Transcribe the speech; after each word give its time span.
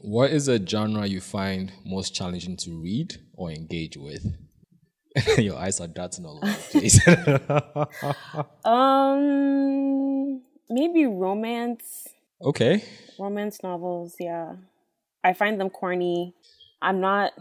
What 0.00 0.30
is 0.30 0.46
a 0.46 0.64
genre 0.64 1.06
you 1.06 1.20
find 1.20 1.72
most 1.84 2.14
challenging 2.14 2.56
to 2.58 2.70
read 2.70 3.16
or 3.34 3.50
engage 3.50 3.96
with? 3.96 4.32
Your 5.38 5.56
eyes 5.56 5.80
are 5.80 5.88
darting 5.88 6.24
all 6.24 6.36
over 6.36 6.46
the 6.46 6.68
place. 6.70 7.04
um, 8.64 10.40
maybe 10.70 11.06
romance. 11.06 12.06
Okay. 12.40 12.84
Romance 13.18 13.60
novels, 13.64 14.14
yeah. 14.20 14.54
I 15.24 15.32
find 15.32 15.60
them 15.60 15.70
corny. 15.70 16.34
I'm 16.80 17.00
not. 17.00 17.32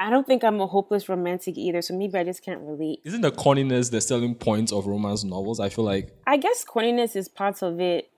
I 0.00 0.10
don't 0.10 0.26
think 0.26 0.42
I'm 0.42 0.60
a 0.60 0.66
hopeless 0.66 1.08
romantic 1.08 1.56
either, 1.56 1.80
so 1.80 1.96
maybe 1.96 2.18
I 2.18 2.24
just 2.24 2.44
can't 2.44 2.60
relate. 2.60 3.00
Isn't 3.04 3.20
the 3.20 3.30
corniness 3.30 3.90
the 3.92 4.00
selling 4.00 4.34
point 4.34 4.72
of 4.72 4.86
romance 4.86 5.22
novels? 5.22 5.60
I 5.60 5.68
feel 5.68 5.84
like. 5.84 6.10
I 6.26 6.36
guess 6.38 6.64
corniness 6.64 7.14
is 7.14 7.28
part 7.28 7.62
of 7.62 7.80
it. 7.80 8.10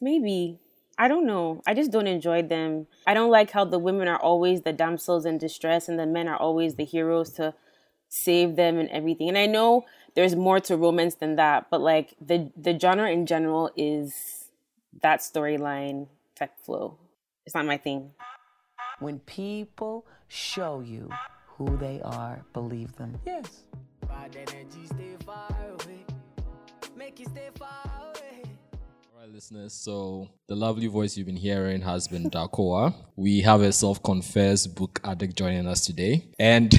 Maybe. 0.00 0.60
I 0.98 1.08
don't 1.08 1.26
know. 1.26 1.62
I 1.66 1.74
just 1.74 1.90
don't 1.90 2.06
enjoy 2.06 2.42
them. 2.42 2.86
I 3.06 3.14
don't 3.14 3.30
like 3.30 3.50
how 3.50 3.64
the 3.64 3.78
women 3.78 4.08
are 4.08 4.20
always 4.20 4.62
the 4.62 4.72
damsels 4.72 5.26
in 5.26 5.38
distress 5.38 5.88
and 5.88 5.98
the 5.98 6.06
men 6.06 6.26
are 6.26 6.36
always 6.36 6.76
the 6.76 6.84
heroes 6.84 7.32
to 7.32 7.54
save 8.08 8.56
them 8.56 8.78
and 8.78 8.88
everything. 8.90 9.28
And 9.28 9.36
I 9.36 9.46
know 9.46 9.84
there's 10.14 10.34
more 10.34 10.60
to 10.60 10.76
romance 10.76 11.16
than 11.16 11.36
that, 11.36 11.66
but 11.70 11.80
like 11.80 12.14
the 12.20 12.50
the 12.56 12.78
genre 12.78 13.10
in 13.10 13.26
general 13.26 13.70
is 13.76 14.46
that 15.02 15.20
storyline 15.20 16.08
type 16.34 16.52
flow. 16.64 16.98
It's 17.44 17.54
not 17.54 17.66
my 17.66 17.76
thing. 17.76 18.12
When 18.98 19.18
people 19.20 20.06
show 20.28 20.80
you 20.80 21.10
who 21.46 21.76
they 21.76 22.00
are, 22.02 22.42
believe 22.54 22.96
them. 22.96 23.20
Yes. 23.26 23.62
Listeners. 29.32 29.72
So 29.72 30.28
the 30.48 30.54
lovely 30.54 30.86
voice 30.86 31.16
you've 31.16 31.26
been 31.26 31.36
hearing 31.36 31.80
has 31.82 32.06
been 32.08 32.30
Darkowaa. 32.30 32.94
We 33.16 33.40
have 33.40 33.60
a 33.60 33.72
self-confessed 33.72 34.74
book 34.74 35.00
addict 35.04 35.36
joining 35.36 35.66
us 35.66 35.84
today. 35.84 36.28
And 36.38 36.72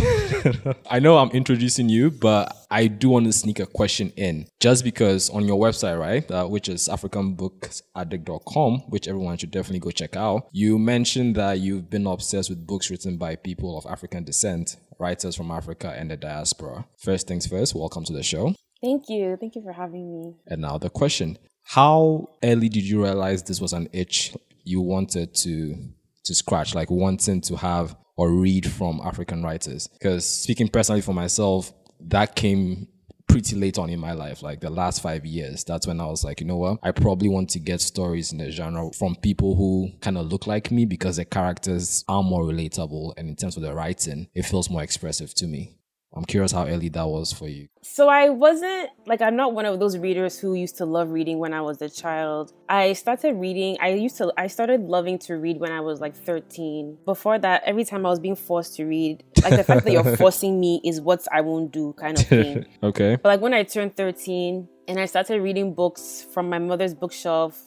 I 0.90 1.00
know 1.00 1.18
I'm 1.18 1.32
introducing 1.32 1.90
you, 1.90 2.12
but 2.12 2.56
I 2.72 2.88
do 2.88 3.10
want 3.10 3.26
to 3.26 3.34
sneak 3.34 3.60
a 3.60 3.66
question 3.66 4.12
in 4.16 4.48
just 4.60 4.84
because 4.84 5.30
on 5.30 5.46
your 5.46 5.60
website, 5.60 6.00
right, 6.00 6.30
uh, 6.32 6.46
which 6.46 6.70
is 6.70 6.88
africanbooksaddict.com, 6.88 8.80
which 8.90 9.08
everyone 9.08 9.38
should 9.38 9.52
definitely 9.52 9.80
go 9.80 9.92
check 9.92 10.16
out. 10.16 10.48
You 10.52 10.80
mentioned 10.80 11.36
that 11.36 11.60
you've 11.60 11.90
been 11.90 12.08
obsessed 12.08 12.50
with 12.50 12.66
books 12.66 12.90
written 12.90 13.18
by 13.18 13.36
people 13.36 13.78
of 13.78 13.86
African 13.86 14.24
descent, 14.24 14.78
writers 15.00 15.36
from 15.36 15.52
Africa 15.52 15.94
and 15.98 16.10
the 16.10 16.18
diaspora. 16.18 16.86
First 16.98 17.28
things 17.28 17.46
first, 17.46 17.76
welcome 17.76 18.04
to 18.06 18.14
the 18.14 18.24
show. 18.24 18.56
Thank 18.82 19.10
you. 19.10 19.38
Thank 19.40 19.56
you 19.56 19.64
for 19.64 19.74
having 19.74 20.12
me. 20.12 20.36
And 20.46 20.62
now 20.62 20.78
the 20.78 20.90
question 20.90 21.38
how 21.68 22.30
early 22.44 22.70
did 22.70 22.84
you 22.84 23.04
realize 23.04 23.44
this 23.44 23.60
was 23.60 23.74
an 23.74 23.90
itch 23.92 24.34
you 24.64 24.80
wanted 24.82 25.36
to 25.36 25.76
to 26.24 26.34
scratch, 26.34 26.74
like 26.74 26.90
wanting 26.90 27.42
to 27.42 27.56
have 27.58 27.96
or 28.16 28.32
read 28.32 28.70
from 28.72 29.02
African 29.04 29.44
writers? 29.44 29.88
Because 29.88 30.26
speaking 30.26 30.70
personally 30.70 31.02
for 31.02 31.14
myself, 31.14 31.74
that 32.00 32.36
came 32.36 32.88
pretty 33.28 33.58
late 33.58 33.78
on 33.78 33.90
in 33.90 34.00
my 34.00 34.14
life, 34.14 34.42
like 34.42 34.62
the 34.62 34.70
last 34.70 35.02
five 35.02 35.26
years. 35.26 35.66
That's 35.66 35.86
when 35.86 36.00
I 36.00 36.06
was 36.06 36.24
like, 36.24 36.40
you 36.40 36.48
know 36.48 36.58
what? 36.58 36.80
I 36.84 36.92
probably 36.92 37.28
want 37.28 37.50
to 37.52 37.60
get 37.60 37.82
stories 37.82 38.32
in 38.32 38.38
the 38.38 38.50
genre 38.50 38.90
from 38.94 39.16
people 39.18 39.56
who 39.56 39.92
kind 40.00 40.18
of 40.18 40.32
look 40.32 40.48
like 40.48 40.72
me 40.72 40.86
because 40.86 41.18
the 41.18 41.26
characters 41.26 42.06
are 42.08 42.24
more 42.24 42.44
relatable. 42.44 43.14
And 43.18 43.28
in 43.28 43.36
terms 43.36 43.58
of 43.58 43.64
the 43.64 43.74
writing, 43.74 44.30
it 44.34 44.44
feels 44.44 44.70
more 44.70 44.84
expressive 44.84 45.34
to 45.36 45.48
me. 45.48 45.77
I'm 46.16 46.26
curious 46.26 46.52
how 46.52 46.66
early 46.66 46.90
that 46.90 47.08
was 47.08 47.32
for 47.34 47.48
you. 47.48 47.68
So 47.84 48.10
I 48.10 48.30
wasn't 48.30 48.90
like 49.06 49.22
I'm 49.22 49.36
not 49.36 49.54
one 49.54 49.66
of 49.66 49.80
those 49.80 49.98
readers 49.98 50.40
who 50.40 50.54
used 50.54 50.78
to 50.78 50.86
love 50.86 51.12
reading 51.12 51.40
when 51.40 51.54
I 51.54 51.62
was 51.62 51.82
a 51.82 51.90
child. 51.90 52.54
I 52.70 52.94
started 52.94 53.36
reading. 53.36 53.78
I 53.82 53.90
used 53.90 54.18
to 54.18 54.34
I 54.38 54.48
started 54.48 54.82
loving 54.82 55.20
to 55.20 55.36
read 55.36 55.60
when 55.60 55.72
I 55.72 55.82
was 55.82 56.00
like 56.00 56.16
13. 56.16 56.98
Before 57.06 57.38
that, 57.40 57.64
every 57.66 57.84
time 57.84 58.06
I 58.06 58.10
was 58.10 58.20
being 58.20 58.36
forced 58.36 58.76
to 58.78 58.86
read, 58.86 59.24
like 59.44 59.56
the 59.56 59.64
fact 59.64 59.86
that 59.86 59.92
you're 59.92 60.18
forcing 60.18 60.60
me 60.60 60.82
is 60.84 61.02
what 61.02 61.28
I 61.32 61.42
won't 61.42 61.72
do 61.72 61.94
kind 61.94 62.18
of 62.18 62.26
thing. 62.26 62.66
okay. 62.84 63.16
But 63.16 63.30
like 63.30 63.42
when 63.42 63.54
I 63.54 63.64
turned 63.64 63.96
13 63.96 64.68
and 64.88 65.00
I 65.00 65.06
started 65.06 65.42
reading 65.42 65.74
books 65.74 66.26
from 66.34 66.50
my 66.50 66.60
mother's 66.60 66.94
bookshelf, 66.94 67.62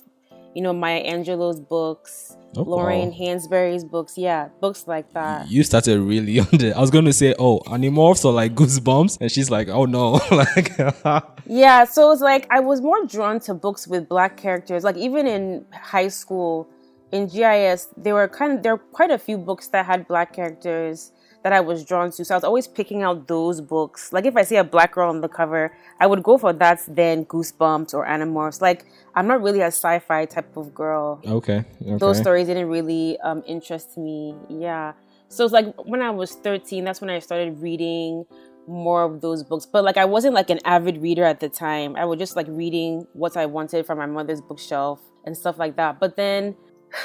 you 0.55 0.63
know, 0.63 0.73
Maya 0.73 1.05
Angelou's 1.05 1.61
books, 1.61 2.37
oh, 2.57 2.63
Lorraine 2.63 3.11
wow. 3.11 3.17
Hansberry's 3.19 3.85
books. 3.85 4.19
Yeah, 4.19 4.49
books 4.61 4.87
like 4.87 5.13
that. 5.13 5.51
You 5.51 5.63
started 5.63 6.01
really 6.01 6.41
on 6.41 6.49
the. 6.53 6.73
I 6.77 6.81
was 6.81 6.91
going 6.91 7.05
to 7.05 7.13
say, 7.13 7.35
oh, 7.39 7.61
Animorphs 7.67 8.25
or 8.25 8.33
like 8.33 8.55
Goosebumps, 8.55 9.19
and 9.21 9.31
she's 9.31 9.51
like, 9.51 9.69
oh 9.69 9.85
no, 9.85 10.13
like. 10.31 10.73
yeah, 11.47 11.85
so 11.85 12.11
it's 12.13 12.23
like 12.23 12.47
I 12.51 12.61
was 12.61 12.81
more 12.81 13.05
drawn 13.07 13.41
to 13.41 13.55
books 13.55 13.87
with 13.87 14.09
black 14.09 14.37
characters. 14.37 14.85
Like 14.85 14.97
even 14.97 15.27
in 15.27 15.65
high 15.73 16.09
school, 16.09 16.69
in 17.13 17.27
GIS, 17.27 17.89
there 17.97 18.15
were 18.15 18.29
kind 18.29 18.55
of 18.55 18.63
there 18.63 18.77
were 18.77 18.83
quite 18.93 19.11
a 19.11 19.19
few 19.19 19.39
books 19.39 19.69
that 19.69 19.87
had 19.87 20.07
black 20.09 20.33
characters 20.33 21.13
that 21.43 21.53
I 21.53 21.61
was 21.61 21.85
drawn 21.85 22.11
to. 22.13 22.25
So 22.25 22.35
I 22.35 22.37
was 22.37 22.45
always 22.45 22.67
picking 22.67 23.03
out 23.03 23.27
those 23.27 23.61
books. 23.61 24.13
Like 24.13 24.27
if 24.27 24.37
I 24.37 24.43
see 24.43 24.57
a 24.57 24.65
black 24.65 24.93
girl 24.93 25.09
on 25.09 25.21
the 25.21 25.29
cover, 25.29 25.77
I 25.99 26.07
would 26.07 26.23
go 26.23 26.37
for 26.39 26.53
that 26.53 26.81
then 26.89 27.25
Goosebumps 27.25 27.95
or 27.95 28.07
Animorphs. 28.07 28.61
Like 28.61 28.85
I'm 29.15 29.27
not 29.27 29.43
really 29.43 29.61
a 29.61 29.67
sci-fi 29.67 30.27
type 30.27 30.57
of 30.57 30.75
girl. 30.75 31.21
Okay. 31.25 31.65
okay. 31.83 31.97
Those 31.97 32.19
stories 32.19 32.47
didn't 32.47 32.69
really 32.69 33.19
um, 33.21 33.43
interest 33.47 33.97
me. 33.97 34.35
Yeah. 34.49 34.93
So 35.29 35.45
it's 35.45 35.53
like 35.53 35.75
when 35.85 36.03
I 36.03 36.11
was 36.11 36.33
13, 36.33 36.85
that's 36.85 37.01
when 37.01 37.11
I 37.11 37.19
started 37.21 37.61
reading 37.61 38.27
more 38.67 39.03
of 39.05 39.21
those 39.21 39.43
books. 39.43 39.67
But 39.67 39.85
like 39.85 39.97
I 39.97 40.05
wasn't 40.05 40.35
like 40.35 40.51
an 40.51 40.61
avid 40.65 41.01
reader 41.01 41.25
at 41.25 41.41
the 41.41 41.49
time. 41.49 41.97
I 41.97 42.05
was 42.05 42.19
just 42.19 42.37
like 42.37 42.47
reading 42.49 43.07
what 43.13 43.37
I 43.37 43.47
wanted 43.47 43.87
from 43.87 43.99
my 43.99 44.07
mother's 44.07 44.41
bookshelf 44.41 45.01
and 45.25 45.37
stuff 45.37 45.59
like 45.59 45.77
that. 45.77 46.01
But 46.01 46.17
then 46.17 46.57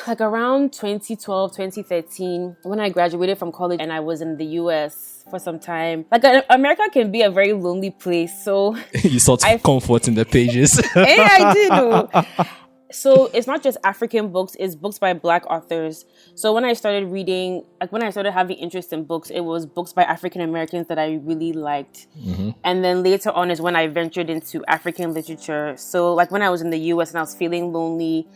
like 0.08 0.22
around 0.22 0.74
2012 0.74 1.52
2013 1.52 2.56
when 2.64 2.80
i 2.80 2.90
graduated 2.90 3.38
from 3.38 3.52
college 3.52 3.80
and 3.80 3.92
i 3.92 4.00
was 4.00 4.22
in 4.22 4.38
the 4.38 4.46
us 4.46 5.24
for 5.30 5.40
some 5.40 5.60
time 5.60 6.06
like 6.12 6.24
america 6.50 6.84
can 6.92 7.12
be 7.12 7.22
a 7.22 7.30
very 7.30 7.54
lonely 7.54 7.92
place 7.92 8.44
so 8.44 8.76
you 9.04 9.20
sought 9.20 9.44
I, 9.44 9.58
comfort 9.58 10.08
in 10.08 10.16
the 10.16 10.26
pages. 10.26 10.80
Hey 10.94 11.18
i 11.20 11.54
did 11.54 12.48
so 12.92 13.26
it's 13.34 13.48
not 13.48 13.62
just 13.62 13.78
african 13.84 14.32
books 14.32 14.56
it's 14.60 14.76
books 14.76 15.00
by 15.00 15.14
black 15.14 15.46
authors. 15.48 16.06
So 16.36 16.54
when 16.54 16.64
i 16.64 16.74
started 16.74 17.08
reading 17.12 17.64
like 17.82 17.92
when 17.92 18.04
i 18.04 18.10
started 18.10 18.32
having 18.32 18.58
interest 18.58 18.94
in 18.94 19.04
books 19.04 19.30
it 19.30 19.42
was 19.42 19.66
books 19.66 19.92
by 19.94 20.04
african 20.04 20.42
americans 20.42 20.88
that 20.88 21.00
i 21.00 21.16
really 21.16 21.52
liked. 21.54 22.08
Mm-hmm. 22.18 22.52
and 22.64 22.84
then 22.84 23.04
later 23.04 23.32
on 23.32 23.52
is 23.52 23.60
when 23.60 23.76
i 23.76 23.88
ventured 23.88 24.30
into 24.30 24.64
african 24.66 25.14
literature. 25.14 25.76
So 25.78 26.14
like 26.14 26.32
when 26.32 26.42
i 26.42 26.50
was 26.50 26.62
in 26.62 26.70
the 26.70 26.80
us 26.80 27.10
and 27.10 27.18
i 27.18 27.22
was 27.22 27.36
feeling 27.36 27.74
lonely 27.74 28.28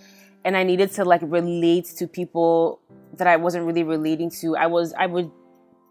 and 0.46 0.56
I 0.56 0.64
needed 0.64 0.92
to 0.92 1.06
like 1.06 1.22
relate 1.24 1.86
to 1.98 2.08
people 2.08 2.82
that 3.18 3.28
I 3.28 3.36
wasn't 3.36 3.66
really 3.66 3.84
relating 3.84 4.30
to. 4.42 4.56
I 4.56 4.68
was 4.68 4.94
I 4.94 5.06
would 5.06 5.32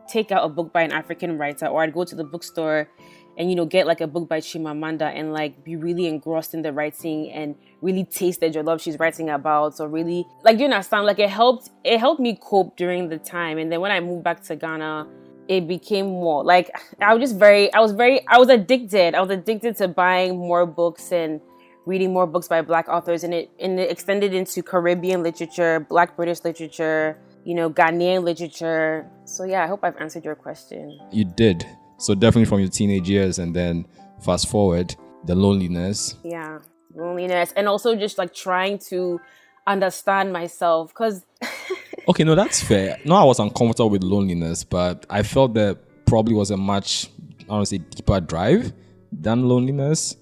take 0.09 0.33
out 0.33 0.45
a 0.45 0.49
book 0.49 0.73
by 0.73 0.83
an 0.83 0.93
African 0.93 1.37
writer 1.39 1.67
or 1.67 1.83
I'd 1.83 1.93
go 1.93 2.05
to 2.05 2.17
the 2.17 2.25
bookstore 2.25 2.89
and 3.37 3.51
you 3.51 3.57
know 3.57 3.67
get 3.67 3.87
like 3.87 4.01
a 4.01 4.07
book 4.07 4.29
by 4.29 4.41
Chimamanda 4.41 5.03
and 5.03 5.33
like 5.33 5.63
be 5.63 5.77
really 5.77 6.07
engrossed 6.07 6.55
in 6.55 6.63
the 6.63 6.73
writing 6.73 7.31
and 7.31 7.55
really 7.83 8.05
taste 8.05 8.41
the 8.41 8.51
love 8.63 8.81
she's 8.81 8.99
writing 8.99 9.31
about. 9.31 9.77
So 9.77 9.87
really 9.87 10.27
like 10.45 10.59
you 10.59 10.65
understand? 10.65 11.07
Like 11.07 11.19
it 11.19 11.31
helped 11.31 11.71
it 11.85 11.99
helped 11.99 12.21
me 12.21 12.39
cope 12.41 12.77
during 12.77 13.09
the 13.09 13.19
time. 13.19 13.59
And 13.59 13.71
then 13.71 13.81
when 13.81 13.93
I 13.93 14.01
moved 14.01 14.25
back 14.25 14.43
to 14.45 14.57
Ghana 14.57 15.07
it 15.49 15.67
became 15.67 16.07
more 16.07 16.45
like 16.45 16.71
I 17.01 17.15
was 17.15 17.23
just 17.23 17.39
very 17.39 17.73
I 17.73 17.81
was 17.81 17.93
very 17.93 18.27
I 18.27 18.39
was 18.39 18.49
addicted. 18.49 19.15
I 19.15 19.21
was 19.21 19.31
addicted 19.31 19.77
to 19.77 19.89
buying 19.89 20.37
more 20.37 20.67
books 20.67 21.13
and 21.13 21.41
reading 21.89 22.13
more 22.13 22.27
books 22.27 22.47
by 22.47 22.61
black 22.61 22.87
authors 22.89 23.25
and 23.25 23.33
it 23.33 23.51
and 23.59 23.81
it 23.81 23.91
extended 23.91 24.35
into 24.35 24.63
Caribbean 24.63 25.23
literature, 25.23 25.81
black 25.81 26.17
British 26.17 26.45
literature, 26.45 27.19
you 27.45 27.55
know, 27.55 27.71
Ghanaian 27.71 28.23
literature. 28.23 29.11
So 29.25 29.45
yeah, 29.45 29.65
I 29.65 29.67
hope 29.67 29.81
I've 29.83 29.97
answered 29.97 30.25
your 30.25 30.35
question. 30.35 31.01
You 31.11 31.25
did. 31.25 31.65
So 31.97 32.15
definitely 32.15 32.45
from 32.45 32.61
your 32.61 32.69
teenage 32.69 33.09
years 33.09 33.39
and 33.39 33.57
then 33.57 33.87
fast 34.23 34.49
forward, 34.49 34.95
the 35.25 35.35
loneliness. 35.35 36.17
Yeah. 36.23 36.59
Loneliness 36.95 37.53
and 37.57 37.67
also 37.67 37.97
just 37.97 38.19
like 38.19 38.35
trying 38.35 38.79
to 38.91 39.21
understand 39.67 40.33
myself 40.33 40.93
cuz 40.93 41.25
Okay, 42.09 42.25
no, 42.25 42.35
that's 42.35 42.63
fair. 42.63 42.99
No, 43.05 43.17
I 43.17 43.25
was 43.25 43.39
uncomfortable 43.39 43.91
with 43.91 44.03
loneliness, 44.03 44.65
but 44.65 45.05
I 45.11 45.23
felt 45.23 45.55
that 45.55 45.79
probably 46.07 46.35
was 46.35 46.51
a 46.51 46.57
much 46.57 47.11
I 47.43 47.55
don't 47.55 47.67
say 47.67 47.79
deeper 47.79 48.21
drive 48.21 48.75
than 49.11 49.49
loneliness 49.49 50.17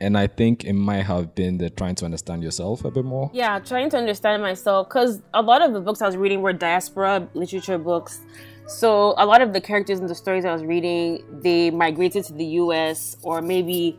and 0.00 0.16
I 0.16 0.26
think 0.26 0.64
it 0.64 0.74
might 0.74 1.02
have 1.02 1.34
been 1.34 1.58
the 1.58 1.70
trying 1.70 1.94
to 1.96 2.04
understand 2.04 2.42
yourself 2.42 2.84
a 2.84 2.90
bit 2.90 3.04
more. 3.04 3.30
Yeah, 3.32 3.58
trying 3.58 3.90
to 3.90 3.96
understand 3.96 4.42
myself 4.42 4.88
because 4.88 5.20
a 5.34 5.42
lot 5.42 5.62
of 5.62 5.72
the 5.72 5.80
books 5.80 6.02
I 6.02 6.06
was 6.06 6.16
reading 6.16 6.42
were 6.42 6.52
diaspora 6.52 7.28
literature 7.34 7.78
books. 7.78 8.20
So 8.66 9.14
a 9.16 9.24
lot 9.24 9.40
of 9.40 9.52
the 9.52 9.60
characters 9.60 9.98
in 9.98 10.06
the 10.06 10.14
stories 10.14 10.44
I 10.44 10.52
was 10.52 10.62
reading, 10.62 11.24
they 11.42 11.70
migrated 11.70 12.24
to 12.24 12.32
the 12.34 12.44
U.S. 12.44 13.16
or 13.22 13.40
maybe 13.40 13.98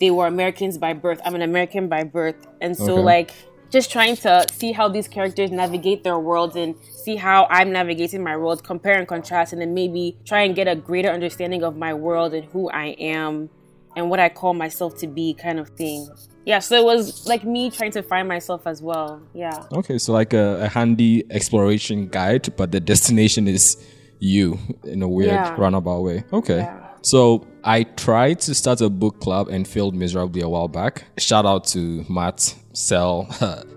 they 0.00 0.10
were 0.10 0.26
Americans 0.26 0.78
by 0.78 0.94
birth. 0.94 1.20
I'm 1.24 1.34
an 1.34 1.42
American 1.42 1.88
by 1.88 2.04
birth, 2.04 2.46
and 2.60 2.76
so 2.76 2.94
okay. 2.94 3.02
like 3.02 3.30
just 3.70 3.90
trying 3.92 4.16
to 4.16 4.44
see 4.50 4.72
how 4.72 4.88
these 4.88 5.06
characters 5.06 5.52
navigate 5.52 6.02
their 6.02 6.18
worlds 6.18 6.56
and 6.56 6.74
see 6.90 7.14
how 7.14 7.46
I'm 7.50 7.70
navigating 7.70 8.22
my 8.22 8.36
world, 8.36 8.64
compare 8.64 8.98
and 8.98 9.06
contrast, 9.06 9.52
and 9.52 9.62
then 9.62 9.74
maybe 9.74 10.18
try 10.24 10.42
and 10.42 10.56
get 10.56 10.66
a 10.66 10.74
greater 10.74 11.08
understanding 11.08 11.62
of 11.62 11.76
my 11.76 11.94
world 11.94 12.34
and 12.34 12.44
who 12.46 12.68
I 12.70 12.96
am 12.98 13.48
and 13.96 14.08
what 14.10 14.20
I 14.20 14.28
call 14.28 14.54
myself 14.54 14.96
to 14.98 15.06
be 15.06 15.34
kind 15.34 15.58
of 15.58 15.68
thing. 15.70 16.08
Yeah, 16.46 16.58
so 16.60 16.76
it 16.76 16.84
was 16.84 17.26
like 17.26 17.44
me 17.44 17.70
trying 17.70 17.90
to 17.92 18.02
find 18.02 18.26
myself 18.28 18.66
as 18.66 18.80
well. 18.82 19.20
Yeah. 19.34 19.64
Okay, 19.72 19.98
so 19.98 20.12
like 20.12 20.32
a, 20.32 20.62
a 20.62 20.68
handy 20.68 21.24
exploration 21.30 22.08
guide, 22.08 22.48
but 22.56 22.72
the 22.72 22.80
destination 22.80 23.46
is 23.46 23.76
you 24.18 24.58
in 24.84 25.02
a 25.02 25.08
weird 25.08 25.32
Yeah. 25.32 25.54
roundabout 25.58 26.00
way. 26.02 26.24
Okay. 26.32 26.58
Yeah. 26.58 26.88
So 27.02 27.46
I 27.64 27.84
tried 27.84 28.40
to 28.40 28.54
start 28.54 28.80
a 28.80 28.90
book 28.90 29.20
club 29.20 29.48
and 29.48 29.66
failed 29.66 29.94
miserably 29.94 30.42
a 30.42 30.48
while 30.48 30.68
back. 30.68 31.04
Shout 31.18 31.46
out 31.46 31.64
to 31.68 32.04
Matt, 32.10 32.54
Sel, 32.74 33.26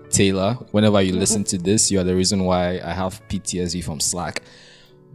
Taylor. 0.10 0.54
Whenever 0.72 1.00
you 1.02 1.12
listen 1.24 1.44
to 1.44 1.58
this, 1.58 1.90
you 1.90 2.00
are 2.00 2.04
the 2.04 2.14
reason 2.14 2.44
why 2.44 2.80
I 2.84 2.92
have 2.92 3.20
PTSD 3.28 3.82
from 3.84 4.00
Slack. 4.00 4.42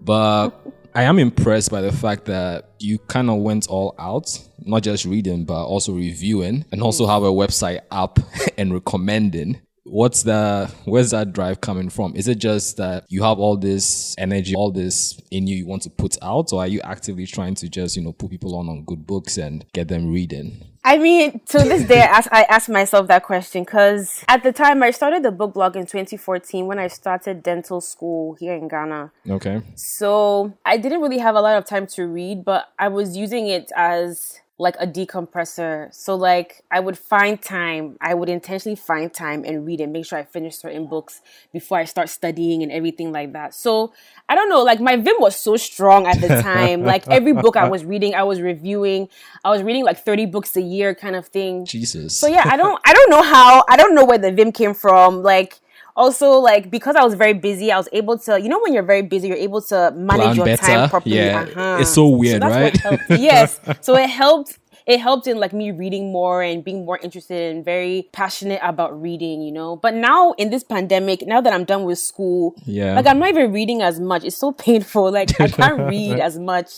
But 0.03 0.49
I 0.99 1.03
am 1.03 1.17
impressed 1.17 1.71
by 1.71 1.79
the 1.79 1.93
fact 1.93 2.25
that 2.25 2.71
you 2.77 2.97
kind 2.99 3.29
of 3.29 3.37
went 3.37 3.67
all 3.69 3.95
out, 3.97 4.37
not 4.65 4.83
just 4.83 5.05
reading, 5.05 5.45
but 5.45 5.63
also 5.63 5.93
reviewing 5.93 6.65
and 6.73 6.81
also 6.81 7.07
have 7.07 7.23
a 7.23 7.31
website 7.31 7.79
up 7.89 8.19
and 8.57 8.73
recommending. 8.73 9.61
What's 9.85 10.23
the, 10.23 10.69
where's 10.83 11.11
that 11.11 11.31
drive 11.31 11.61
coming 11.61 11.89
from? 11.89 12.17
Is 12.17 12.27
it 12.27 12.39
just 12.39 12.75
that 12.77 13.05
you 13.07 13.23
have 13.23 13.39
all 13.39 13.55
this 13.55 14.13
energy, 14.17 14.53
all 14.55 14.71
this 14.71 15.17
in 15.31 15.47
you 15.47 15.55
you 15.55 15.65
want 15.65 15.83
to 15.83 15.89
put 15.89 16.17
out, 16.21 16.51
or 16.51 16.59
are 16.59 16.67
you 16.67 16.81
actively 16.81 17.25
trying 17.25 17.55
to 17.55 17.69
just, 17.69 17.95
you 17.95 18.03
know, 18.03 18.11
put 18.11 18.29
people 18.29 18.53
on 18.57 18.67
on 18.67 18.83
good 18.83 19.07
books 19.07 19.37
and 19.37 19.63
get 19.71 19.87
them 19.87 20.11
reading? 20.11 20.65
I 20.89 20.97
mean, 20.97 21.39
to 21.49 21.59
this 21.59 21.83
day, 21.83 22.01
I 22.01 22.05
ask, 22.05 22.29
I 22.31 22.43
ask 22.49 22.67
myself 22.67 23.07
that 23.09 23.23
question 23.23 23.63
because 23.63 24.25
at 24.27 24.41
the 24.41 24.51
time 24.51 24.81
I 24.81 24.89
started 24.89 25.21
the 25.21 25.31
book 25.31 25.53
blog 25.53 25.75
in 25.75 25.85
2014 25.85 26.65
when 26.65 26.79
I 26.79 26.87
started 26.87 27.43
dental 27.43 27.79
school 27.79 28.33
here 28.39 28.55
in 28.55 28.67
Ghana. 28.67 29.11
Okay. 29.29 29.61
So 29.75 30.57
I 30.65 30.77
didn't 30.77 31.01
really 31.01 31.19
have 31.19 31.35
a 31.35 31.41
lot 31.41 31.57
of 31.57 31.65
time 31.65 31.85
to 31.93 32.07
read, 32.07 32.43
but 32.43 32.73
I 32.79 32.87
was 32.87 33.15
using 33.15 33.45
it 33.45 33.71
as 33.75 34.39
like 34.59 34.75
a 34.77 34.85
decompressor. 34.85 35.91
So 35.95 36.15
like 36.15 36.63
I 36.69 36.81
would 36.81 36.97
find 36.97 37.41
time, 37.41 37.97
I 38.01 38.13
would 38.13 38.27
intentionally 38.27 38.75
find 38.75 39.11
time 39.11 39.45
and 39.45 39.65
read 39.65 39.79
and 39.79 39.93
make 39.93 40.05
sure 40.05 40.19
I 40.19 40.25
finish 40.25 40.57
certain 40.57 40.85
books 40.85 41.21
before 41.53 41.77
I 41.77 41.85
start 41.85 42.09
studying 42.09 42.61
and 42.61 42.71
everything 42.71 43.13
like 43.13 43.31
that. 43.33 43.53
So 43.53 43.93
I 44.27 44.35
don't 44.35 44.49
know, 44.49 44.61
like 44.61 44.81
my 44.81 44.97
Vim 44.97 45.15
was 45.19 45.37
so 45.37 45.55
strong 45.55 46.05
at 46.05 46.19
the 46.19 46.27
time. 46.43 46.83
like 46.83 47.07
every 47.07 47.31
book 47.31 47.55
I 47.55 47.69
was 47.69 47.85
reading, 47.85 48.13
I 48.13 48.23
was 48.23 48.41
reviewing. 48.41 49.07
I 49.45 49.49
was 49.49 49.63
reading 49.63 49.85
like 49.85 50.03
30 50.03 50.25
books 50.25 50.55
a 50.57 50.61
year 50.61 50.93
kind 50.93 51.15
of 51.15 51.27
thing. 51.27 51.65
Jesus. 51.65 52.13
So 52.15 52.27
yeah, 52.27 52.43
I 52.45 52.57
don't 52.61 52.79
I 52.85 52.93
don't 52.93 53.09
know 53.09 53.23
how 53.23 53.63
I 53.69 53.77
don't 53.77 53.95
know 53.95 54.03
where 54.03 54.17
the 54.17 54.31
Vim 54.33 54.51
came 54.51 54.73
from. 54.73 55.23
Like 55.23 55.57
also 55.99 56.27
like 56.49 56.71
because 56.71 56.95
I 56.95 57.03
was 57.03 57.13
very 57.13 57.33
busy, 57.33 57.71
I 57.71 57.77
was 57.77 57.89
able 57.91 58.17
to 58.25 58.39
you 58.41 58.49
know 58.49 58.59
when 58.63 58.73
you're 58.73 58.89
very 58.93 59.03
busy, 59.03 59.27
you're 59.27 59.37
able 59.49 59.61
to 59.73 59.91
manage 59.95 60.23
Plan 60.23 60.35
your 60.37 60.45
better. 60.45 60.65
time 60.65 60.89
properly. 60.89 61.15
Yeah. 61.17 61.41
Uh-huh. 61.55 61.77
It's 61.81 61.93
so 61.93 62.07
weird, 62.07 62.41
what 62.41 62.51
right? 62.51 62.99
yes. 63.09 63.59
So 63.81 63.95
it 63.95 64.09
helped 64.09 64.57
it 64.87 64.99
helped 64.99 65.27
in 65.27 65.37
like 65.37 65.53
me 65.53 65.69
reading 65.69 66.11
more 66.11 66.41
and 66.41 66.63
being 66.63 66.83
more 66.83 66.97
interested 66.97 67.53
and 67.53 67.63
very 67.63 68.09
passionate 68.11 68.59
about 68.63 68.99
reading, 68.99 69.41
you 69.43 69.51
know. 69.51 69.75
But 69.75 69.93
now 69.93 70.31
in 70.41 70.49
this 70.49 70.63
pandemic, 70.63 71.27
now 71.27 71.41
that 71.41 71.53
I'm 71.53 71.63
done 71.63 71.83
with 71.83 71.99
school, 71.99 72.55
Yeah. 72.65 72.95
like 72.95 73.05
I'm 73.05 73.19
not 73.19 73.29
even 73.29 73.51
reading 73.53 73.83
as 73.83 73.99
much. 73.99 74.23
It's 74.23 74.37
so 74.37 74.51
painful. 74.67 75.11
Like 75.11 75.39
I 75.39 75.47
can't 75.47 75.79
read 75.93 76.19
as 76.19 76.39
much. 76.39 76.69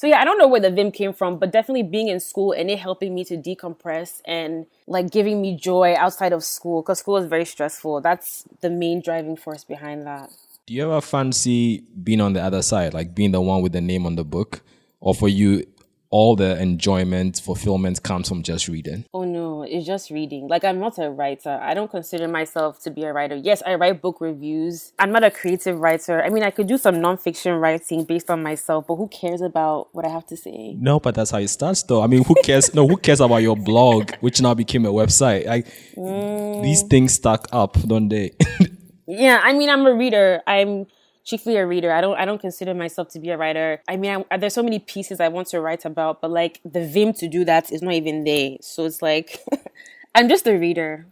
So 0.00 0.06
yeah, 0.06 0.18
I 0.18 0.24
don't 0.24 0.38
know 0.38 0.48
where 0.48 0.62
the 0.62 0.70
Vim 0.70 0.92
came 0.92 1.12
from, 1.12 1.38
but 1.38 1.52
definitely 1.52 1.82
being 1.82 2.08
in 2.08 2.20
school 2.20 2.52
and 2.52 2.70
it 2.70 2.78
helping 2.78 3.14
me 3.14 3.22
to 3.26 3.36
decompress 3.36 4.22
and 4.24 4.64
like 4.86 5.10
giving 5.10 5.42
me 5.42 5.54
joy 5.54 5.94
outside 5.94 6.32
of 6.32 6.42
school 6.42 6.80
because 6.80 7.00
school 7.00 7.18
is 7.18 7.26
very 7.26 7.44
stressful. 7.44 8.00
That's 8.00 8.44
the 8.62 8.70
main 8.70 9.02
driving 9.02 9.36
force 9.36 9.62
behind 9.62 10.06
that. 10.06 10.30
Do 10.64 10.72
you 10.72 10.84
ever 10.84 11.02
fancy 11.02 11.84
being 12.02 12.22
on 12.22 12.32
the 12.32 12.42
other 12.42 12.62
side, 12.62 12.94
like 12.94 13.14
being 13.14 13.32
the 13.32 13.42
one 13.42 13.60
with 13.60 13.72
the 13.72 13.82
name 13.82 14.06
on 14.06 14.16
the 14.16 14.24
book? 14.24 14.62
Or 15.00 15.14
for 15.14 15.28
you, 15.28 15.66
all 16.10 16.36
the 16.36 16.60
enjoyment, 16.60 17.40
fulfillment 17.40 18.02
comes 18.02 18.28
from 18.28 18.42
just 18.42 18.68
reading? 18.68 19.04
Oh 19.14 19.24
no, 19.24 19.62
it's 19.62 19.86
just 19.86 20.10
reading. 20.10 20.48
Like 20.48 20.64
I'm 20.64 20.80
not 20.80 20.98
a 20.98 21.10
writer. 21.10 21.58
I 21.62 21.74
don't 21.74 21.90
consider 21.90 22.28
myself 22.28 22.80
to 22.82 22.90
be 22.90 23.04
a 23.04 23.12
writer. 23.12 23.36
Yes, 23.36 23.62
I 23.64 23.76
write 23.76 24.02
book 24.02 24.20
reviews. 24.20 24.92
I'm 24.98 25.12
not 25.12 25.24
a 25.24 25.30
creative 25.30 25.78
writer. 25.78 26.22
I 26.22 26.30
mean, 26.30 26.42
I 26.42 26.50
could 26.50 26.66
do 26.66 26.78
some 26.78 26.96
nonfiction 26.96 27.60
writing 27.60 28.04
based 28.04 28.30
on 28.30 28.42
myself, 28.42 28.86
but 28.88 28.96
who 28.96 29.08
cares 29.08 29.40
about 29.40 29.88
what 29.92 30.04
I 30.04 30.08
have 30.08 30.26
to 30.26 30.36
say? 30.36 30.74
No, 30.78 31.00
but 31.00 31.14
that's 31.14 31.30
how 31.30 31.38
it 31.38 31.48
starts, 31.48 31.82
though. 31.84 32.02
I 32.02 32.06
mean, 32.06 32.24
who 32.24 32.34
cares? 32.42 32.74
no, 32.74 32.86
who 32.86 32.96
cares 32.96 33.20
about 33.20 33.38
your 33.38 33.56
blog, 33.56 34.12
which 34.20 34.40
now 34.40 34.54
became 34.54 34.84
a 34.86 34.92
website? 34.92 35.46
Like, 35.46 35.66
these 35.66 36.82
mm. 36.82 36.90
things 36.90 37.14
stack 37.14 37.46
up, 37.52 37.80
don't 37.82 38.08
they? 38.08 38.32
Yeah, 39.10 39.40
I 39.42 39.52
mean, 39.54 39.68
I'm 39.68 39.84
a 39.86 39.92
reader. 39.92 40.40
I'm 40.46 40.86
chiefly 41.24 41.56
a 41.56 41.66
reader. 41.66 41.92
I 41.92 42.00
don't 42.00 42.16
I 42.16 42.24
don't 42.24 42.40
consider 42.40 42.74
myself 42.74 43.08
to 43.10 43.20
be 43.20 43.30
a 43.30 43.36
writer. 43.36 43.82
I 43.88 43.96
mean, 43.96 44.24
I, 44.30 44.36
there's 44.36 44.54
so 44.54 44.62
many 44.62 44.78
pieces 44.78 45.20
I 45.20 45.28
want 45.28 45.48
to 45.48 45.60
write 45.60 45.84
about, 45.84 46.20
but 46.20 46.30
like 46.30 46.60
the 46.64 46.86
vim 46.86 47.12
to 47.14 47.28
do 47.28 47.44
that 47.44 47.72
is 47.72 47.82
not 47.82 47.94
even 47.94 48.24
there. 48.24 48.56
So 48.60 48.84
it's 48.84 49.02
like 49.02 49.38
I'm 50.14 50.28
just 50.28 50.46
a 50.46 50.56
reader. 50.56 51.06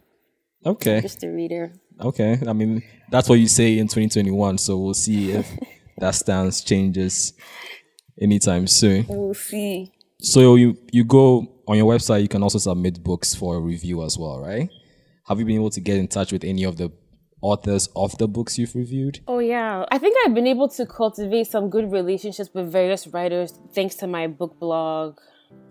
okay. 0.65 1.01
Just 1.01 1.23
a 1.23 1.29
reader. 1.29 1.73
Okay. 2.01 2.39
I 2.47 2.53
mean, 2.53 2.83
that's 3.09 3.29
what 3.29 3.39
you 3.39 3.47
say 3.47 3.77
in 3.77 3.87
2021. 3.87 4.57
So 4.57 4.77
we'll 4.77 4.93
see 4.93 5.31
if 5.39 5.47
that 5.97 6.15
stance 6.15 6.61
changes 6.61 7.33
anytime 8.19 8.67
soon. 8.67 9.05
We'll 9.07 9.33
see. 9.33 9.91
So 10.21 10.55
you 10.55 10.77
you 10.91 11.05
go 11.05 11.47
on 11.67 11.77
your 11.77 11.91
website. 11.91 12.21
You 12.21 12.27
can 12.27 12.43
also 12.43 12.57
submit 12.57 13.01
books 13.03 13.35
for 13.35 13.61
review 13.61 14.03
as 14.03 14.17
well, 14.17 14.39
right? 14.39 14.69
Have 15.27 15.39
you 15.39 15.45
been 15.45 15.55
able 15.55 15.69
to 15.69 15.79
get 15.79 15.97
in 15.97 16.07
touch 16.07 16.31
with 16.31 16.43
any 16.43 16.63
of 16.63 16.77
the 16.77 16.91
authors 17.41 17.87
of 17.95 18.17
the 18.17 18.27
books 18.27 18.57
you've 18.57 18.75
reviewed? 18.75 19.19
Oh 19.27 19.39
yeah, 19.39 19.85
I 19.91 19.97
think 19.97 20.15
I've 20.25 20.33
been 20.33 20.47
able 20.47 20.67
to 20.69 20.85
cultivate 20.85 21.47
some 21.47 21.69
good 21.69 21.91
relationships 21.91 22.49
with 22.53 22.71
various 22.71 23.07
writers 23.07 23.53
thanks 23.73 23.95
to 23.95 24.07
my 24.07 24.27
book 24.27 24.59
blog. 24.59 25.17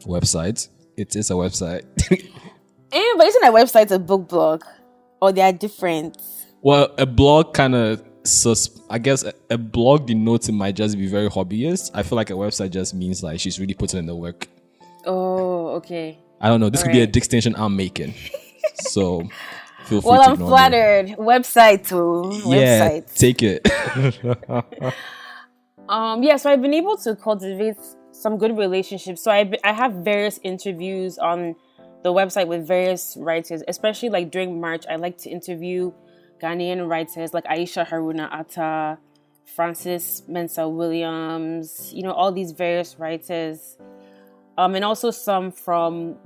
Website. 0.01 0.69
It 0.97 1.15
is 1.15 1.31
a 1.31 1.35
website. 1.35 1.85
And 2.11 2.23
eh, 2.93 3.15
but 3.17 3.27
isn't 3.27 3.45
a 3.45 3.53
website 3.53 3.91
a 3.91 3.99
book 3.99 4.29
blog, 4.29 4.65
or 5.23 5.33
they 5.33 5.43
are 5.43 5.53
different? 5.53 6.21
well, 6.63 6.93
a 6.99 7.07
blog 7.07 7.55
kind 7.55 7.75
of. 7.75 8.03
Sus- 8.25 8.83
I 8.91 8.99
guess 8.99 9.23
a, 9.23 9.33
a 9.49 9.57
blog 9.57 10.07
denotes 10.07 10.51
it 10.51 10.53
might 10.53 10.77
just 10.77 10.99
be 10.99 11.07
very 11.07 11.31
hobbyist. 11.31 11.93
I 11.95 12.03
feel 12.03 12.17
like 12.17 12.29
a 12.29 12.35
website 12.35 12.71
just 12.73 12.93
means 12.93 13.23
like 13.23 13.41
she's 13.41 13.59
really 13.59 13.73
putting 13.73 14.01
in 14.01 14.07
the 14.07 14.15
work. 14.15 14.49
Oh, 15.07 15.69
okay. 15.77 16.19
I 16.39 16.49
don't 16.49 16.61
know. 16.61 16.69
This 16.69 16.83
could 16.83 16.93
be 16.93 17.01
a 17.01 17.07
distinction 17.07 17.55
I'm 17.57 17.77
making. 17.77 18.15
So 18.81 19.29
feel 19.85 20.01
free 20.03 20.11
Well, 20.11 20.23
I'm 20.31 20.37
flattered. 20.37 21.07
Website 21.19 21.89
too. 21.89 22.31
Yeah, 22.49 22.89
Website. 22.91 23.15
take 23.15 23.43
it. 23.43 24.95
Um, 25.89 26.23
yeah, 26.23 26.37
so 26.37 26.51
I've 26.51 26.61
been 26.61 26.75
able 26.75 26.99
to 26.99 27.17
cultivate 27.17 27.77
some 28.13 28.37
good 28.37 28.59
relationships. 28.59 29.23
So 29.23 29.31
I 29.31 29.51
I 29.65 29.73
have 29.73 29.93
various 30.05 30.39
interviews 30.43 31.17
on 31.17 31.57
the 32.03 32.13
website 32.13 32.47
with 32.47 32.67
various 32.67 33.17
writers, 33.19 33.63
especially 33.67 34.11
like 34.11 34.31
during 34.31 34.61
March. 34.61 34.85
I 34.91 34.97
like 34.97 35.17
to 35.19 35.31
interview 35.31 35.93
Ghanaian 36.43 36.87
writers 36.89 37.33
like 37.33 37.47
Ayesha 37.47 37.87
Harruna 37.91 38.31
Attah, 38.31 38.99
Frances 39.47 40.23
Mensah 40.29 40.71
Williams, 40.71 41.91
you 41.95 42.03
know, 42.03 42.13
all 42.13 42.33
these 42.33 42.53
various 42.53 42.99
writers, 42.99 43.79
um, 44.59 44.75
and 44.75 44.85
also 44.85 45.11
some 45.11 45.51
from 45.51 46.17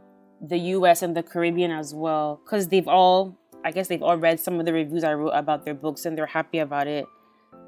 the 0.40 0.58
U.S. 0.76 1.02
and 1.02 1.16
the 1.16 1.22
Caribbean 1.22 1.70
as 1.70 1.94
well, 1.94 2.40
because 2.44 2.66
they've 2.68 2.88
all, 2.88 3.38
I 3.64 3.70
guess, 3.70 3.88
they've 3.88 4.02
all 4.02 4.16
read 4.16 4.40
some 4.40 4.58
of 4.60 4.66
the 4.66 4.72
reviews 4.72 5.04
I 5.04 5.14
wrote 5.14 5.30
about 5.30 5.64
their 5.64 5.74
books 5.74 6.04
and 6.04 6.16
they're 6.16 6.26
happy 6.26 6.58
about 6.58 6.86
it. 6.86 7.06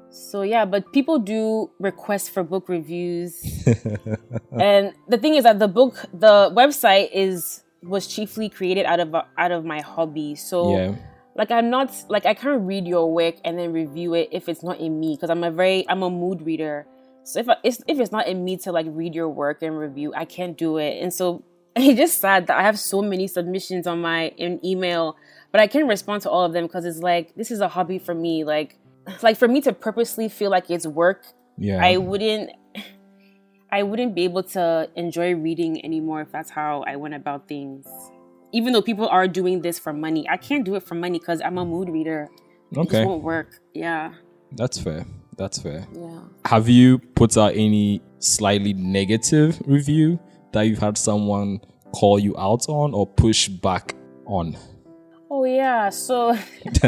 So 0.09 0.43
yeah, 0.43 0.65
but 0.65 0.93
people 0.93 1.19
do 1.19 1.69
request 1.79 2.31
for 2.31 2.43
book 2.43 2.69
reviews. 2.69 3.41
and 4.59 4.93
the 5.09 5.17
thing 5.17 5.35
is 5.35 5.43
that 5.43 5.59
the 5.59 5.67
book 5.67 6.05
the 6.13 6.51
website 6.55 7.09
is 7.11 7.63
was 7.83 8.07
chiefly 8.07 8.49
created 8.49 8.85
out 8.85 8.99
of 8.99 9.13
out 9.13 9.51
of 9.51 9.65
my 9.65 9.81
hobby. 9.81 10.35
So 10.35 10.77
yeah. 10.77 10.95
like 11.35 11.51
I'm 11.51 11.69
not 11.69 11.91
like 12.09 12.25
I 12.25 12.33
can't 12.33 12.61
read 12.61 12.87
your 12.87 13.11
work 13.11 13.35
and 13.43 13.57
then 13.57 13.73
review 13.73 14.13
it 14.13 14.29
if 14.31 14.47
it's 14.47 14.63
not 14.63 14.79
in 14.79 14.99
me 14.99 15.15
because 15.15 15.29
I'm 15.29 15.43
a 15.43 15.51
very 15.51 15.87
I'm 15.89 16.01
a 16.01 16.09
mood 16.09 16.41
reader. 16.41 16.87
So 17.23 17.39
if 17.39 17.49
I, 17.49 17.57
it's, 17.63 17.81
if 17.87 17.99
it's 17.99 18.11
not 18.11 18.27
in 18.27 18.45
me 18.45 18.55
to 18.57 18.71
like 18.71 18.85
read 18.89 19.15
your 19.15 19.29
work 19.29 19.63
and 19.63 19.77
review, 19.77 20.13
I 20.15 20.25
can't 20.25 20.55
do 20.57 20.77
it. 20.77 21.01
And 21.01 21.13
so 21.13 21.43
it's 21.75 21.97
just 21.97 22.21
sad 22.21 22.47
that 22.47 22.57
I 22.57 22.61
have 22.61 22.79
so 22.79 23.01
many 23.01 23.27
submissions 23.27 23.87
on 23.87 23.99
my 23.99 24.27
in 24.37 24.63
email, 24.65 25.17
but 25.55 25.61
I 25.61 25.67
can't 25.67 25.87
respond 25.87 26.21
to 26.23 26.29
all 26.29 26.43
of 26.43 26.51
them 26.51 26.65
because 26.65 26.83
it's 26.83 26.99
like 26.99 27.33
this 27.35 27.49
is 27.49 27.61
a 27.61 27.69
hobby 27.69 27.97
for 27.97 28.13
me. 28.13 28.43
Like 28.43 28.77
like 29.23 29.37
for 29.37 29.47
me 29.47 29.61
to 29.61 29.71
purposely 29.71 30.27
feel 30.27 30.51
like 30.51 30.69
it's 30.69 30.85
work, 30.85 31.25
Yeah. 31.57 31.81
I 31.81 31.95
wouldn't 31.95 32.49
I 33.71 33.83
wouldn't 33.83 34.15
be 34.15 34.25
able 34.25 34.43
to 34.43 34.89
enjoy 34.97 35.33
reading 35.33 35.73
anymore 35.85 36.19
if 36.19 36.29
that's 36.29 36.49
how 36.49 36.83
I 36.85 36.97
went 36.97 37.13
about 37.13 37.47
things. 37.47 37.87
Even 38.51 38.73
though 38.73 38.81
people 38.81 39.07
are 39.07 39.29
doing 39.29 39.61
this 39.61 39.79
for 39.79 39.93
money, 39.93 40.27
I 40.29 40.35
can't 40.35 40.65
do 40.65 40.75
it 40.75 40.83
for 40.83 40.95
money 40.95 41.19
because 41.19 41.39
I'm 41.39 41.57
a 41.57 41.63
mood 41.63 41.87
reader. 41.87 42.27
It 42.73 42.77
okay. 42.77 42.91
just 42.97 43.07
won't 43.07 43.23
work. 43.23 43.61
Yeah, 43.73 44.11
That's 44.57 44.77
fair. 44.77 45.05
That's 45.37 45.57
fair. 45.57 45.87
yeah. 45.95 46.19
Have 46.43 46.67
you 46.67 46.97
put 46.99 47.37
out 47.37 47.53
any 47.55 48.01
slightly 48.19 48.73
negative 48.73 49.61
review 49.65 50.19
that 50.51 50.63
you've 50.63 50.79
had 50.79 50.97
someone 50.97 51.61
call 51.93 52.19
you 52.19 52.35
out 52.37 52.67
on 52.67 52.93
or 52.93 53.07
push 53.07 53.47
back 53.47 53.95
on? 54.25 54.57
Yeah. 55.45 55.89
So 55.89 56.33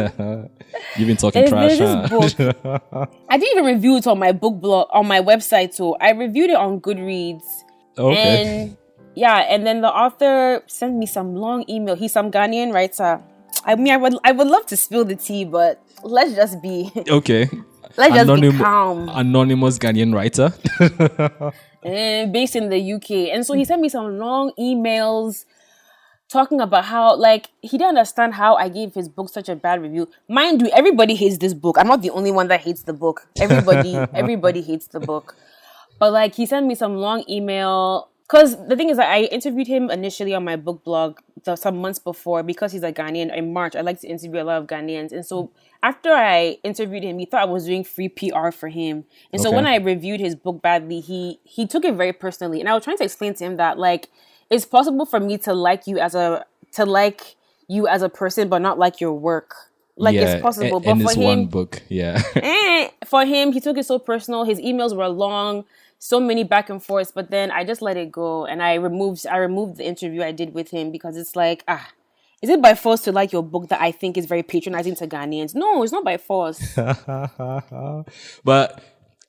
You've 0.97 1.07
been 1.07 1.17
talking 1.17 1.47
trash, 1.47 1.77
there's 1.77 2.09
huh? 2.09 2.19
this 2.19 2.35
I 3.29 3.37
didn't 3.37 3.57
even 3.57 3.65
review 3.75 3.97
it 3.97 4.07
on 4.07 4.19
my 4.19 4.31
book 4.31 4.59
blog 4.59 4.87
on 4.91 5.07
my 5.07 5.21
website. 5.21 5.73
So 5.73 5.95
I 5.99 6.11
reviewed 6.11 6.49
it 6.49 6.55
on 6.57 6.79
Goodreads. 6.81 7.43
okay. 7.97 8.61
And 8.63 8.77
yeah, 9.15 9.37
and 9.49 9.65
then 9.65 9.81
the 9.81 9.89
author 9.89 10.61
sent 10.67 10.95
me 10.95 11.05
some 11.05 11.35
long 11.35 11.65
email. 11.69 11.95
He's 11.95 12.11
some 12.13 12.31
Ghanaian 12.31 12.71
writer. 12.73 13.21
I 13.65 13.75
mean, 13.75 13.91
I 13.91 13.97
would 13.97 14.15
I 14.23 14.31
would 14.31 14.47
love 14.47 14.65
to 14.67 14.77
spill 14.77 15.05
the 15.05 15.15
tea, 15.15 15.43
but 15.45 15.81
let's 16.03 16.33
just 16.35 16.61
be 16.61 16.91
Okay. 17.09 17.49
let's 17.97 18.13
just 18.13 18.41
be 18.41 18.51
calm. 18.51 19.09
Anonymous 19.09 19.79
Ghanaian 19.79 20.13
writer. 20.13 20.53
and 21.83 22.29
eh, 22.29 22.31
based 22.31 22.55
in 22.55 22.69
the 22.69 22.93
UK. 22.93 23.33
And 23.33 23.45
so 23.45 23.53
he 23.53 23.65
sent 23.65 23.81
me 23.81 23.89
some 23.89 24.17
long 24.19 24.51
emails 24.59 25.45
talking 26.29 26.59
about 26.59 26.85
how 26.85 27.15
like 27.15 27.49
he 27.61 27.77
didn't 27.77 27.89
understand 27.89 28.33
how 28.33 28.55
I 28.55 28.69
gave 28.69 28.93
his 28.93 29.07
book 29.07 29.29
such 29.29 29.49
a 29.49 29.55
bad 29.55 29.81
review. 29.81 30.09
Mind 30.27 30.61
you, 30.61 30.69
everybody 30.73 31.15
hates 31.15 31.37
this 31.37 31.53
book. 31.53 31.77
I'm 31.79 31.87
not 31.87 32.01
the 32.01 32.09
only 32.09 32.31
one 32.31 32.47
that 32.49 32.61
hates 32.61 32.83
the 32.83 32.93
book. 32.93 33.27
Everybody 33.39 33.95
everybody 34.13 34.61
hates 34.61 34.87
the 34.87 34.99
book. 34.99 35.35
But 35.99 36.11
like 36.11 36.35
he 36.35 36.45
sent 36.45 36.67
me 36.67 36.75
some 36.75 36.97
long 36.97 37.23
email 37.29 38.09
because 38.27 38.57
the 38.67 38.75
thing 38.75 38.89
is 38.89 38.97
that 38.97 39.09
I 39.09 39.21
interviewed 39.21 39.67
him 39.67 39.89
initially 39.89 40.33
on 40.33 40.43
my 40.43 40.57
book 40.57 40.83
blog 40.83 41.19
the, 41.45 41.55
some 41.55 41.77
months 41.77 41.97
before 41.97 42.43
because 42.43 42.73
he's 42.73 42.83
a 42.83 42.91
Ghanaian 42.91 43.35
in 43.35 43.53
March. 43.53 43.73
I 43.75 43.81
like 43.81 44.01
to 44.01 44.07
interview 44.07 44.41
a 44.41 44.43
lot 44.43 44.61
of 44.61 44.67
Ghanaians. 44.67 45.13
And 45.13 45.25
so 45.25 45.51
after 45.81 46.11
I 46.11 46.57
interviewed 46.63 47.03
him, 47.03 47.19
he 47.19 47.25
thought 47.25 47.43
I 47.43 47.45
was 47.45 47.65
doing 47.65 47.85
free 47.85 48.09
PR 48.09 48.51
for 48.51 48.67
him. 48.67 49.05
And 49.31 49.41
so 49.41 49.49
when 49.49 49.65
I 49.65 49.77
reviewed 49.77 50.19
his 50.19 50.35
book 50.35 50.61
badly, 50.61 50.99
he 50.99 51.39
he 51.45 51.65
took 51.65 51.85
it 51.85 51.95
very 51.95 52.11
personally. 52.11 52.59
And 52.59 52.67
I 52.67 52.73
was 52.73 52.83
trying 52.83 52.97
to 52.97 53.05
explain 53.05 53.33
to 53.35 53.45
him 53.45 53.55
that 53.57 53.79
like 53.79 54.09
it's 54.49 54.65
possible 54.65 55.05
for 55.05 55.19
me 55.19 55.37
to 55.39 55.53
like 55.53 55.87
you 55.87 55.99
as 55.99 56.15
a 56.15 56.45
to 56.73 56.85
like 56.85 57.35
you 57.67 57.87
as 57.87 58.01
a 58.01 58.09
person 58.09 58.49
but 58.49 58.59
not 58.59 58.79
like 58.79 59.01
your 59.01 59.13
work. 59.13 59.55
Like 59.97 60.15
yeah, 60.15 60.33
it's 60.33 60.41
possible. 60.41 60.77
And, 60.77 60.85
but 60.85 60.91
and 60.91 61.03
for 61.03 61.13
him 61.13 61.23
one 61.23 61.45
book, 61.47 61.81
yeah. 61.89 62.21
eh, 62.35 62.89
for 63.05 63.25
him, 63.25 63.51
he 63.51 63.59
took 63.59 63.77
it 63.77 63.85
so 63.85 63.97
personal. 63.97 64.43
His 64.43 64.59
emails 64.59 64.95
were 64.95 65.07
long, 65.07 65.65
so 65.97 66.19
many 66.19 66.43
back 66.43 66.69
and 66.69 66.83
forth. 66.83 67.15
But 67.15 67.31
then 67.31 67.49
I 67.49 67.63
just 67.63 67.81
let 67.81 67.97
it 67.97 68.11
go, 68.11 68.45
and 68.45 68.61
I 68.61 68.75
removed 68.75 69.25
I 69.25 69.37
removed 69.37 69.77
the 69.77 69.87
interview 69.87 70.21
I 70.21 70.31
did 70.31 70.53
with 70.53 70.69
him 70.69 70.91
because 70.91 71.17
it's 71.17 71.35
like 71.35 71.63
ah. 71.67 71.89
Is 72.39 72.51
it 72.51 72.61
by 72.61 72.75
force 72.75 73.01
to 73.01 73.11
like 73.11 73.31
your 73.31 73.41
book 73.41 73.69
that 73.69 73.81
I 73.81 73.91
think 73.91 74.15
is 74.15 74.27
very 74.27 74.43
patronizing 74.43 74.93
to 74.97 75.07
Ghanaians? 75.07 75.55
No, 75.55 75.81
it's 75.81 75.91
not 75.91 76.03
by 76.03 76.17
force. 76.17 76.75
but 78.43 78.79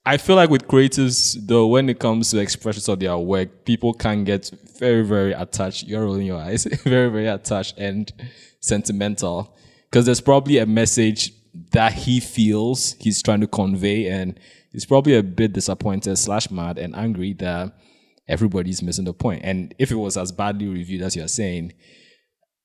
I 0.07 0.17
feel 0.17 0.37
like 0.37 0.49
with 0.49 0.69
creators, 0.69 1.37
though, 1.41 1.67
when 1.67 1.89
it 1.89 1.99
comes 1.99 2.31
to 2.31 2.39
expressions 2.39 2.89
of 2.89 3.01
their 3.01 3.17
work, 3.19 3.65
people 3.65 3.93
can 3.93 4.25
get 4.25 4.51
very, 4.79 5.03
very 5.05 5.33
attached. 5.33 5.85
You're 5.85 6.05
rolling 6.05 6.27
your 6.27 6.39
eyes, 6.39 6.65
very, 6.85 7.11
very 7.11 7.27
attached 7.27 7.77
and 7.77 8.11
sentimental. 8.61 9.55
Because 9.91 10.07
there's 10.07 10.21
probably 10.21 10.59
a 10.59 10.67
message 10.67 11.33
that 11.73 11.93
he 11.93 12.21
feels 12.21 12.95
he's 13.01 13.23
trying 13.23 13.41
to 13.41 13.47
convey, 13.47 14.07
and 14.09 14.39
he's 14.73 14.87
probably 14.87 15.15
a 15.15 15.23
bit 15.23 15.53
disappointed, 15.53 16.17
slash 16.17 16.51
mad, 16.51 16.79
and 16.79 16.95
angry 16.97 17.35
that 17.35 17.75
everybody's 18.29 18.83
missing 18.83 19.05
the 19.05 19.15
point. 19.15 19.43
And 19.45 19.75
if 19.79 19.91
it 19.91 19.97
was 19.97 20.17
as 20.17 20.33
badly 20.33 20.69
reviewed 20.69 21.03
as 21.03 21.17
you're 21.17 21.29
saying, 21.29 21.73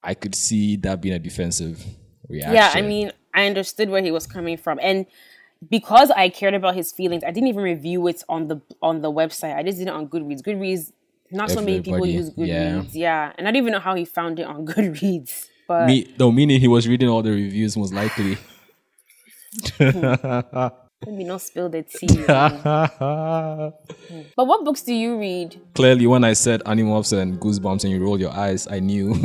I 0.03 0.13
could 0.13 0.35
see 0.35 0.75
that 0.77 1.01
being 1.01 1.15
a 1.15 1.19
defensive 1.19 1.83
reaction. 2.27 2.55
yeah, 2.55 2.71
I 2.73 2.81
mean, 2.81 3.11
I 3.33 3.47
understood 3.47 3.89
where 3.89 4.01
he 4.01 4.11
was 4.11 4.27
coming 4.27 4.57
from, 4.57 4.79
and 4.81 5.05
because 5.69 6.11
I 6.11 6.29
cared 6.29 6.53
about 6.53 6.75
his 6.75 6.91
feelings, 6.91 7.23
I 7.23 7.31
didn't 7.31 7.47
even 7.49 7.63
review 7.63 8.07
it 8.07 8.23
on 8.29 8.47
the 8.47 8.61
on 8.81 9.01
the 9.01 9.11
website. 9.11 9.55
I 9.55 9.63
just 9.63 9.77
did 9.77 9.87
it 9.87 9.93
on 9.93 10.07
Goodreads. 10.07 10.41
Goodreads, 10.41 10.91
not 11.31 11.49
so 11.51 11.59
many 11.61 11.81
people 11.81 12.05
use. 12.05 12.29
Goodreads. 12.31 12.89
Yeah. 12.93 13.31
and 13.37 13.47
I 13.47 13.51
don't 13.51 13.61
even 13.61 13.73
know 13.73 13.79
how 13.79 13.95
he 13.95 14.05
found 14.05 14.39
it 14.39 14.43
on 14.47 14.65
Goodreads. 14.71 15.47
But 15.67 15.87
Me, 15.87 16.13
no, 16.19 16.31
meaning 16.31 16.59
he 16.59 16.67
was 16.67 16.87
reading 16.87 17.09
all 17.09 17.21
the 17.21 17.31
reviews 17.31 17.77
most 17.77 17.93
likely. 17.93 18.37
let 19.79 20.73
me 21.07 21.23
not 21.23 21.41
spill 21.41 21.69
the 21.69 21.83
tea. 21.83 22.07
but 24.35 24.45
what 24.45 24.63
books 24.65 24.81
do 24.81 24.93
you 24.93 25.17
read? 25.19 25.59
Clearly, 25.75 26.07
when 26.07 26.23
I 26.23 26.33
said 26.33 26.61
Animorphs 26.65 27.17
and 27.17 27.39
Goosebumps 27.39 27.83
and 27.83 27.93
you 27.93 28.03
roll 28.03 28.19
your 28.19 28.31
eyes, 28.31 28.67
I 28.67 28.79
knew 28.79 29.15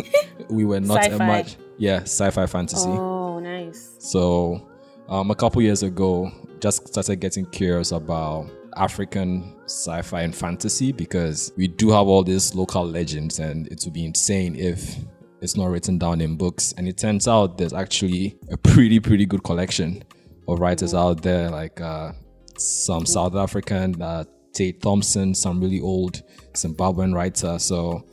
we 0.50 0.64
were 0.64 0.80
not 0.80 0.98
a 0.98 1.10
Sci-fi. 1.10 1.26
much. 1.26 1.56
Yeah, 1.78 2.00
sci-fi 2.00 2.46
fantasy. 2.46 2.88
Oh, 2.88 3.38
nice. 3.38 3.94
So, 3.98 4.68
um, 5.08 5.30
a 5.30 5.34
couple 5.34 5.62
years 5.62 5.82
ago, 5.82 6.30
just 6.60 6.88
started 6.88 7.16
getting 7.16 7.46
curious 7.46 7.92
about 7.92 8.50
African 8.76 9.54
sci-fi 9.64 10.22
and 10.22 10.34
fantasy 10.34 10.92
because 10.92 11.52
we 11.56 11.68
do 11.68 11.90
have 11.90 12.06
all 12.06 12.22
these 12.22 12.54
local 12.54 12.84
legends, 12.84 13.38
and 13.38 13.66
it 13.68 13.80
would 13.84 13.94
be 13.94 14.04
insane 14.04 14.54
if 14.56 14.96
it's 15.40 15.56
not 15.56 15.66
written 15.70 15.98
down 15.98 16.20
in 16.20 16.36
books. 16.36 16.74
And 16.76 16.88
it 16.88 16.98
turns 16.98 17.28
out 17.28 17.58
there's 17.58 17.72
actually 17.72 18.36
a 18.50 18.56
pretty, 18.56 18.98
pretty 19.00 19.24
good 19.26 19.42
collection 19.44 20.02
of 20.48 20.60
writers 20.60 20.94
out 20.94 21.22
there, 21.22 21.50
like 21.50 21.80
uh, 21.80 22.12
some 22.56 23.06
South 23.06 23.34
African, 23.36 24.00
uh, 24.02 24.24
Tade 24.52 24.80
Thompson, 24.80 25.34
some 25.34 25.60
really 25.60 25.80
old 25.80 26.22
Zimbabwean 26.54 27.14
writer. 27.14 27.58
So 27.58 28.04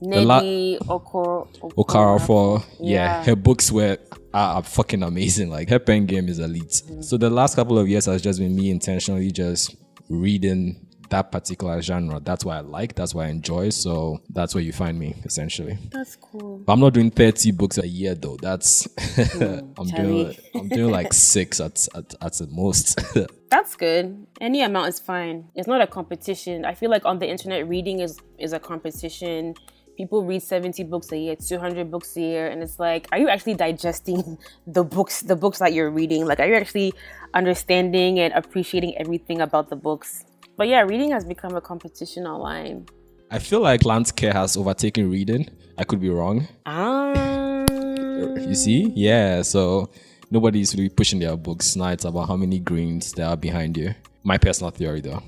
la- 0.00 0.40
Nnedi 0.40 0.78
Okoro. 0.78 1.48
Okorafor 1.76 2.64
yeah, 2.80 2.90
Yeah. 3.18 3.24
her 3.24 3.36
books 3.36 3.70
were 3.70 3.98
are, 4.34 4.62
fucking 4.62 5.02
amazing. 5.02 5.50
Like 5.50 5.68
her 5.68 5.78
pen 5.78 6.06
game 6.06 6.28
is 6.28 6.38
elite. 6.38 6.82
So 7.00 7.16
the 7.16 7.30
last 7.30 7.54
couple 7.54 7.78
of 7.78 7.88
years 7.88 8.06
has 8.06 8.22
just 8.22 8.38
been 8.38 8.54
me 8.54 8.70
intentionally 8.70 9.30
just 9.30 9.76
reading 10.08 10.86
that 11.12 11.30
particular 11.30 11.80
genre. 11.82 12.18
That's 12.20 12.44
what 12.44 12.56
I 12.56 12.60
like. 12.60 12.94
That's 12.94 13.14
what 13.14 13.26
I 13.26 13.28
enjoy. 13.28 13.68
So 13.70 14.20
that's 14.30 14.54
where 14.54 14.64
you 14.64 14.72
find 14.72 14.98
me 14.98 15.14
essentially. 15.24 15.78
That's 15.90 16.16
cool. 16.16 16.62
But 16.66 16.72
I'm 16.72 16.80
not 16.80 16.94
doing 16.94 17.10
30 17.10 17.52
books 17.52 17.78
a 17.78 17.86
year 17.86 18.14
though. 18.14 18.36
That's 18.40 18.88
I'm 19.40 19.86
doing 19.94 20.34
I'm 20.54 20.68
doing 20.68 20.90
like 20.90 21.12
six 21.32 21.60
at 21.60 21.86
at, 21.94 22.14
at 22.20 22.32
the 22.34 22.48
most. 22.50 22.98
That's 23.50 23.76
good. 23.76 24.26
Any 24.40 24.62
amount 24.62 24.88
is 24.88 24.98
fine. 24.98 25.50
It's 25.54 25.68
not 25.68 25.82
a 25.82 25.86
competition. 25.86 26.64
I 26.64 26.74
feel 26.74 26.90
like 26.90 27.04
on 27.04 27.18
the 27.18 27.28
internet, 27.28 27.68
reading 27.68 28.00
is 28.00 28.18
is 28.38 28.54
a 28.54 28.58
competition. 28.58 29.54
People 29.96 30.24
read 30.24 30.42
70 30.42 30.84
books 30.84 31.12
a 31.12 31.18
year, 31.18 31.36
200 31.36 31.90
books 31.90 32.16
a 32.16 32.20
year, 32.20 32.46
and 32.48 32.62
it's 32.62 32.78
like, 32.78 33.06
are 33.12 33.18
you 33.18 33.28
actually 33.28 33.54
digesting 33.54 34.38
the 34.66 34.82
books, 34.84 35.20
the 35.20 35.36
books 35.36 35.58
that 35.58 35.72
you're 35.72 35.90
reading? 35.90 36.24
Like, 36.26 36.40
are 36.40 36.46
you 36.46 36.54
actually 36.54 36.92
understanding 37.34 38.18
and 38.20 38.32
appreciating 38.34 38.96
everything 38.98 39.40
about 39.40 39.68
the 39.68 39.76
books? 39.76 40.24
But 40.56 40.68
yeah, 40.68 40.80
reading 40.82 41.10
has 41.12 41.24
become 41.24 41.54
a 41.56 41.60
competition 41.60 42.26
online. 42.26 42.86
I 43.30 43.38
feel 43.38 43.60
like 43.60 43.80
plant 43.80 44.14
care 44.16 44.32
has 44.32 44.56
overtaken 44.56 45.10
reading. 45.10 45.48
I 45.78 45.84
could 45.84 46.00
be 46.00 46.10
wrong. 46.10 46.46
Ah, 46.66 47.64
You 47.68 48.54
see? 48.54 48.92
Yeah. 48.94 49.42
So 49.42 49.88
nobody's 50.30 50.74
really 50.74 50.90
pushing 50.90 51.18
their 51.20 51.36
books. 51.36 51.74
Now 51.76 51.88
it's 51.88 52.04
about 52.04 52.28
how 52.28 52.36
many 52.36 52.58
greens 52.58 53.12
there 53.12 53.26
are 53.26 53.36
behind 53.36 53.76
you. 53.76 53.94
My 54.22 54.36
personal 54.38 54.70
theory, 54.70 55.00
though. 55.00 55.22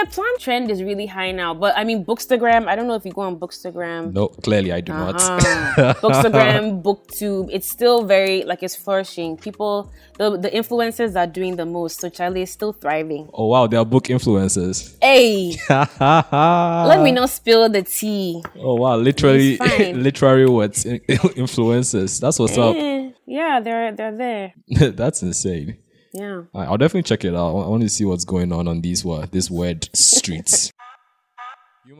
The 0.00 0.10
plant 0.10 0.40
trend 0.40 0.70
is 0.70 0.82
really 0.82 1.06
high 1.06 1.32
now. 1.32 1.54
But 1.54 1.76
I 1.76 1.84
mean, 1.84 2.04
Bookstagram. 2.04 2.68
I 2.68 2.76
don't 2.76 2.86
know 2.86 2.94
if 2.94 3.04
you 3.04 3.12
go 3.12 3.22
on 3.22 3.38
Bookstagram. 3.38 4.12
No, 4.12 4.28
clearly 4.28 4.72
I 4.72 4.80
do 4.80 4.92
not. 4.92 5.16
Uh, 5.20 5.38
Bookstagram, 6.02 6.82
BookTube, 6.82 7.48
it's 7.52 7.70
still 7.70 8.04
very 8.04 8.44
like 8.44 8.62
it's 8.62 8.76
flourishing. 8.76 9.36
People, 9.36 9.90
the 10.18 10.36
the 10.38 10.50
influencers 10.50 11.16
are 11.16 11.26
doing 11.26 11.56
the 11.56 11.66
most. 11.66 12.00
So 12.00 12.08
Charlie 12.08 12.42
is 12.42 12.50
still 12.50 12.72
thriving. 12.72 13.28
oh 13.32 13.46
wow, 13.46 13.66
they 13.66 13.76
are 13.76 13.84
book 13.84 14.04
influencers. 14.04 14.96
Hey, 15.02 15.56
let 16.88 17.02
me 17.02 17.12
not 17.12 17.30
spill 17.30 17.68
the 17.68 17.82
tea. 17.82 18.42
Oh 18.58 18.74
wow, 18.74 18.96
literally, 18.96 19.56
literary 19.92 20.46
words, 20.48 20.84
influencers. 20.84 22.20
That's 22.20 22.38
what's 22.38 22.58
up. 22.58 22.76
Eh, 22.76 23.10
yeah, 23.26 23.60
they're 23.60 23.92
they're 23.92 24.16
there. 24.16 24.54
That's 24.92 25.22
insane. 25.22 25.78
Yeah. 26.12 26.42
I'll 26.54 26.78
definitely 26.78 27.02
check 27.02 27.24
it 27.24 27.34
out. 27.34 27.50
I 27.50 27.68
want 27.68 27.82
to 27.82 27.88
see 27.88 28.04
what's 28.04 28.24
going 28.24 28.52
on 28.52 28.66
on 28.68 28.80
these 28.80 29.04
what 29.04 29.30
this 29.32 29.50
weird 29.50 29.88
streets. 29.94 30.72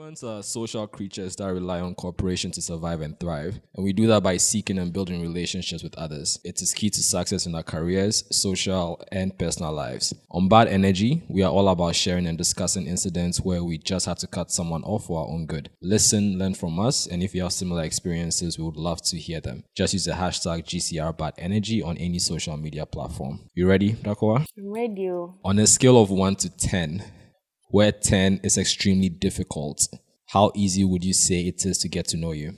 Humans 0.08 0.24
are 0.24 0.42
social 0.42 0.86
creatures 0.86 1.36
that 1.36 1.52
rely 1.52 1.82
on 1.82 1.94
cooperation 1.94 2.50
to 2.52 2.62
survive 2.62 3.02
and 3.02 3.20
thrive, 3.20 3.60
and 3.74 3.84
we 3.84 3.92
do 3.92 4.06
that 4.06 4.22
by 4.22 4.38
seeking 4.38 4.78
and 4.78 4.90
building 4.90 5.20
relationships 5.20 5.82
with 5.82 5.94
others. 5.96 6.40
It 6.44 6.62
is 6.62 6.72
key 6.72 6.88
to 6.88 7.02
success 7.02 7.44
in 7.44 7.54
our 7.54 7.62
careers, 7.62 8.24
social, 8.34 9.04
and 9.12 9.38
personal 9.38 9.70
lives. 9.70 10.14
On 10.30 10.48
Bad 10.48 10.68
Energy, 10.68 11.22
we 11.28 11.42
are 11.42 11.52
all 11.52 11.68
about 11.68 11.94
sharing 11.94 12.26
and 12.26 12.38
discussing 12.38 12.86
incidents 12.86 13.42
where 13.42 13.62
we 13.62 13.76
just 13.76 14.06
had 14.06 14.16
to 14.20 14.26
cut 14.26 14.50
someone 14.50 14.82
off 14.84 15.04
for 15.08 15.20
our 15.20 15.28
own 15.28 15.44
good. 15.44 15.68
Listen, 15.82 16.38
learn 16.38 16.54
from 16.54 16.80
us, 16.80 17.06
and 17.06 17.22
if 17.22 17.34
you 17.34 17.42
have 17.42 17.52
similar 17.52 17.82
experiences, 17.82 18.56
we 18.56 18.64
would 18.64 18.78
love 18.78 19.02
to 19.02 19.18
hear 19.18 19.42
them. 19.42 19.62
Just 19.74 19.92
use 19.92 20.06
the 20.06 20.12
hashtag 20.12 20.64
GCRBadEnergy 20.64 21.84
on 21.84 21.98
any 21.98 22.18
social 22.18 22.56
media 22.56 22.86
platform. 22.86 23.40
You 23.54 23.68
ready, 23.68 23.92
Darkowaa? 23.92 24.46
Radio. 24.56 25.34
Oh. 25.34 25.38
On 25.44 25.58
a 25.58 25.66
scale 25.66 26.00
of 26.00 26.08
1 26.08 26.36
to 26.36 26.48
10, 26.56 27.04
where 27.70 27.92
10 27.92 28.40
is 28.42 28.58
extremely 28.58 29.08
difficult, 29.08 29.88
how 30.26 30.52
easy 30.54 30.84
would 30.84 31.04
you 31.04 31.12
say 31.12 31.40
it 31.46 31.64
is 31.64 31.78
to 31.78 31.88
get 31.88 32.06
to 32.08 32.16
know 32.16 32.32
you? 32.32 32.54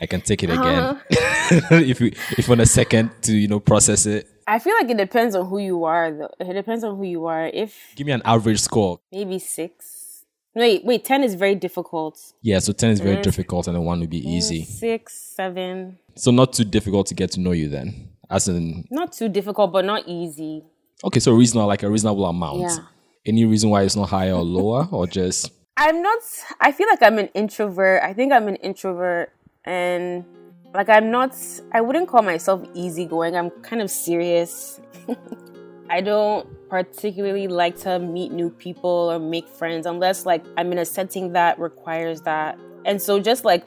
I 0.00 0.06
can 0.06 0.20
take 0.20 0.42
it 0.42 0.50
again. 0.50 0.82
Uh-huh. 0.82 1.00
if 1.70 2.00
you 2.00 2.12
if 2.36 2.48
want 2.48 2.60
a 2.60 2.66
second 2.66 3.10
to, 3.22 3.34
you 3.34 3.48
know, 3.48 3.60
process 3.60 4.04
it. 4.06 4.28
I 4.46 4.58
feel 4.58 4.74
like 4.80 4.90
it 4.90 4.98
depends 4.98 5.34
on 5.34 5.46
who 5.46 5.58
you 5.58 5.84
are. 5.84 6.12
Though. 6.12 6.34
It 6.38 6.52
depends 6.52 6.84
on 6.84 6.96
who 6.96 7.04
you 7.04 7.26
are. 7.26 7.46
If 7.46 7.74
Give 7.96 8.06
me 8.06 8.12
an 8.12 8.22
average 8.24 8.60
score. 8.60 9.00
maybe 9.10 9.38
six. 9.38 10.24
Wait, 10.54 10.84
wait. 10.84 11.04
Ten 11.04 11.22
is 11.22 11.34
very 11.34 11.54
difficult. 11.54 12.18
Yeah, 12.42 12.58
so 12.60 12.72
10 12.72 12.90
is 12.90 13.00
very 13.00 13.16
mm. 13.16 13.22
difficult 13.22 13.66
and 13.66 13.76
then 13.76 13.84
1 13.84 14.00
would 14.00 14.10
be 14.10 14.26
easy. 14.26 14.64
Six, 14.64 15.14
seven. 15.14 15.98
So 16.14 16.30
not 16.30 16.54
too 16.54 16.64
difficult 16.64 17.06
to 17.08 17.14
get 17.14 17.32
to 17.32 17.40
know 17.40 17.52
you 17.52 17.68
then. 17.68 18.10
As 18.30 18.48
in 18.48 18.86
Not 18.90 19.12
too 19.12 19.28
difficult, 19.28 19.72
but 19.72 19.84
not 19.84 20.04
easy. 20.06 20.64
okay, 21.04 21.20
so 21.20 21.32
reasonable 21.32 21.68
like 21.68 21.82
a 21.82 21.90
reasonable 21.90 22.24
amount. 22.24 22.60
Yeah. 22.60 22.78
Any 23.26 23.44
reason 23.44 23.70
why 23.70 23.82
it's 23.82 23.96
not 23.96 24.08
higher 24.08 24.32
or 24.32 24.42
lower 24.42 24.88
or 24.90 25.06
just 25.06 25.52
I'm 25.76 26.00
not. 26.00 26.20
I 26.60 26.72
feel 26.72 26.88
like 26.88 27.02
I'm 27.02 27.18
an 27.18 27.28
introvert. 27.34 28.02
I 28.02 28.14
think 28.14 28.32
I'm 28.32 28.48
an 28.48 28.56
introvert, 28.56 29.32
and 29.64 30.24
like 30.72 30.88
I'm 30.88 31.10
not. 31.10 31.36
I 31.72 31.82
wouldn't 31.82 32.08
call 32.08 32.22
myself 32.22 32.66
easygoing. 32.72 33.36
I'm 33.36 33.50
kind 33.50 33.82
of 33.82 33.90
serious. 33.90 34.80
I 35.90 36.00
don't 36.00 36.48
particularly 36.68 37.46
like 37.46 37.76
to 37.80 37.98
meet 37.98 38.32
new 38.32 38.50
people 38.50 38.90
or 38.90 39.18
make 39.18 39.48
friends 39.48 39.86
unless 39.86 40.24
like 40.24 40.44
I'm 40.56 40.72
in 40.72 40.78
a 40.78 40.84
setting 40.84 41.32
that 41.34 41.58
requires 41.58 42.22
that. 42.22 42.58
And 42.84 43.00
so 43.00 43.20
just 43.20 43.44
like 43.44 43.64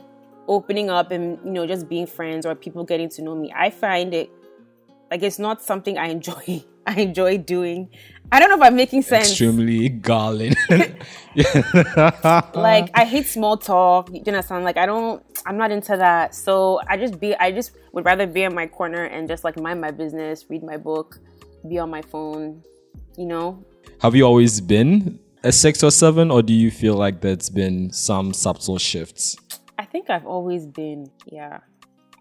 opening 0.48 0.90
up 0.90 1.12
and 1.12 1.38
you 1.46 1.52
know 1.52 1.68
just 1.68 1.88
being 1.88 2.08
friends 2.08 2.46
or 2.46 2.56
people 2.56 2.84
getting 2.84 3.10
to 3.10 3.22
know 3.22 3.36
me, 3.36 3.54
I 3.56 3.70
find 3.70 4.16
it 4.16 4.32
like 5.12 5.22
it's 5.22 5.38
not 5.38 5.62
something 5.62 5.98
I 5.98 6.08
enjoy. 6.18 6.64
I 6.86 7.02
enjoy 7.02 7.38
doing. 7.38 7.90
I 8.32 8.40
don't 8.40 8.50
know 8.50 8.56
if 8.58 8.62
I'm 8.62 8.76
making 8.76 9.02
sense. 9.02 9.30
Extremely 9.30 9.90
galling. 9.90 10.54
like 12.54 12.90
I 12.94 13.06
hate 13.06 13.26
small 13.26 13.58
talk. 13.58 14.10
You 14.12 14.22
understand? 14.28 14.66
Like 14.66 14.78
I 14.78 14.86
don't. 14.86 15.24
I'm 15.46 15.58
not 15.58 15.72
into 15.72 15.98
that. 15.98 16.36
So 16.36 16.80
I 16.88 16.98
just 16.98 17.20
be. 17.20 17.36
I 17.36 17.52
just 17.52 17.72
would 17.94 18.06
rather 18.06 18.28
be 18.28 18.44
in 18.44 18.54
my 18.54 18.68
corner 18.68 19.06
and 19.06 19.28
just 19.28 19.44
like 19.44 19.60
mind 19.60 19.82
my 19.82 19.92
business, 19.92 20.46
read 20.50 20.64
my 20.64 20.78
book, 20.78 21.20
be 21.68 21.80
on 21.80 21.90
my 21.90 22.02
phone. 22.02 22.64
You 23.18 23.26
know. 23.26 23.66
Have 24.02 24.16
you 24.16 24.24
always 24.24 24.62
been 24.62 25.20
a 25.44 25.52
six 25.52 25.84
or 25.84 25.92
seven, 25.92 26.30
or 26.32 26.42
do 26.42 26.54
you 26.54 26.70
feel 26.70 26.94
like 26.94 27.22
there's 27.22 27.50
been 27.50 27.92
some 27.92 28.34
subtle 28.34 28.78
shifts? 28.78 29.38
I 29.78 29.86
think 29.86 30.10
I've 30.10 30.28
always 30.28 30.66
been. 30.68 31.10
Yeah. 31.26 31.60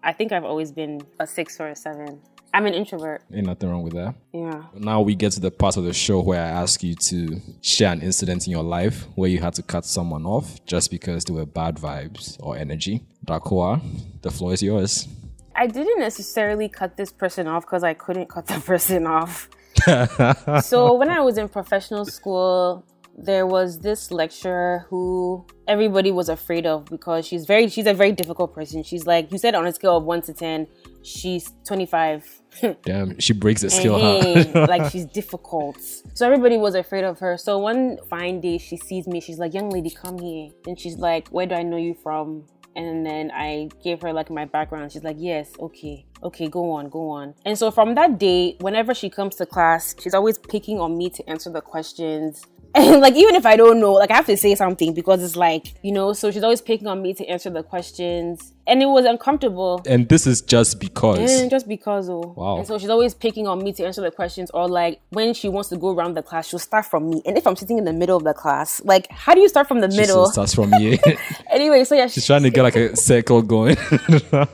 I 0.01 0.13
think 0.13 0.31
I've 0.31 0.45
always 0.45 0.71
been 0.71 1.01
a 1.19 1.27
six 1.27 1.59
or 1.59 1.67
a 1.67 1.75
seven. 1.75 2.21
I'm 2.53 2.65
an 2.65 2.73
introvert. 2.73 3.21
Ain't 3.33 3.47
nothing 3.47 3.69
wrong 3.69 3.83
with 3.83 3.93
that. 3.93 4.15
Yeah. 4.33 4.63
Now 4.73 5.01
we 5.01 5.15
get 5.15 5.33
to 5.33 5.39
the 5.39 5.51
part 5.51 5.77
of 5.77 5.83
the 5.83 5.93
show 5.93 6.19
where 6.19 6.41
I 6.41 6.49
ask 6.49 6.81
you 6.83 6.95
to 6.95 7.41
share 7.61 7.91
an 7.91 8.01
incident 8.01 8.47
in 8.47 8.51
your 8.51 8.63
life 8.63 9.07
where 9.15 9.29
you 9.29 9.39
had 9.39 9.53
to 9.55 9.63
cut 9.63 9.85
someone 9.85 10.25
off 10.25 10.63
just 10.65 10.91
because 10.91 11.23
there 11.25 11.35
were 11.35 11.45
bad 11.45 11.75
vibes 11.75 12.37
or 12.39 12.57
energy. 12.57 13.03
Darkowaa, 13.25 13.81
the 14.21 14.31
floor 14.31 14.53
is 14.53 14.63
yours. 14.63 15.07
I 15.55 15.67
didn't 15.67 15.99
necessarily 15.99 16.69
cut 16.69 16.95
this 16.95 17.11
person 17.11 17.47
off 17.47 17.65
because 17.65 17.83
I 17.83 17.93
couldn't 17.93 18.29
cut 18.29 18.47
the 18.47 18.59
person 18.65 19.05
off. 19.05 19.49
so 20.63 20.93
when 20.95 21.09
I 21.09 21.19
was 21.19 21.37
in 21.37 21.49
professional 21.49 22.05
school, 22.05 22.85
there 23.17 23.45
was 23.45 23.79
this 23.79 24.11
lecturer 24.11 24.85
who 24.89 25.45
everybody 25.67 26.11
was 26.11 26.29
afraid 26.29 26.65
of 26.65 26.85
because 26.85 27.27
she's 27.27 27.45
very 27.45 27.67
she's 27.67 27.85
a 27.85 27.93
very 27.93 28.11
difficult 28.11 28.53
person. 28.53 28.83
She's 28.83 29.05
like 29.05 29.31
you 29.31 29.37
said 29.37 29.55
on 29.55 29.65
a 29.67 29.73
scale 29.73 29.97
of 29.97 30.05
1 30.05 30.21
to 30.23 30.33
10, 30.33 30.67
she's 31.03 31.51
25. 31.65 32.38
Damn, 32.83 33.19
she 33.19 33.33
breaks 33.33 33.61
the 33.61 33.69
scale, 33.69 33.99
huh? 33.99 34.65
like 34.69 34.91
she's 34.91 35.05
difficult. 35.05 35.77
So 36.13 36.25
everybody 36.25 36.57
was 36.57 36.75
afraid 36.75 37.03
of 37.03 37.19
her. 37.19 37.37
So 37.37 37.57
one 37.59 37.97
fine 38.09 38.41
day 38.41 38.57
she 38.57 38.77
sees 38.77 39.07
me, 39.07 39.21
she's 39.21 39.39
like, 39.39 39.53
"Young 39.53 39.69
lady, 39.69 39.89
come 39.89 40.17
here." 40.19 40.49
And 40.65 40.79
she's 40.79 40.97
like, 40.97 41.27
"Where 41.29 41.45
do 41.45 41.55
I 41.55 41.63
know 41.63 41.77
you 41.77 41.93
from?" 41.93 42.45
And 42.75 43.05
then 43.05 43.31
I 43.33 43.69
gave 43.83 44.01
her 44.01 44.13
like 44.13 44.29
my 44.29 44.45
background. 44.45 44.91
She's 44.91 45.03
like, 45.03 45.17
"Yes, 45.19 45.51
okay." 45.59 46.05
Okay, 46.21 46.49
go 46.49 46.71
on, 46.71 46.89
go 46.89 47.09
on. 47.09 47.33
And 47.45 47.57
so 47.57 47.71
from 47.71 47.95
that 47.95 48.19
day, 48.19 48.57
whenever 48.59 48.93
she 48.93 49.09
comes 49.09 49.35
to 49.37 49.45
class, 49.45 49.95
she's 49.99 50.13
always 50.13 50.37
picking 50.37 50.79
on 50.79 50.97
me 50.97 51.09
to 51.11 51.29
answer 51.29 51.49
the 51.49 51.61
questions. 51.61 52.45
And 52.75 53.01
like 53.01 53.15
even 53.15 53.35
if 53.35 53.45
I 53.45 53.55
don't 53.55 53.79
know, 53.79 53.93
like 53.93 54.11
I 54.11 54.15
have 54.15 54.25
to 54.27 54.37
say 54.37 54.55
something 54.55 54.93
because 54.93 55.23
it's 55.23 55.35
like, 55.35 55.73
you 55.83 55.91
know, 55.91 56.13
so 56.13 56.31
she's 56.31 56.43
always 56.43 56.61
picking 56.61 56.87
on 56.87 57.01
me 57.01 57.13
to 57.15 57.25
answer 57.25 57.49
the 57.49 57.63
questions. 57.63 58.53
And 58.67 58.83
it 58.83 58.85
was 58.85 59.05
uncomfortable. 59.05 59.81
And 59.87 60.07
this 60.09 60.27
is 60.27 60.41
just 60.41 60.79
because. 60.79 61.41
And 61.41 61.49
just 61.49 61.67
because 61.67 62.07
oh. 62.09 62.33
Wow. 62.37 62.57
And 62.57 62.67
so 62.67 62.77
she's 62.77 62.89
always 62.89 63.15
picking 63.15 63.47
on 63.47 63.63
me 63.63 63.73
to 63.73 63.83
answer 63.83 64.01
the 64.01 64.11
questions 64.11 64.51
or 64.51 64.67
like 64.67 65.01
when 65.09 65.33
she 65.33 65.49
wants 65.49 65.69
to 65.69 65.77
go 65.77 65.93
around 65.93 66.15
the 66.15 66.21
class, 66.21 66.47
she'll 66.49 66.59
start 66.59 66.85
from 66.85 67.09
me. 67.09 67.23
And 67.25 67.35
if 67.37 67.47
I'm 67.47 67.55
sitting 67.55 67.79
in 67.79 67.85
the 67.85 67.93
middle 67.93 68.17
of 68.17 68.23
the 68.23 68.33
class, 68.33 68.81
like 68.85 69.11
how 69.11 69.33
do 69.33 69.41
you 69.41 69.49
start 69.49 69.67
from 69.67 69.81
the 69.81 69.89
She 69.89 69.97
middle? 69.97 70.27
starts 70.27 70.53
from 70.53 70.69
me. 70.69 70.99
anyway, 71.51 71.83
so 71.83 71.95
yeah, 71.95 72.07
She's 72.07 72.25
trying 72.27 72.43
to 72.43 72.51
get 72.51 72.61
like 72.61 72.75
a 72.75 72.95
circle 73.09 73.41
going. 73.41 73.77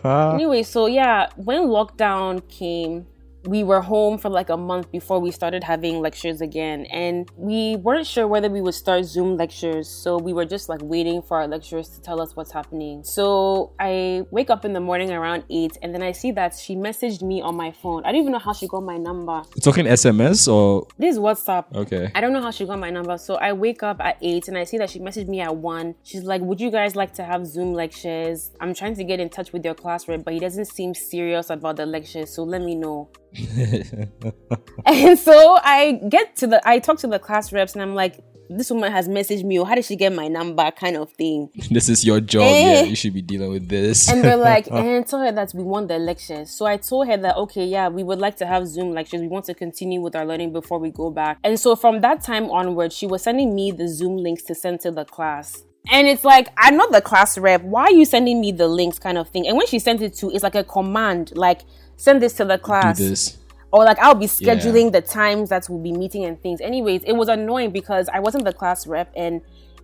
anyway, 0.05 0.63
so 0.63 0.85
yeah, 0.85 1.27
when 1.35 1.63
lockdown 1.63 2.47
came, 2.47 3.05
we 3.45 3.63
were 3.63 3.81
home 3.81 4.17
for 4.17 4.29
like 4.29 4.49
a 4.49 4.57
month 4.57 4.91
before 4.91 5.19
we 5.19 5.31
started 5.31 5.63
having 5.63 5.99
lectures 5.99 6.41
again. 6.41 6.85
And 6.85 7.29
we 7.35 7.75
weren't 7.77 8.07
sure 8.07 8.27
whether 8.27 8.49
we 8.49 8.61
would 8.61 8.73
start 8.73 9.05
Zoom 9.05 9.37
lectures. 9.37 9.87
So 9.89 10.17
we 10.17 10.33
were 10.33 10.45
just 10.45 10.69
like 10.69 10.81
waiting 10.81 11.21
for 11.21 11.37
our 11.37 11.47
lecturers 11.47 11.89
to 11.89 12.01
tell 12.01 12.21
us 12.21 12.35
what's 12.35 12.51
happening. 12.51 13.03
So 13.03 13.71
I 13.79 14.23
wake 14.31 14.49
up 14.49 14.65
in 14.65 14.73
the 14.73 14.79
morning 14.79 15.11
around 15.11 15.43
8 15.49 15.77
and 15.81 15.93
then 15.93 16.01
I 16.01 16.11
see 16.11 16.31
that 16.31 16.55
she 16.55 16.75
messaged 16.75 17.21
me 17.21 17.41
on 17.41 17.55
my 17.55 17.71
phone. 17.71 18.03
I 18.05 18.11
don't 18.11 18.21
even 18.21 18.31
know 18.31 18.39
how 18.39 18.53
she 18.53 18.67
got 18.67 18.81
my 18.83 18.97
number. 18.97 19.41
Talking 19.61 19.85
SMS 19.85 20.51
or 20.51 20.87
This 20.97 21.15
is 21.15 21.19
WhatsApp. 21.19 21.65
okay. 21.75 22.11
I 22.15 22.21
don't 22.21 22.33
know 22.33 22.41
how 22.41 22.51
she 22.51 22.65
got 22.65 22.79
my 22.79 22.89
number. 22.89 23.17
So 23.17 23.35
I 23.35 23.53
wake 23.53 23.83
up 23.83 23.97
at 24.01 24.17
8 24.21 24.47
and 24.47 24.57
I 24.57 24.63
see 24.63 24.77
that 24.77 24.89
she 24.89 24.99
messaged 24.99 25.27
me 25.27 25.41
at 25.41 25.55
1. 25.55 25.95
She's 26.03 26.23
like, 26.23 26.41
Would 26.41 26.59
you 26.59 26.71
guys 26.71 26.95
like 26.95 27.13
to 27.15 27.23
have 27.23 27.45
Zoom 27.45 27.73
lectures? 27.73 28.51
I'm 28.59 28.73
trying 28.73 28.95
to 28.95 29.03
get 29.03 29.19
in 29.19 29.29
touch 29.29 29.53
with 29.53 29.63
your 29.63 29.75
class 29.75 30.07
rep, 30.07 30.23
but 30.23 30.33
he 30.33 30.39
doesn't 30.39 30.65
seem 30.65 30.93
serious 30.93 31.49
about 31.49 31.75
the 31.77 31.85
lectures. 31.85 32.33
So 32.33 32.43
let 32.43 32.61
me 32.61 32.75
know. 32.75 33.09
and 34.85 35.19
so 35.19 35.57
I 35.61 35.99
get 36.09 36.35
to 36.37 36.47
the, 36.47 36.67
I 36.67 36.79
talk 36.79 36.99
to 36.99 37.07
the 37.07 37.19
class 37.19 37.51
reps 37.51 37.73
and 37.73 37.81
I'm 37.81 37.95
like, 37.95 38.19
this 38.49 38.69
woman 38.69 38.91
has 38.91 39.07
messaged 39.07 39.43
me, 39.43 39.59
or 39.59 39.67
how 39.67 39.75
did 39.75 39.85
she 39.85 39.95
get 39.95 40.13
my 40.13 40.27
number, 40.27 40.69
kind 40.71 40.97
of 40.97 41.11
thing. 41.11 41.49
This 41.71 41.89
is 41.89 42.05
your 42.05 42.21
job. 42.21 42.43
Eh. 42.43 42.73
Yeah, 42.73 42.83
you 42.83 42.95
should 42.95 43.13
be 43.13 43.21
dealing 43.21 43.51
with 43.51 43.67
this. 43.67 44.09
And 44.09 44.23
they're 44.23 44.37
like, 44.37 44.67
and 44.71 45.05
tell 45.05 45.19
her 45.19 45.31
that 45.31 45.51
we 45.53 45.63
want 45.63 45.87
the 45.87 45.97
lectures. 45.97 46.51
So 46.51 46.65
I 46.65 46.77
told 46.77 47.07
her 47.07 47.17
that, 47.17 47.35
okay, 47.37 47.65
yeah, 47.65 47.89
we 47.89 48.03
would 48.03 48.19
like 48.19 48.37
to 48.37 48.45
have 48.45 48.67
Zoom 48.67 48.93
lectures. 48.93 49.21
We 49.21 49.27
want 49.27 49.45
to 49.45 49.53
continue 49.53 50.01
with 50.01 50.15
our 50.15 50.25
learning 50.25 50.53
before 50.53 50.79
we 50.79 50.91
go 50.91 51.09
back. 51.09 51.39
And 51.43 51.59
so 51.59 51.75
from 51.75 52.01
that 52.01 52.21
time 52.21 52.49
onward, 52.49 52.93
she 52.93 53.07
was 53.07 53.23
sending 53.23 53.55
me 53.55 53.71
the 53.71 53.87
Zoom 53.87 54.17
links 54.17 54.43
to 54.43 54.55
send 54.55 54.79
to 54.81 54.91
the 54.91 55.05
class. 55.05 55.63
And 55.91 56.07
it's 56.07 56.23
like, 56.23 56.49
I'm 56.57 56.77
not 56.77 56.91
the 56.91 57.01
class 57.01 57.37
rep. 57.37 57.61
Why 57.61 57.83
are 57.83 57.91
you 57.91 58.05
sending 58.05 58.41
me 58.41 58.51
the 58.51 58.67
links 58.67 58.97
kind 58.97 59.17
of 59.17 59.29
thing? 59.29 59.47
And 59.47 59.55
when 59.57 59.67
she 59.67 59.79
sent 59.79 60.01
it 60.01 60.15
to, 60.15 60.31
it's 60.31 60.43
like 60.43 60.55
a 60.55 60.63
command, 60.63 61.33
like, 61.35 61.61
send 61.97 62.21
this 62.21 62.33
to 62.33 62.45
the 62.45 62.57
do 62.57 62.63
class 62.63 62.97
this. 62.97 63.37
or 63.71 63.83
like 63.83 63.99
I'll 63.99 64.15
be 64.15 64.25
scheduling 64.27 64.91
the 64.91 65.01
times 65.01 65.49
that 65.49 65.67
we'll 65.69 65.79
be 65.81 65.91
meeting 65.91 66.25
and 66.25 66.41
things. 66.41 66.61
Anyways, 66.61 67.03
it 67.03 67.13
was 67.13 67.29
annoying 67.29 67.71
because 67.71 68.09
I 68.09 68.19
wasn't 68.19 68.45
the 68.45 68.53
class 68.53 68.87
rep, 68.87 69.11
and 69.15 69.41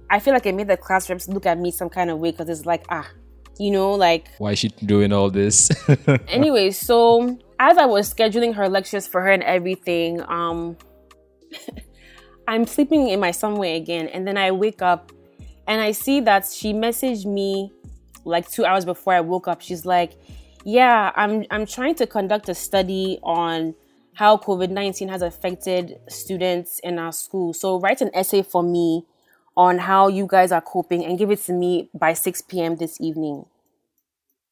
I 0.10 0.20
feel 0.20 0.34
like 0.34 0.46
it 0.46 0.56
made 0.56 0.68
the 0.68 0.78
class 0.78 1.10
reps 1.10 1.28
look 1.28 1.46
at 1.46 1.58
me 1.58 1.72
some 1.72 1.90
kind 1.90 2.10
of 2.10 2.20
way 2.20 2.32
because 2.32 2.50
it's 2.50 2.66
like 2.66 2.86
ah, 2.90 3.08
you 3.60 3.72
know, 3.72 3.94
like 3.94 4.30
Why 4.38 4.52
is 4.52 4.60
she 4.60 4.70
doing 4.70 5.14
all 5.14 5.30
this? 5.30 5.70
Anyway, 6.28 6.72
so 6.72 7.38
as 7.60 7.78
I 7.78 7.86
was 7.86 8.12
scheduling 8.14 8.56
her 8.56 8.68
lectures 8.68 9.08
for 9.08 9.22
her 9.22 9.30
and 9.30 9.44
everything, 9.44 10.22
um, 10.24 10.78
I'm 12.48 12.66
sleeping 12.66 13.10
in 13.10 13.20
my 13.20 13.32
somewhere 13.32 13.76
again, 13.76 14.08
and 14.08 14.28
then 14.28 14.38
I 14.38 14.52
wake 14.52 14.82
up 14.82 15.12
and 15.68 15.80
I 15.80 15.92
see 15.92 16.20
that 16.22 16.46
she 16.52 16.74
messaged 16.74 17.26
me 17.26 17.72
like 18.26 18.50
two 18.50 18.66
hours 18.66 18.84
before 18.86 19.14
I 19.14 19.22
woke 19.22 19.48
up. 19.48 19.62
She's 19.62 19.86
like, 19.86 20.14
"Yeah, 20.64 21.12
I'm 21.16 21.46
I'm 21.50 21.66
trying 21.66 21.96
to 21.96 22.08
conduct 22.08 22.50
a 22.50 22.56
study 22.56 23.20
on." 23.24 23.76
How 24.14 24.36
COVID 24.36 24.70
19 24.70 25.08
has 25.08 25.22
affected 25.22 25.98
students 26.10 26.80
in 26.80 27.00
our 27.00 27.14
school. 27.14 27.54
So, 27.54 27.80
write 27.80 28.02
an 28.02 28.12
essay 28.14 28.44
for 28.44 28.62
me 28.62 29.06
on 29.56 29.80
how 29.80 30.10
you 30.10 30.28
guys 30.30 30.52
are 30.52 30.62
coping 30.62 31.06
and 31.06 31.18
give 31.18 31.32
it 31.32 31.40
to 31.44 31.54
me 31.54 31.90
by 31.94 32.14
6 32.14 32.42
p.m. 32.44 32.76
this 32.76 33.00
evening. 33.00 33.46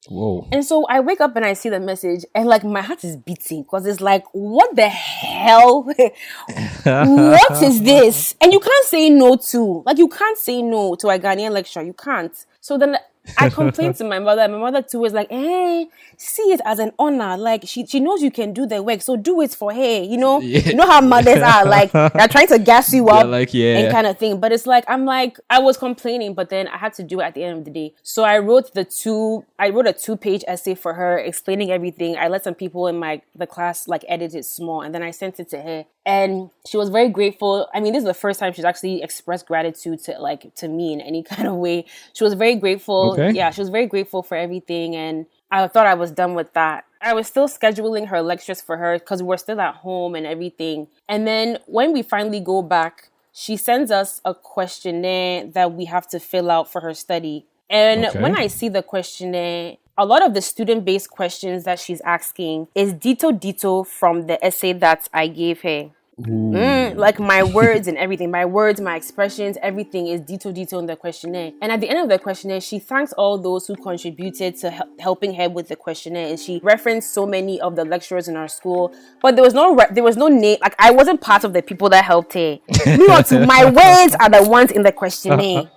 Whoa. 0.08 0.48
And 0.52 0.64
so 0.64 0.86
I 0.86 1.02
wake 1.02 1.20
up 1.20 1.36
and 1.36 1.44
I 1.46 1.54
see 1.54 1.68
the 1.70 1.80
message, 1.80 2.24
and 2.34 2.48
like 2.48 2.64
my 2.64 2.82
heart 2.82 3.04
is 3.04 3.18
beating 3.18 3.64
because 3.64 3.86
it's 3.86 4.00
like, 4.00 4.24
what 4.32 4.76
the 4.76 4.88
hell? 4.88 5.84
what 6.84 7.64
is 7.64 7.82
this? 7.84 8.36
And 8.40 8.54
you 8.54 8.60
can't 8.60 8.86
say 8.86 9.10
no 9.10 9.36
to, 9.36 9.84
like, 9.86 9.98
you 9.98 10.08
can't 10.08 10.38
say 10.38 10.62
no 10.62 10.96
to 10.96 11.10
a 11.10 11.20
Ghanaian 11.20 11.52
lecture. 11.52 11.82
You 11.82 11.94
can't. 11.94 12.34
So 12.62 12.78
then 12.78 12.98
I 13.38 13.50
complained 13.50 13.96
to 13.98 14.04
my 14.04 14.20
mother. 14.20 14.48
My 14.48 14.58
mother 14.58 14.82
too 14.82 15.00
was 15.00 15.14
like, 15.14 15.28
"Eh, 15.32 15.86
see 16.18 16.54
it 16.54 16.62
as 16.66 16.80
an 16.80 16.92
honor. 17.00 17.38
Like 17.38 17.64
she 17.66 17.86
she 17.86 18.00
knows 18.00 18.22
you 18.22 18.32
can 18.32 18.54
do 18.54 18.66
the 18.66 18.82
work, 18.82 19.02
so 19.02 19.16
do 19.16 19.42
it 19.42 19.54
for 19.54 19.74
her. 19.74 20.04
You 20.04 20.18
know, 20.18 20.40
you 20.42 20.76
know 20.76 20.86
how 20.86 21.02
mothers 21.02 21.42
are. 21.42 21.66
Like 21.66 21.92
they're 22.14 22.28
trying 22.28 22.48
to 22.48 22.60
gas 22.60 22.94
you 22.94 23.08
up, 23.10 23.28
like, 23.28 23.54
yeah. 23.54 23.80
and 23.80 23.92
kind 23.92 24.08
of 24.08 24.18
thing. 24.18 24.40
But 24.40 24.52
it's 24.52 24.68
like 24.68 24.84
I'm 24.88 25.06
like 25.06 25.40
I 25.50 25.60
was 25.60 25.78
complaining, 25.78 26.34
but 26.34 26.50
then 26.50 26.68
I 26.68 26.78
had 26.78 26.94
to 26.94 27.04
do 27.04 27.20
it 27.20 27.24
at 27.24 27.34
the 27.36 27.44
end 27.44 27.60
of 27.60 27.66
the 27.66 27.72
day. 27.72 27.94
So 28.04 28.24
I 28.24 28.40
wrote 28.40 28.74
the 28.74 28.86
two. 28.86 29.46
I 29.58 29.70
wrote 29.70 29.88
a 29.88 29.94
two 29.94 30.18
page 30.18 30.44
essay 30.48 30.76
for 30.76 30.94
her 30.94 31.18
explaining 31.18 31.72
everything. 31.72 32.18
I 32.18 32.28
let 32.28 32.44
some 32.44 32.56
people 32.56 32.88
in 32.88 32.98
my 33.00 33.22
the 33.36 33.48
class 33.48 33.88
like 33.88 34.04
edit 34.08 34.36
it 34.36 34.46
small, 34.46 34.82
and 34.82 34.94
then 34.94 35.04
I 35.04 35.12
sent 35.12 35.40
it 35.40 35.50
to 35.50 35.62
her. 35.62 35.86
And 36.10 36.50
she 36.68 36.76
was 36.76 36.90
very 36.90 37.10
grateful. 37.10 37.68
I 37.72 37.80
mean, 37.80 37.94
this 37.94 38.02
is 38.02 38.08
the 38.08 38.16
first 38.26 38.40
time 38.40 38.52
she's 38.54 38.66
actually 38.66 39.04
expressed 39.04 39.46
gratitude 39.46 40.00
to 40.06 40.18
like 40.20 40.56
to 40.56 40.68
me 40.68 40.92
in 40.92 41.02
any 41.02 41.22
kind 41.32 41.48
of 41.48 41.56
way. 41.56 41.86
She 42.14 42.24
was 42.24 42.34
very 42.34 42.56
grateful. 42.56 43.12
Okay. 43.14 43.32
Yeah, 43.38 43.52
she 43.52 43.62
was 43.62 43.70
very 43.70 43.86
grateful 43.86 44.24
for 44.24 44.36
everything, 44.36 44.96
and 44.96 45.28
I 45.52 45.68
thought 45.68 45.86
I 45.86 45.94
was 45.94 46.12
done 46.12 46.34
with 46.34 46.52
that. 46.54 46.86
I 47.02 47.14
was 47.14 47.28
still 47.28 47.48
scheduling 47.48 48.08
her 48.08 48.22
lectures 48.24 48.60
for 48.60 48.76
her 48.78 48.98
because 48.98 49.22
we're 49.22 49.38
still 49.38 49.62
at 49.62 49.76
home 49.76 50.16
and 50.16 50.26
everything. 50.26 50.88
And 51.08 51.28
then 51.28 51.60
when 51.68 51.94
we 51.94 52.02
finally 52.02 52.40
go 52.40 52.62
back, 52.62 53.10
she 53.32 53.56
sends 53.56 53.92
us 53.92 54.20
a 54.26 54.34
questionnaire 54.34 55.46
that 55.46 55.74
we 55.74 55.86
have 55.86 56.08
to 56.10 56.20
fill 56.20 56.50
out 56.50 56.72
for 56.72 56.82
her 56.82 56.94
study. 56.94 57.46
And 57.70 58.06
Okay. 58.06 58.20
when 58.20 58.36
I 58.36 58.48
see 58.48 58.68
the 58.68 58.82
questionnaire, 58.82 59.78
a 59.98 60.06
lot 60.06 60.26
of 60.26 60.34
the 60.34 60.42
student 60.42 60.86
based 60.86 61.10
questions 61.10 61.66
that 61.66 61.78
she's 61.80 62.02
asking 62.02 62.68
is 62.74 62.94
dito 62.94 63.32
dito 63.32 63.86
from 63.86 64.28
the 64.28 64.44
essay 64.44 64.74
that 64.74 65.08
I 65.14 65.28
gave 65.28 65.62
her. 65.62 65.92
Mm, 66.22 66.98
like 66.98 67.20
my 67.20 67.44
words 67.60 67.88
and 67.88 67.98
everything, 67.98 68.30
my 68.30 68.46
words, 68.46 68.82
my 68.82 68.96
expressions, 68.96 69.58
everything 69.62 70.08
is 70.08 70.22
detail, 70.22 70.52
detail 70.52 70.80
in 70.80 70.86
the 70.86 70.96
questionnaire. 70.96 71.52
And 71.62 71.72
at 71.72 71.80
the 71.80 71.90
end 71.90 72.00
of 72.00 72.10
the 72.10 72.20
questionnaire, 72.20 72.60
she 72.62 72.80
thanks 72.80 73.14
all 73.14 73.38
those 73.38 73.68
who 73.68 73.76
contributed 73.76 74.58
to 74.58 74.70
hel- 74.72 74.90
helping 75.00 75.34
her 75.36 75.50
with 75.50 75.70
the 75.70 75.76
questionnaire. 75.76 76.28
And 76.28 76.40
she 76.40 76.60
referenced 76.64 77.14
so 77.14 77.26
many 77.26 77.62
of 77.62 77.76
the 77.76 77.86
lecturers 77.86 78.28
in 78.28 78.36
our 78.36 78.48
school, 78.48 78.94
but 79.22 79.36
there 79.36 79.44
was 79.44 79.54
no 79.54 79.76
re- 79.76 79.88
there 79.92 80.04
was 80.04 80.18
no 80.18 80.28
name. 80.28 80.58
Like 80.62 80.76
I 80.78 80.92
wasn't 80.92 81.22
part 81.22 81.44
of 81.44 81.54
the 81.54 81.62
people 81.62 81.90
that 81.90 82.04
helped 82.04 82.34
her. 82.34 82.60
Me 82.86 83.08
or 83.10 83.24
to 83.24 83.46
my 83.46 83.66
words 83.70 84.16
are 84.20 84.30
the 84.30 84.48
ones 84.50 84.72
in 84.72 84.84
the 84.84 84.92
questionnaire. 84.92 85.70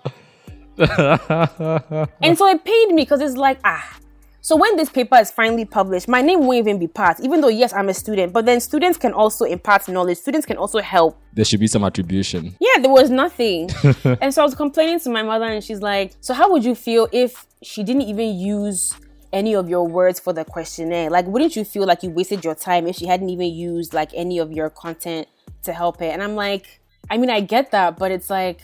and 0.78 2.38
so 2.38 2.46
it 2.48 2.64
paid 2.64 2.88
me 2.88 3.02
because 3.02 3.20
it's 3.20 3.36
like 3.36 3.58
ah 3.62 3.98
so 4.44 4.56
when 4.56 4.76
this 4.76 4.90
paper 4.90 5.16
is 5.18 5.30
finally 5.30 5.64
published, 5.64 6.08
my 6.08 6.20
name 6.20 6.40
won't 6.40 6.58
even 6.58 6.80
be 6.80 6.88
part, 6.88 7.20
even 7.20 7.40
though 7.40 7.48
yes, 7.48 7.72
I'm 7.72 7.88
a 7.88 7.94
student. 7.94 8.32
But 8.32 8.44
then 8.44 8.58
students 8.58 8.98
can 8.98 9.12
also 9.12 9.44
impart 9.44 9.86
knowledge. 9.86 10.18
Students 10.18 10.44
can 10.44 10.56
also 10.56 10.80
help. 10.80 11.16
There 11.32 11.44
should 11.44 11.60
be 11.60 11.68
some 11.68 11.84
attribution. 11.84 12.56
Yeah, 12.58 12.82
there 12.82 12.90
was 12.90 13.08
nothing. 13.08 13.70
and 14.04 14.34
so 14.34 14.42
I 14.42 14.44
was 14.44 14.56
complaining 14.56 14.98
to 14.98 15.10
my 15.10 15.22
mother, 15.22 15.44
and 15.44 15.62
she's 15.62 15.80
like, 15.80 16.14
"So 16.20 16.34
how 16.34 16.50
would 16.50 16.64
you 16.64 16.74
feel 16.74 17.08
if 17.12 17.46
she 17.62 17.84
didn't 17.84 18.02
even 18.02 18.36
use 18.36 18.94
any 19.32 19.54
of 19.54 19.68
your 19.68 19.86
words 19.86 20.18
for 20.18 20.32
the 20.32 20.44
questionnaire? 20.44 21.08
Like, 21.08 21.26
wouldn't 21.28 21.54
you 21.54 21.64
feel 21.64 21.86
like 21.86 22.02
you 22.02 22.10
wasted 22.10 22.44
your 22.44 22.56
time 22.56 22.88
if 22.88 22.96
she 22.96 23.06
hadn't 23.06 23.30
even 23.30 23.46
used 23.46 23.94
like 23.94 24.10
any 24.12 24.40
of 24.40 24.50
your 24.50 24.70
content 24.70 25.28
to 25.62 25.72
help 25.72 26.02
it?" 26.02 26.12
And 26.12 26.20
I'm 26.20 26.34
like, 26.34 26.80
I 27.08 27.16
mean, 27.16 27.30
I 27.30 27.38
get 27.42 27.70
that, 27.70 27.96
but 27.96 28.10
it's 28.10 28.28
like, 28.28 28.60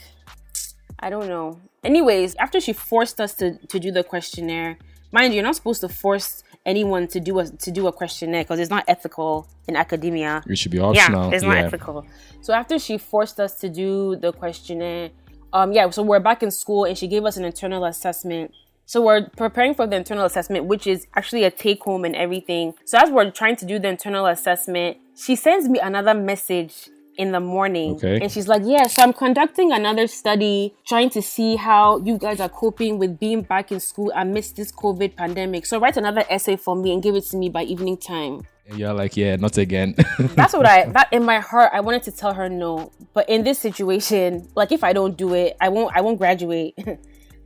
I 0.98 1.08
don't 1.08 1.28
know. 1.28 1.60
Anyways, 1.84 2.34
after 2.34 2.60
she 2.60 2.72
forced 2.72 3.20
us 3.20 3.34
to 3.34 3.58
to 3.68 3.78
do 3.78 3.92
the 3.92 4.02
questionnaire 4.02 4.76
mind 5.12 5.32
you, 5.32 5.36
you're 5.36 5.44
not 5.44 5.56
supposed 5.56 5.80
to 5.82 5.88
force 5.88 6.42
anyone 6.66 7.08
to 7.08 7.20
do 7.20 7.38
a 7.38 7.46
to 7.46 7.70
do 7.70 7.86
a 7.86 7.92
questionnaire 7.92 8.44
because 8.44 8.60
it's 8.60 8.70
not 8.70 8.84
ethical 8.88 9.48
in 9.66 9.76
academia. 9.76 10.42
It 10.46 10.58
should 10.58 10.72
be 10.72 10.78
optional. 10.78 11.30
Yeah, 11.30 11.34
it's 11.34 11.44
not 11.44 11.56
ethical. 11.56 12.06
So 12.40 12.52
after 12.52 12.78
she 12.78 12.98
forced 12.98 13.40
us 13.40 13.54
to 13.60 13.68
do 13.68 14.16
the 14.16 14.32
questionnaire, 14.32 15.10
um, 15.52 15.72
yeah, 15.72 15.88
so 15.90 16.02
we're 16.02 16.20
back 16.20 16.42
in 16.42 16.50
school 16.50 16.84
and 16.84 16.96
she 16.96 17.08
gave 17.08 17.24
us 17.24 17.36
an 17.36 17.44
internal 17.44 17.84
assessment. 17.84 18.52
So 18.84 19.02
we're 19.02 19.28
preparing 19.36 19.74
for 19.74 19.86
the 19.86 19.96
internal 19.96 20.24
assessment, 20.24 20.64
which 20.64 20.86
is 20.86 21.06
actually 21.14 21.44
a 21.44 21.50
take 21.50 21.82
home 21.82 22.06
and 22.06 22.16
everything. 22.16 22.72
So 22.86 22.98
as 22.98 23.10
we're 23.10 23.30
trying 23.30 23.56
to 23.56 23.66
do 23.66 23.78
the 23.78 23.88
internal 23.88 24.26
assessment, 24.26 24.96
she 25.14 25.36
sends 25.36 25.68
me 25.68 25.78
another 25.78 26.14
message 26.14 26.88
in 27.18 27.32
the 27.32 27.40
morning. 27.40 27.96
Okay. 27.96 28.20
And 28.20 28.32
she's 28.32 28.48
like, 28.48 28.62
Yeah, 28.64 28.86
so 28.86 29.02
I'm 29.02 29.12
conducting 29.12 29.72
another 29.72 30.06
study 30.06 30.74
trying 30.86 31.10
to 31.10 31.20
see 31.20 31.56
how 31.56 31.98
you 31.98 32.16
guys 32.16 32.40
are 32.40 32.48
coping 32.48 32.98
with 32.98 33.18
being 33.18 33.42
back 33.42 33.70
in 33.70 33.80
school 33.80 34.10
amidst 34.14 34.56
this 34.56 34.72
COVID 34.72 35.16
pandemic. 35.16 35.66
So 35.66 35.78
write 35.78 35.96
another 35.96 36.24
essay 36.30 36.56
for 36.56 36.74
me 36.74 36.94
and 36.94 37.02
give 37.02 37.14
it 37.14 37.24
to 37.26 37.36
me 37.36 37.50
by 37.50 37.64
evening 37.64 37.98
time. 37.98 38.46
And 38.66 38.78
you're 38.78 38.92
like, 38.92 39.16
yeah, 39.16 39.36
not 39.36 39.58
again. 39.58 39.94
That's 40.18 40.54
what 40.54 40.66
I 40.66 40.86
that 40.86 41.12
in 41.12 41.24
my 41.24 41.40
heart 41.40 41.72
I 41.74 41.80
wanted 41.80 42.04
to 42.04 42.12
tell 42.12 42.32
her 42.34 42.48
no. 42.48 42.92
But 43.12 43.28
in 43.28 43.42
this 43.42 43.58
situation, 43.58 44.48
like 44.54 44.72
if 44.72 44.84
I 44.84 44.92
don't 44.92 45.16
do 45.16 45.34
it, 45.34 45.56
I 45.60 45.68
won't 45.68 45.94
I 45.94 46.00
won't 46.00 46.18
graduate. 46.18 46.78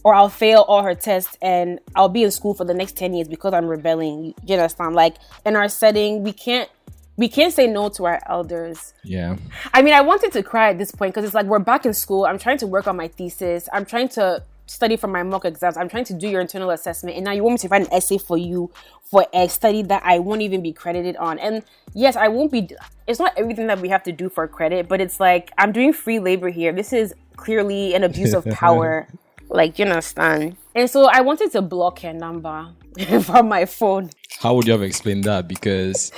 or 0.05 0.15
I'll 0.15 0.29
fail 0.29 0.63
all 0.63 0.83
her 0.83 0.97
tests 0.97 1.37
and 1.41 1.79
I'll 1.95 2.09
be 2.09 2.25
in 2.25 2.33
school 2.33 2.55
for 2.55 2.65
the 2.65 2.75
next 2.75 2.97
10 2.97 3.15
years 3.15 3.29
because 3.29 3.55
I'm 3.55 3.67
rebelling. 3.67 4.35
You 4.45 4.57
understand? 4.57 4.97
Like 4.97 5.17
in 5.47 5.55
our 5.55 5.69
setting, 5.69 6.25
we 6.25 6.33
can't 6.33 6.69
we 7.17 7.29
can't 7.29 7.53
say 7.53 7.67
no 7.67 7.89
to 7.91 8.07
our 8.07 8.21
elders. 8.27 8.95
yeah. 9.05 9.37
I 9.75 9.83
mean, 9.83 9.95
I 9.95 10.01
wanted 10.01 10.33
to 10.33 10.43
cry 10.43 10.71
at 10.71 10.79
this 10.79 10.91
point 10.91 11.15
because 11.15 11.25
it's 11.25 11.35
like 11.35 11.47
we're 11.47 11.59
back 11.59 11.85
in 11.85 11.95
school. 11.95 12.25
I'm 12.25 12.39
trying 12.39 12.59
to 12.59 12.67
work 12.67 12.87
on 12.87 12.97
my 12.97 13.09
thesis. 13.09 13.69
I'm 13.73 13.85
trying 13.85 14.09
to 14.11 14.43
study 14.67 14.97
for 14.97 15.07
my 15.07 15.23
mock 15.23 15.45
exams. 15.45 15.77
I'm 15.77 15.89
trying 15.89 16.05
to 16.05 16.15
do 16.15 16.29
your 16.29 16.41
internal 16.41 16.71
assessment. 16.71 17.17
And 17.17 17.25
now 17.25 17.33
you 17.33 17.43
want 17.43 17.55
me 17.55 17.59
to 17.59 17.69
write 17.69 17.83
an 17.83 17.93
essay 17.93 18.19
for 18.19 18.39
you 18.39 18.71
for 19.03 19.27
a 19.35 19.49
study 19.49 19.83
that 19.83 20.03
I 20.05 20.19
won't 20.19 20.41
even 20.41 20.63
be 20.63 20.73
credited 20.73 21.17
on. 21.17 21.39
And 21.39 21.63
yes, 21.95 22.17
I 22.17 22.29
won't 22.29 22.51
be, 22.51 22.71
it's 23.07 23.19
not 23.19 23.35
everything 23.37 23.67
that 23.67 23.81
we 23.81 23.89
have 23.91 24.03
to 24.05 24.13
do 24.13 24.29
for 24.29 24.49
credit, 24.49 24.89
but 24.89 25.01
it's 25.01 25.21
like 25.21 25.53
I'm 25.59 25.73
doing 25.73 25.93
free 25.93 26.19
labor 26.19 26.49
here. 26.49 26.73
This 26.73 26.93
is 26.93 27.15
clearly 27.37 27.95
an 27.95 28.05
abuse 28.05 28.33
of 28.33 28.47
power. 28.47 29.07
like, 29.49 29.79
you 29.79 29.85
understand? 29.85 30.57
And 30.75 30.89
so 30.89 31.07
I 31.07 31.21
wanted 31.21 31.53
to 31.53 31.63
block 31.63 32.01
her 32.01 32.15
number 32.15 32.69
from 33.23 33.49
my 33.49 33.67
phone. 33.67 34.11
How 34.41 34.55
would 34.55 34.67
you 34.67 34.73
have 34.73 34.83
explained 34.83 35.25
that? 35.25 35.47
Because 35.47 36.11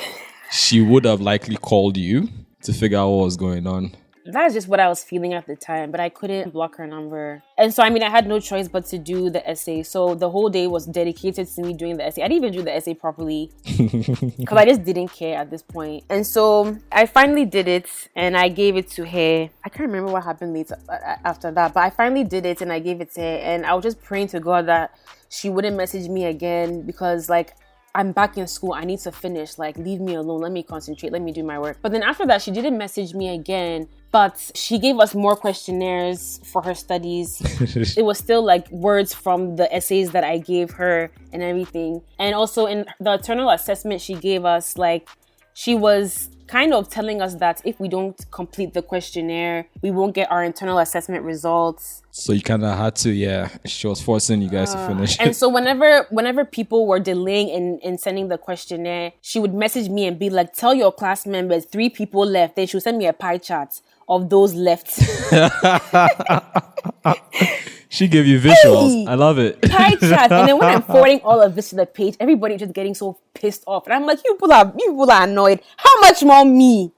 she 0.55 0.81
would 0.81 1.05
have 1.05 1.21
likely 1.21 1.57
called 1.57 1.97
you 1.97 2.29
to 2.63 2.73
figure 2.73 2.97
out 2.97 3.11
what 3.11 3.25
was 3.25 3.37
going 3.37 3.67
on. 3.67 3.91
that's 4.27 4.55
just 4.55 4.69
what 4.69 4.81
I 4.81 4.89
was 4.89 5.05
feeling 5.05 5.35
at 5.35 5.47
the 5.47 5.57
time, 5.57 5.91
but 5.91 6.01
I 6.01 6.09
couldn't 6.09 6.53
block 6.53 6.77
her 6.77 6.87
number. 6.87 7.43
And 7.59 7.75
so, 7.75 7.83
I 7.83 7.91
mean, 7.91 8.03
I 8.03 8.09
had 8.09 8.27
no 8.27 8.41
choice 8.41 8.69
but 8.69 8.87
to 8.87 8.99
do 8.99 9.29
the 9.29 9.47
essay. 9.47 9.83
So 9.83 10.15
the 10.15 10.31
whole 10.31 10.49
day 10.49 10.67
was 10.67 10.87
dedicated 10.87 11.47
to 11.49 11.63
me 11.63 11.75
doing 11.75 11.99
the 11.99 12.07
essay. 12.07 12.23
I 12.23 12.29
didn't 12.29 12.45
even 12.45 12.53
do 12.59 12.63
the 12.63 12.75
essay 12.75 12.95
properly 12.95 13.51
because 13.67 14.57
I 14.57 14.65
just 14.65 14.85
didn't 14.85 15.09
care 15.09 15.37
at 15.37 15.51
this 15.51 15.61
point. 15.61 16.05
And 16.09 16.27
so 16.27 16.79
I 16.91 17.05
finally 17.05 17.45
did 17.45 17.69
it 17.69 18.09
and 18.15 18.35
I 18.37 18.49
gave 18.49 18.77
it 18.77 18.89
to 18.93 19.05
her. 19.05 19.51
I 19.65 19.69
can't 19.69 19.91
remember 19.91 20.13
what 20.13 20.25
happened 20.25 20.55
later 20.55 20.79
uh, 20.89 21.17
after 21.25 21.51
that, 21.51 21.75
but 21.75 21.83
I 21.83 21.91
finally 21.91 22.25
did 22.25 22.47
it 22.47 22.63
and 22.63 22.73
I 22.73 22.79
gave 22.79 23.03
it 23.03 23.13
to 23.15 23.21
her. 23.21 23.37
And 23.51 23.67
I 23.67 23.75
was 23.75 23.83
just 23.83 24.01
praying 24.01 24.29
to 24.29 24.41
God 24.41 24.67
that 24.67 24.97
she 25.29 25.51
wouldn't 25.51 25.77
message 25.77 26.09
me 26.09 26.27
again 26.27 26.83
because, 26.83 27.29
like, 27.29 27.55
I'm 27.95 28.11
back 28.13 28.37
in 28.37 28.47
school. 28.49 28.73
I 28.73 28.85
need 28.85 28.99
to 29.01 29.13
finish. 29.13 29.57
Like, 29.57 29.79
leave 29.79 30.01
me 30.01 30.15
alone. 30.15 30.41
Let 30.41 30.51
me 30.51 30.63
concentrate. 30.63 31.13
Let 31.13 31.23
me 31.23 31.33
do 31.33 31.45
my 31.45 31.59
work. 31.59 31.79
But 31.81 31.93
then 31.93 32.03
after 32.03 32.27
that, 32.27 32.43
she 32.43 32.51
didn't 32.51 32.77
message 32.77 33.15
me 33.15 33.29
again. 33.29 33.89
But 34.11 34.51
she 34.55 34.79
gave 34.79 34.99
us 34.99 35.15
more 35.15 35.37
questionnaires 35.37 36.41
for 36.45 36.63
her 36.63 36.75
studies. 36.75 37.41
it 37.97 38.05
was 38.05 38.19
still 38.19 38.45
like 38.45 38.69
words 38.71 39.15
from 39.15 39.57
the 39.57 39.73
essays 39.75 40.11
that 40.11 40.25
I 40.25 40.39
gave 40.39 40.73
her 40.73 41.11
and 41.33 41.43
everything. 41.43 42.03
And 42.19 42.35
also 42.35 42.67
in 42.67 42.85
the 43.01 43.15
internal 43.15 43.51
assessment 43.51 44.01
she 44.01 44.15
gave 44.15 44.45
us, 44.45 44.77
like, 44.77 45.09
she 45.53 45.75
was 45.77 46.29
kind 46.47 46.75
of 46.75 46.89
telling 46.91 47.23
us 47.23 47.35
that 47.37 47.61
if 47.65 47.81
we 47.81 47.89
don't 47.89 48.25
complete 48.31 48.75
the 48.75 48.83
questionnaire, 48.83 49.67
we 49.83 49.91
won't 49.91 50.15
get 50.15 50.31
our 50.31 50.45
internal 50.45 50.79
assessment 50.79 51.25
results. 51.25 52.03
So 52.11 52.33
you 52.33 52.43
kind 52.43 52.65
of 52.65 52.77
had 52.77 52.97
to, 52.97 53.11
yeah. 53.11 53.49
She 53.65 53.87
was 53.87 54.01
forcing 54.01 54.43
you 54.43 54.49
guys 54.49 54.73
to 54.73 54.79
uh, 54.79 54.89
finish. 54.89 55.17
And 55.19 55.35
so 55.35 55.49
whenever 55.49 56.07
whenever 56.11 56.45
people 56.45 56.87
were 56.87 57.01
delaying 57.01 57.49
in, 57.49 57.79
in 57.81 57.99
sending 57.99 58.29
the 58.29 58.39
questionnaire, 58.39 59.13
she 59.21 59.39
would 59.39 59.55
message 59.55 59.89
me 59.89 60.07
and 60.07 60.19
be 60.19 60.31
like, 60.31 60.53
"Tell 60.53 60.75
your 60.75 60.93
class 60.93 61.27
members 61.27 61.65
three 61.65 61.89
people 61.89 62.25
left." 62.25 62.57
Then 62.57 62.67
she 62.67 62.77
would 62.77 62.85
send 62.85 62.99
me 62.99 63.07
a 63.07 63.13
pie 63.13 63.39
chart 63.39 63.81
of 64.09 64.31
those 64.31 64.55
left. 64.55 64.99
she 67.95 68.09
gave 68.09 68.27
you 68.27 68.41
visuals. 68.41 68.91
Hey! 68.91 69.07
I 69.07 69.15
love 69.15 69.39
it. 69.39 69.63
pie 69.71 69.95
chart. 69.95 70.33
And 70.33 70.49
then 70.49 70.59
when 70.59 70.69
I'm 70.69 70.83
forwarding 70.93 71.21
all 71.21 71.41
of 71.41 71.55
this 71.55 71.71
to 71.71 71.77
the 71.77 71.87
page, 71.87 72.17
everybody 72.19 72.57
just 72.57 72.73
getting 72.73 72.95
so 72.95 73.21
pissed 73.35 73.63
off. 73.69 73.87
And 73.87 73.95
I'm 73.95 74.05
like, 74.05 74.19
you 74.25 74.35
people 74.35 74.53
are 74.53 74.73
you 74.77 74.91
people 74.91 75.11
are 75.11 75.23
annoyed. 75.23 75.61
How 75.77 76.01
much 76.01 76.23
more 76.25 76.45
me? 76.45 76.93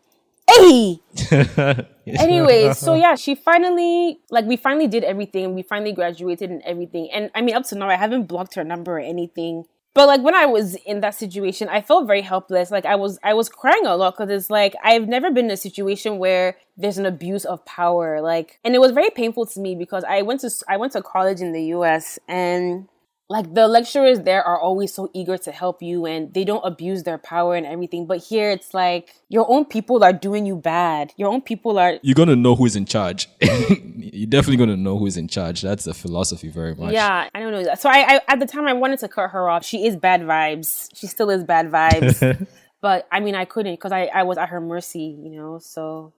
Hey. 0.48 1.00
Anyway, 2.06 2.72
so 2.72 2.94
yeah, 2.94 3.16
she 3.16 3.34
finally 3.34 4.20
like 4.30 4.44
we 4.44 4.56
finally 4.56 4.86
did 4.86 5.02
everything. 5.02 5.56
We 5.56 5.62
finally 5.62 5.90
graduated 5.90 6.50
and 6.50 6.62
everything. 6.62 7.10
And 7.10 7.32
I 7.34 7.40
mean 7.40 7.56
up 7.56 7.64
to 7.66 7.74
now 7.74 7.88
I 7.88 7.96
haven't 7.96 8.28
blocked 8.28 8.54
her 8.54 8.62
number 8.62 8.96
or 8.96 9.00
anything. 9.00 9.64
But 9.96 10.08
like 10.08 10.20
when 10.20 10.34
I 10.34 10.44
was 10.44 10.74
in 10.84 11.00
that 11.00 11.14
situation, 11.14 11.70
I 11.70 11.80
felt 11.80 12.06
very 12.06 12.20
helpless. 12.20 12.70
Like 12.70 12.84
I 12.84 12.96
was 12.96 13.18
I 13.22 13.32
was 13.32 13.48
crying 13.48 13.86
a 13.86 13.96
lot 13.96 14.12
because 14.12 14.30
it's 14.30 14.50
like 14.50 14.74
I've 14.84 15.08
never 15.08 15.30
been 15.30 15.46
in 15.46 15.50
a 15.50 15.56
situation 15.56 16.18
where 16.18 16.58
there's 16.76 16.98
an 16.98 17.06
abuse 17.06 17.46
of 17.46 17.64
power. 17.64 18.20
Like 18.20 18.60
and 18.62 18.74
it 18.74 18.78
was 18.78 18.92
very 18.92 19.08
painful 19.08 19.46
to 19.46 19.58
me 19.58 19.74
because 19.74 20.04
I 20.04 20.20
went 20.20 20.42
to 20.42 20.50
I 20.68 20.76
went 20.76 20.92
to 20.92 21.00
college 21.00 21.40
in 21.40 21.52
the 21.52 21.64
US 21.76 22.18
and 22.28 22.88
like 23.28 23.52
the 23.54 23.66
lecturers 23.66 24.20
there 24.20 24.42
are 24.44 24.60
always 24.60 24.94
so 24.94 25.10
eager 25.12 25.36
to 25.36 25.50
help 25.50 25.82
you 25.82 26.06
and 26.06 26.32
they 26.32 26.44
don't 26.44 26.64
abuse 26.64 27.02
their 27.02 27.18
power 27.18 27.56
and 27.56 27.66
everything 27.66 28.06
but 28.06 28.18
here 28.18 28.50
it's 28.50 28.72
like 28.72 29.14
your 29.28 29.50
own 29.50 29.64
people 29.64 30.04
are 30.04 30.12
doing 30.12 30.46
you 30.46 30.54
bad 30.56 31.12
your 31.16 31.28
own 31.28 31.40
people 31.40 31.78
are 31.78 31.98
You're 32.02 32.14
going 32.14 32.28
to 32.28 32.36
know 32.36 32.54
who's 32.54 32.76
in 32.76 32.84
charge. 32.86 33.28
You're 33.40 34.28
definitely 34.28 34.56
going 34.58 34.70
to 34.70 34.76
know 34.76 34.96
who's 34.96 35.16
in 35.16 35.26
charge. 35.28 35.62
That's 35.62 35.84
the 35.84 35.94
philosophy 35.94 36.48
very 36.48 36.74
much. 36.74 36.92
yeah 36.92 37.28
i 37.34 37.40
don't 37.40 37.52
know 37.52 37.74
so 37.74 37.88
I, 37.88 38.16
I 38.16 38.20
at 38.28 38.38
the 38.40 38.46
time 38.46 38.66
i 38.68 38.72
wanted 38.72 39.00
to 39.00 39.08
cut 39.08 39.30
her 39.30 39.48
off 39.48 39.64
she 39.64 39.86
is 39.86 39.96
bad 39.96 40.20
vibes 40.22 40.88
she 40.94 41.06
still 41.06 41.30
is 41.30 41.42
bad 41.44 41.70
vibes 41.70 42.46
but 42.80 43.08
i 43.10 43.18
mean 43.20 43.34
i 43.34 43.44
couldn't 43.44 43.74
because 43.74 43.92
I, 43.92 44.04
I 44.06 44.22
was 44.22 44.38
at 44.38 44.50
her 44.50 44.60
mercy 44.60 45.16
you 45.20 45.30
know 45.30 45.58
so 45.58 46.12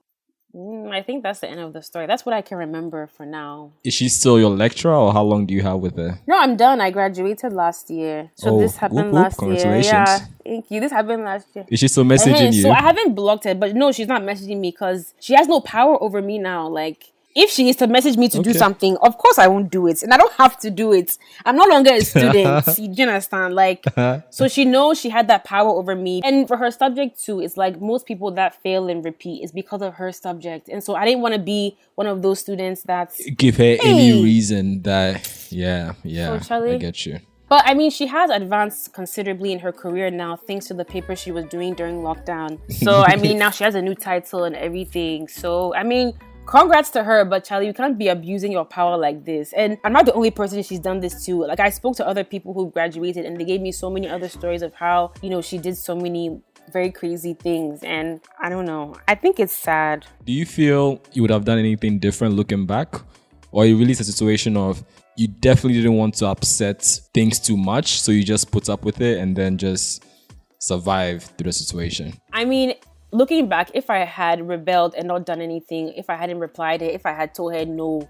mm, 0.55 0.91
i 0.91 1.01
think 1.01 1.23
that's 1.23 1.39
the 1.39 1.49
end 1.49 1.59
of 1.59 1.73
the 1.73 1.81
story. 1.81 2.05
That's 2.07 2.25
what 2.25 2.33
i 2.33 2.41
can 2.41 2.57
remember 2.57 3.07
for 3.07 3.25
now. 3.25 3.71
Is 3.83 3.93
she 3.93 4.09
still 4.09 4.39
your 4.39 4.49
lecturer 4.49 4.95
or 4.95 5.13
how 5.13 5.23
long 5.23 5.45
do 5.45 5.53
you 5.53 5.61
have 5.61 5.79
with 5.79 5.95
her? 5.97 6.19
no 6.27 6.37
i'm 6.39 6.55
done. 6.57 6.81
I 6.81 6.89
graduated 6.91 7.53
last 7.53 7.89
year. 7.89 8.31
So 8.35 8.49
Oh, 8.55 8.59
this 8.59 8.75
happened 8.77 9.11
whoop, 9.11 9.33
whoop, 9.39 9.41
last 9.49 9.63
year. 9.65 9.77
Yeah. 9.81 10.19
Thank 10.43 10.71
you. 10.71 10.79
This 10.79 10.91
happened 10.91 11.23
last 11.23 11.47
year. 11.55 11.65
Is 11.69 11.79
she 11.79 11.87
still 11.87 12.03
messaging 12.05 12.47
Eh, 12.47 12.49
you? 12.51 12.61
So 12.63 12.71
I 12.71 12.81
haven't 12.81 13.13
blocked 13.13 13.43
her, 13.43 13.53
but 13.53 13.75
no, 13.75 13.91
she's 13.91 14.07
not 14.07 14.21
messaging 14.23 14.59
me 14.59 14.71
because 14.71 15.13
she 15.19 15.33
has 15.35 15.47
no 15.47 15.59
power 15.61 16.01
over 16.01 16.21
me 16.23 16.39
now. 16.39 16.67
Like, 16.67 17.13
if 17.35 17.49
she 17.51 17.69
is 17.69 17.75
to 17.77 17.87
message 17.87 18.17
me 18.17 18.27
to 18.29 18.41
do 18.41 18.53
something, 18.53 18.97
of 18.97 19.17
course 19.17 19.37
I 19.37 19.47
won't 19.47 19.71
do 19.71 19.87
it, 19.87 20.03
and 20.03 20.13
I 20.13 20.17
don't 20.17 20.33
have 20.33 20.57
to 20.59 20.69
do 20.69 20.93
it. 20.93 21.17
I'm 21.45 21.55
no 21.55 21.65
longer 21.65 21.91
a 21.91 22.01
student. 22.01 22.67
you 22.77 22.87
do 22.87 23.03
understand? 23.03 23.55
Like, 23.55 23.85
so 24.29 24.47
she 24.47 24.65
knows 24.65 24.99
she 24.99 25.09
had 25.09 25.27
that 25.27 25.43
power 25.43 25.69
over 25.69 25.95
me, 25.95 26.21
and 26.23 26.47
for 26.47 26.57
her 26.57 26.71
subject 26.71 27.23
too, 27.23 27.39
it's 27.39 27.57
like 27.57 27.79
most 27.79 28.05
people 28.05 28.31
that 28.31 28.61
fail 28.61 28.89
and 28.89 29.03
repeat 29.05 29.43
is 29.43 29.51
because 29.51 29.81
of 29.81 29.95
her 29.95 30.11
subject, 30.11 30.69
and 30.69 30.83
so 30.83 30.95
I 30.95 31.05
didn't 31.05 31.21
want 31.21 31.35
to 31.35 31.39
be 31.39 31.77
one 31.95 32.07
of 32.07 32.21
those 32.21 32.39
students 32.39 32.83
that's 32.83 33.23
Give 33.31 33.57
her 33.57 33.77
any 33.83 34.23
reason 34.23 34.81
that, 34.83 35.47
yeah, 35.51 35.93
yeah. 36.03 36.39
So, 36.39 36.65
I 36.65 36.77
get 36.77 37.05
you. 37.05 37.19
But 37.49 37.63
I 37.65 37.73
mean, 37.73 37.89
she 37.89 38.05
has 38.05 38.29
advanced 38.29 38.93
considerably 38.93 39.51
in 39.51 39.59
her 39.59 39.71
career 39.71 40.11
now, 40.11 40.35
thanks 40.35 40.67
to 40.67 40.75
the 40.75 40.85
paper 40.85 41.15
she 41.15 41.31
was 41.31 41.45
doing 41.45 41.73
during 41.73 42.01
lockdown. 42.01 42.59
So 42.71 43.01
I 43.01 43.15
mean, 43.15 43.39
now 43.43 43.49
she 43.49 43.63
has 43.63 43.73
a 43.73 43.81
new 43.81 43.95
title 43.95 44.43
and 44.43 44.55
everything. 44.55 45.27
So 45.27 45.73
I 45.73 45.83
mean, 45.83 46.13
congrats 46.49 46.89
to 46.89 47.03
her, 47.03 47.23
but 47.25 47.43
Charlie, 47.43 47.67
you 47.67 47.73
can't 47.73 47.97
be 47.97 48.07
abusing 48.07 48.51
your 48.51 48.65
power 48.65 48.97
like 48.97 49.23
this. 49.23 49.53
And 49.53 49.77
I'm 49.83 49.93
not 49.93 50.05
the 50.05 50.13
only 50.13 50.31
person 50.31 50.63
she's 50.63 50.79
done 50.79 50.99
this 50.99 51.23
to. 51.25 51.45
Like 51.45 51.59
I 51.59 51.69
spoke 51.69 51.95
to 51.97 52.07
other 52.07 52.23
people 52.23 52.53
who 52.53 52.71
graduated 52.71 53.25
and 53.25 53.37
they 53.37 53.45
gave 53.45 53.61
me 53.61 53.71
so 53.71 53.89
many 53.89 54.09
other 54.09 54.27
stories 54.27 54.63
of 54.63 54.73
how, 54.73 55.13
you 55.21 55.29
know, 55.29 55.41
she 55.41 55.59
did 55.59 55.77
so 55.77 55.95
many 55.95 56.41
very 56.73 56.91
crazy 56.91 57.35
things 57.35 57.83
and 57.83 58.21
I 58.41 58.49
don't 58.49 58.65
know. 58.65 58.95
I 59.07 59.13
think 59.13 59.39
it's 59.39 59.55
sad. 59.55 60.07
Do 60.25 60.33
you 60.33 60.45
feel 60.45 60.99
you 61.13 61.21
would 61.21 61.31
have 61.31 61.45
done 61.45 61.59
anything 61.59 61.99
different 61.99 62.33
looking 62.33 62.65
back? 62.65 62.95
Or 63.51 63.65
you 63.65 63.77
really 63.77 63.93
a 63.93 63.95
situation 63.95 64.57
of 64.57 64.83
you 65.17 65.27
definitely 65.27 65.73
didn't 65.73 65.97
want 65.97 66.15
to 66.15 66.27
upset 66.27 66.83
things 67.13 67.39
too 67.39 67.57
much, 67.57 67.99
so 67.99 68.11
you 68.11 68.23
just 68.23 68.51
put 68.51 68.69
up 68.69 68.85
with 68.85 69.01
it 69.01 69.17
and 69.17 69.35
then 69.35 69.57
just 69.57 70.05
survive 70.59 71.23
through 71.23 71.45
the 71.45 71.53
situation? 71.53 72.13
I 72.31 72.45
mean, 72.45 72.75
looking 73.11 73.47
back, 73.47 73.71
if 73.73 73.89
I 73.89 73.99
had 73.99 74.47
rebelled 74.47 74.95
and 74.95 75.07
not 75.07 75.25
done 75.25 75.41
anything, 75.41 75.93
if 75.95 76.09
I 76.09 76.15
hadn't 76.15 76.39
replied 76.39 76.81
it, 76.81 76.93
if 76.93 77.05
I 77.05 77.13
had 77.13 77.33
told 77.33 77.53
her 77.53 77.65
no, 77.65 78.07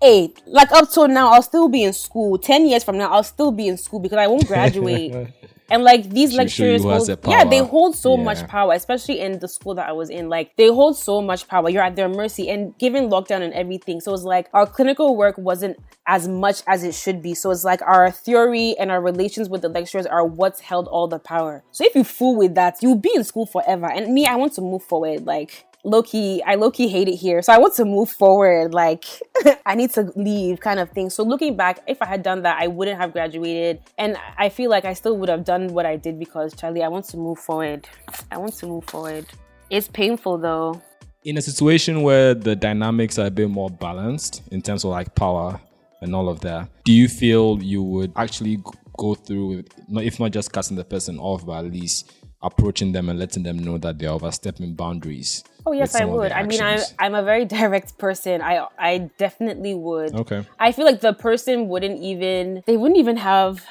hey, 0.00 0.32
like 0.46 0.70
up 0.72 0.90
till 0.90 1.08
now, 1.08 1.32
I'll 1.32 1.42
still 1.42 1.68
be 1.68 1.82
in 1.82 1.92
school. 1.92 2.38
10 2.38 2.66
years 2.66 2.84
from 2.84 2.98
now, 2.98 3.10
I'll 3.12 3.22
still 3.22 3.52
be 3.52 3.66
in 3.68 3.76
school 3.76 4.00
because 4.00 4.18
I 4.18 4.26
won't 4.26 4.46
graduate. 4.48 5.32
and 5.68 5.82
like 5.82 6.08
these 6.10 6.32
Should 6.32 6.50
show 6.50 6.64
you 6.64 6.72
lecturers 6.78 7.08
hold, 7.08 7.24
yeah 7.28 7.42
they 7.44 7.58
hold 7.58 7.96
so 7.96 8.16
Yeah. 8.16 8.22
much 8.22 8.46
power 8.46 8.72
especially 8.72 9.18
in 9.18 9.40
the 9.40 9.48
school 9.48 9.74
that 9.74 9.88
i 9.88 9.92
was 9.92 10.10
in. 10.10 10.28
Like 10.28 10.54
they 10.56 10.68
hold 10.68 10.96
so 10.96 11.20
much 11.20 11.48
power. 11.48 11.68
You're 11.68 11.82
at 11.82 11.96
their 11.96 12.08
mercy. 12.08 12.48
And 12.48 12.76
given 12.78 13.08
lockdown 13.08 13.40
and 13.42 13.52
everything 13.52 14.00
so 14.00 14.14
it's 14.14 14.22
like 14.22 14.48
our 14.52 14.66
clinical 14.66 15.16
work 15.16 15.36
wasn't 15.38 15.76
as 16.06 16.28
much 16.28 16.62
as 16.68 16.84
it 16.84 16.94
should 16.94 17.20
be. 17.20 17.34
So 17.34 17.50
it's 17.50 17.64
like 17.64 17.82
our 17.82 18.10
theory 18.12 18.76
and 18.78 18.92
our 18.92 19.00
relations 19.00 19.48
with 19.48 19.62
the 19.62 19.68
lecturers 19.68 20.06
are 20.06 20.24
what's 20.24 20.60
held 20.60 20.86
all 20.86 21.08
the 21.08 21.18
power. 21.18 21.64
So 21.72 21.84
if 21.84 21.96
you 21.96 22.04
fool 22.04 22.36
with 22.36 22.54
that 22.54 22.76
you'll 22.80 22.94
be 22.96 23.10
in 23.14 23.24
school 23.24 23.46
forever. 23.46 23.86
And 23.90 24.12
me 24.14 24.26
i 24.26 24.36
want 24.36 24.52
to 24.54 24.60
move 24.60 24.84
forward. 24.84 25.26
Like 25.26 25.64
low-key 25.86 26.42
i 26.44 26.56
low-key 26.56 26.88
hate 26.88 27.08
it 27.08 27.14
here. 27.14 27.40
So 27.40 27.52
i 27.52 27.58
want 27.58 27.74
to 27.74 27.84
move 27.84 28.10
forward 28.10 28.74
like 28.74 29.04
i 29.66 29.74
need 29.74 29.90
to 29.92 30.12
leave 30.16 30.60
kind 30.60 30.80
of 30.80 30.90
thing. 30.90 31.08
So 31.10 31.22
looking 31.22 31.56
back 31.56 31.80
if 31.86 32.02
i 32.02 32.06
had 32.06 32.22
done 32.22 32.42
that 32.42 32.60
i 32.60 32.66
wouldn't 32.66 33.00
have 33.00 33.12
graduated. 33.12 33.80
And 33.96 34.18
i 34.36 34.48
feel 34.48 34.68
like 34.68 34.84
i 34.84 34.92
still 34.92 35.16
would 35.18 35.28
have 35.28 35.44
done 35.44 35.68
what 35.68 35.86
i 35.86 35.96
did 35.96 36.18
because 36.18 36.54
charlie 36.54 36.82
i 36.82 36.88
want 36.88 37.06
to 37.06 37.16
move 37.16 37.38
forward. 37.38 37.88
I 38.30 38.38
want 38.38 38.54
to 38.54 38.66
move 38.66 38.84
forward. 38.84 39.26
It's 39.70 39.88
painful 39.88 40.38
though. 40.38 40.82
In 41.24 41.38
a 41.38 41.42
situation 41.42 42.02
where 42.02 42.34
the 42.34 42.54
dynamics 42.54 43.18
are 43.18 43.26
a 43.26 43.30
bit 43.30 43.48
more 43.48 43.70
balanced 43.70 44.42
in 44.50 44.62
terms 44.62 44.84
of 44.84 44.90
like 44.90 45.14
power 45.14 45.60
and 46.00 46.14
all 46.14 46.28
of 46.28 46.40
that, 46.40 46.68
do 46.84 46.92
you 46.92 47.08
feel 47.08 47.62
you 47.62 47.82
would 47.82 48.12
actually 48.16 48.62
go 48.96 49.14
through 49.14 49.64
if 49.94 50.18
not 50.18 50.30
just 50.32 50.52
cutting 50.52 50.76
the 50.76 50.84
person 50.84 51.18
off, 51.18 51.44
but 51.44 51.64
at 51.64 51.72
least 51.72 52.12
approaching 52.46 52.92
them 52.92 53.08
and 53.08 53.18
letting 53.18 53.42
them 53.42 53.58
know 53.58 53.76
that 53.78 53.98
they're 53.98 54.10
overstepping 54.10 54.74
boundaries? 54.74 55.44
oh 55.66 55.72
yes 55.72 55.96
i 55.96 56.04
would 56.04 56.30
i 56.30 56.44
mean 56.44 56.60
I, 56.60 56.74
actions? 56.74 56.94
i'm 57.00 57.14
a 57.16 57.22
very 57.22 57.44
direct 57.58 57.98
person 57.98 58.40
i 58.40 58.64
i 58.78 58.98
definitely 59.18 59.74
would 59.74 60.14
Okay. 60.14 60.46
I 60.58 60.72
feel 60.72 60.84
like 60.84 61.00
the 61.00 61.12
person 61.12 61.68
wouldn't 61.68 62.00
even 62.00 62.62
they 62.66 62.76
wouldn't 62.76 62.98
even 62.98 63.16
have 63.16 63.66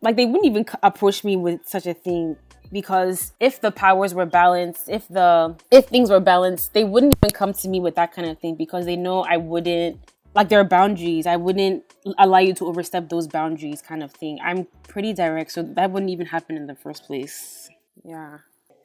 like 0.00 0.16
they 0.16 0.26
wouldn't 0.26 0.46
even 0.46 0.64
approach 0.82 1.24
me 1.24 1.36
with 1.36 1.60
such 1.66 1.86
a 1.86 1.94
thing 1.94 2.36
because 2.72 3.32
if 3.40 3.60
the 3.60 3.70
powers 3.70 4.14
were 4.14 4.26
balanced, 4.26 4.88
if 4.88 5.08
the 5.08 5.56
if 5.70 5.86
things 5.86 6.10
were 6.10 6.20
balanced, 6.20 6.72
they 6.72 6.84
wouldn't 6.84 7.14
even 7.22 7.32
come 7.32 7.52
to 7.52 7.68
me 7.68 7.80
with 7.80 7.96
that 7.96 8.12
kind 8.12 8.28
of 8.28 8.38
thing 8.38 8.54
because 8.54 8.84
they 8.86 8.96
know 8.96 9.22
I 9.22 9.36
wouldn't 9.36 9.98
like 10.34 10.48
there 10.48 10.60
are 10.60 10.64
boundaries. 10.64 11.26
I 11.26 11.36
wouldn't 11.36 11.84
allow 12.18 12.38
you 12.38 12.54
to 12.54 12.66
overstep 12.66 13.08
those 13.08 13.26
boundaries 13.26 13.82
kind 13.82 14.02
of 14.02 14.12
thing. 14.12 14.38
I'm 14.42 14.66
pretty 14.88 15.12
direct, 15.12 15.52
so 15.52 15.62
that 15.62 15.90
wouldn't 15.90 16.10
even 16.10 16.26
happen 16.26 16.56
in 16.56 16.66
the 16.66 16.76
first 16.76 17.04
place. 17.04 17.69
Yeah. 18.04 18.38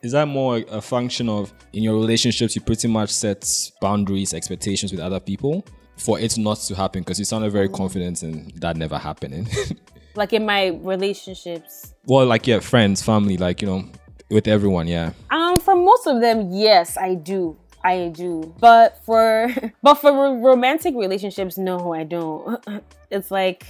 Is 0.04 0.12
that 0.12 0.28
more 0.28 0.64
a 0.70 0.82
function 0.82 1.30
of 1.30 1.52
in 1.74 1.82
your 1.84 1.96
relationships, 1.96 2.56
you 2.56 2.62
pretty 2.62 2.88
much 2.88 3.10
set 3.10 3.50
boundaries, 3.82 4.34
expectations 4.34 4.92
with 4.92 5.02
other 5.02 5.20
people 5.20 5.66
for 5.98 6.20
it 6.20 6.38
not 6.38 6.60
to 6.60 6.76
happen? 6.76 7.02
Because 7.02 7.18
you 7.18 7.26
sounded 7.26 7.52
very 7.52 7.70
confident 7.70 8.22
in 8.22 8.52
that 8.58 8.78
never 8.78 8.98
happening. 8.98 9.48
Like 10.18 10.32
in 10.32 10.46
my 10.46 10.68
relationships, 10.68 11.94
well, 12.06 12.26
like, 12.26 12.48
yeah, 12.48 12.62
friends, 12.62 13.02
family, 13.02 13.36
like, 13.36 13.62
you 13.62 13.68
know, 13.68 13.84
with 14.30 14.48
everyone, 14.48 14.88
yeah. 14.88 15.12
Um, 15.30 15.60
for 15.60 15.76
most 15.76 16.08
of 16.08 16.22
them, 16.22 16.52
yes, 16.54 16.98
I 16.98 17.16
do. 17.16 17.58
I 17.84 18.08
do. 18.08 18.56
But 18.60 19.04
for 19.06 19.54
but 19.84 19.96
for 19.96 20.12
romantic 20.12 20.96
relationships, 20.96 21.58
no, 21.58 21.94
I 21.94 22.04
don't. 22.04 22.66
It's 23.12 23.30
like 23.30 23.66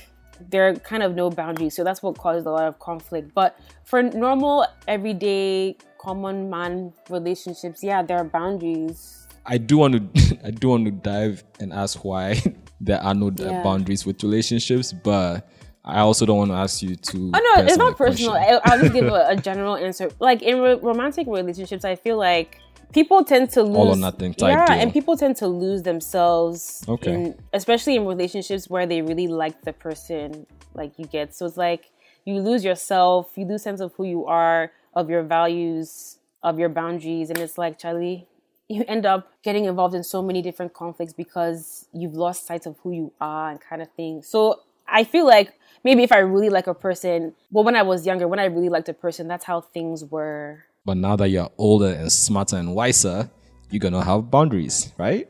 there 0.50 0.68
are 0.68 0.76
kind 0.76 1.04
of 1.04 1.16
no 1.16 1.30
boundaries, 1.30 1.76
so 1.76 1.84
that's 1.84 2.02
what 2.04 2.18
caused 2.18 2.46
a 2.46 2.52
lot 2.52 2.64
of 2.68 2.80
conflict. 2.80 3.34
But 3.34 3.58
for 3.84 4.02
normal, 4.04 4.66
everyday, 4.88 5.78
common 5.98 6.50
man 6.50 6.94
relationships, 7.10 7.84
yeah, 7.84 8.02
there 8.02 8.18
are 8.18 8.24
boundaries. 8.26 9.28
I 9.46 9.58
do 9.58 9.78
want 9.78 10.14
to 10.16 10.38
I 10.46 10.52
do 10.52 10.70
want 10.70 10.86
to 10.86 10.92
dive 10.92 11.44
and 11.60 11.72
ask 11.72 12.04
why 12.04 12.42
there 12.82 13.02
are 13.02 13.14
no 13.14 13.32
Yeah. 13.36 13.62
boundaries 13.64 14.06
with 14.06 14.24
relationships, 14.24 14.92
but 14.92 15.48
I 15.84 16.00
also 16.00 16.26
don't 16.26 16.38
want 16.38 16.52
to 16.52 16.56
ask 16.58 16.82
you 16.82 16.96
to. 16.96 17.32
Oh 17.34 17.54
no, 17.56 17.64
it's 17.64 17.78
not 17.78 17.96
personal. 17.96 18.36
I'll 18.66 18.80
just 18.80 18.94
give 18.94 19.06
a, 19.06 19.28
a 19.30 19.36
general 19.36 19.76
answer. 19.76 20.10
Like 20.20 20.42
in 20.42 20.60
ro- 20.60 20.80
romantic 20.80 21.28
relationships, 21.28 21.86
I 21.86 21.96
feel 21.96 22.18
like 22.18 22.60
people 22.94 23.24
tend 23.24 23.50
to 23.52 23.64
lose 23.64 23.76
All 23.78 23.94
or 23.94 23.96
nothing 23.96 24.34
type 24.34 24.50
yeah, 24.52 24.66
deal. 24.66 24.80
and 24.82 24.94
people 24.94 25.18
tend 25.18 25.36
to 25.38 25.48
lose 25.48 25.84
themselves. 25.84 26.84
Okay. 26.88 27.14
in- 27.14 27.36
especially 27.54 27.96
in 27.96 28.06
relationships 28.06 28.70
where 28.70 28.86
they 28.86 29.02
really 29.02 29.28
like 29.28 29.62
the 29.62 29.74
person, 29.74 30.46
like 30.74 30.98
you 30.98 31.06
get. 31.06 31.34
So 31.36 31.46
it's 31.46 31.58
like 31.58 31.92
you 32.26 32.40
lose 32.40 32.64
yourself, 32.66 33.32
you 33.36 33.46
lose 33.46 33.64
sense 33.64 33.82
of 33.82 33.94
who 33.96 34.06
you 34.06 34.26
are, 34.26 34.72
of 34.94 35.10
your 35.10 35.24
values, 35.24 36.18
of 36.44 36.58
your 36.60 36.70
boundaries, 36.70 37.30
and 37.30 37.40
it's 37.40 37.58
like 37.58 37.78
Charlie. 37.80 38.28
You 38.68 38.84
end 38.88 39.06
up 39.06 39.32
getting 39.44 39.66
involved 39.66 39.94
in 39.94 40.04
so 40.04 40.24
many 40.24 40.42
different 40.42 40.74
conflicts 40.74 41.14
because 41.14 41.88
you've 41.94 42.16
lost 42.16 42.48
sight 42.48 42.66
of 42.66 42.76
who 42.82 42.92
you 42.92 43.12
are 43.22 43.52
and 43.52 43.62
kind 43.62 43.80
of 43.82 43.90
thing. 43.92 44.24
So 44.24 44.62
I 44.88 45.04
feel 45.04 45.26
like 45.28 45.54
maybe 45.84 46.02
if 46.02 46.12
I 46.12 46.18
really 46.18 46.50
like 46.50 46.66
a 46.66 46.74
person, 46.74 47.36
well, 47.52 47.64
when 47.64 47.76
I 47.76 47.84
was 47.84 48.08
younger, 48.08 48.28
when 48.28 48.40
I 48.40 48.46
really 48.46 48.70
liked 48.70 48.90
a 48.90 48.94
person, 48.94 49.28
that's 49.28 49.46
how 49.46 49.62
things 49.62 50.04
were. 50.06 50.66
But 50.86 50.98
now 50.98 51.16
that 51.16 51.30
you're 51.30 51.50
older 51.58 51.88
and 51.88 52.12
smarter 52.12 52.58
and 52.58 52.76
wiser, 52.76 53.30
you're 53.72 53.80
gonna 53.80 54.04
have 54.04 54.30
boundaries, 54.30 54.94
right? 54.98 55.28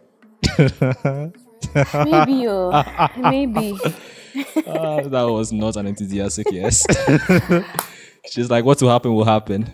Maybe, 1.73 2.47
oh, 2.47 2.83
maybe. 3.17 3.77
Uh, 4.67 5.01
that 5.01 5.23
was 5.23 5.51
not 5.51 5.75
an 5.77 5.87
enthusiastic 5.87 6.47
yes. 6.51 6.85
She's 8.29 8.49
like, 8.49 8.65
what 8.65 8.81
will 8.81 8.89
happen 8.89 9.13
will 9.13 9.25
happen. 9.25 9.71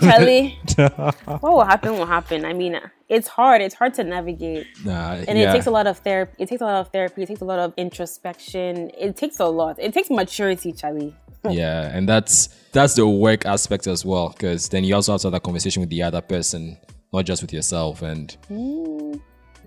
Charlie? 0.00 0.58
what 0.76 1.42
will 1.42 1.64
happen 1.64 1.92
will 1.92 2.06
happen. 2.06 2.44
I 2.44 2.52
mean, 2.52 2.78
it's 3.08 3.28
hard. 3.28 3.62
It's 3.62 3.74
hard 3.74 3.94
to 3.94 4.04
navigate, 4.04 4.66
and 4.84 5.38
yeah. 5.38 5.50
it 5.50 5.52
takes 5.52 5.66
a 5.66 5.70
lot 5.70 5.86
of 5.86 5.98
therapy. 5.98 6.34
It 6.38 6.48
takes 6.48 6.60
a 6.60 6.64
lot 6.64 6.80
of 6.80 6.88
therapy. 6.88 7.22
It 7.22 7.26
takes 7.26 7.40
a 7.40 7.44
lot 7.44 7.60
of 7.60 7.72
introspection. 7.76 8.90
It 8.98 9.16
takes 9.16 9.38
a 9.38 9.46
lot. 9.46 9.78
It 9.78 9.94
takes 9.94 10.10
maturity, 10.10 10.72
Charlie. 10.72 11.14
Yeah, 11.48 11.96
and 11.96 12.08
that's 12.08 12.48
that's 12.72 12.94
the 12.94 13.06
work 13.06 13.46
aspect 13.46 13.86
as 13.86 14.04
well, 14.04 14.30
because 14.30 14.68
then 14.68 14.84
you 14.84 14.94
also 14.94 15.12
have 15.12 15.20
to 15.22 15.26
have 15.28 15.32
that 15.32 15.42
conversation 15.42 15.80
with 15.80 15.90
the 15.90 16.02
other 16.02 16.20
person, 16.20 16.76
not 17.12 17.24
just 17.24 17.42
with 17.42 17.52
yourself, 17.52 18.02
and 18.02 18.36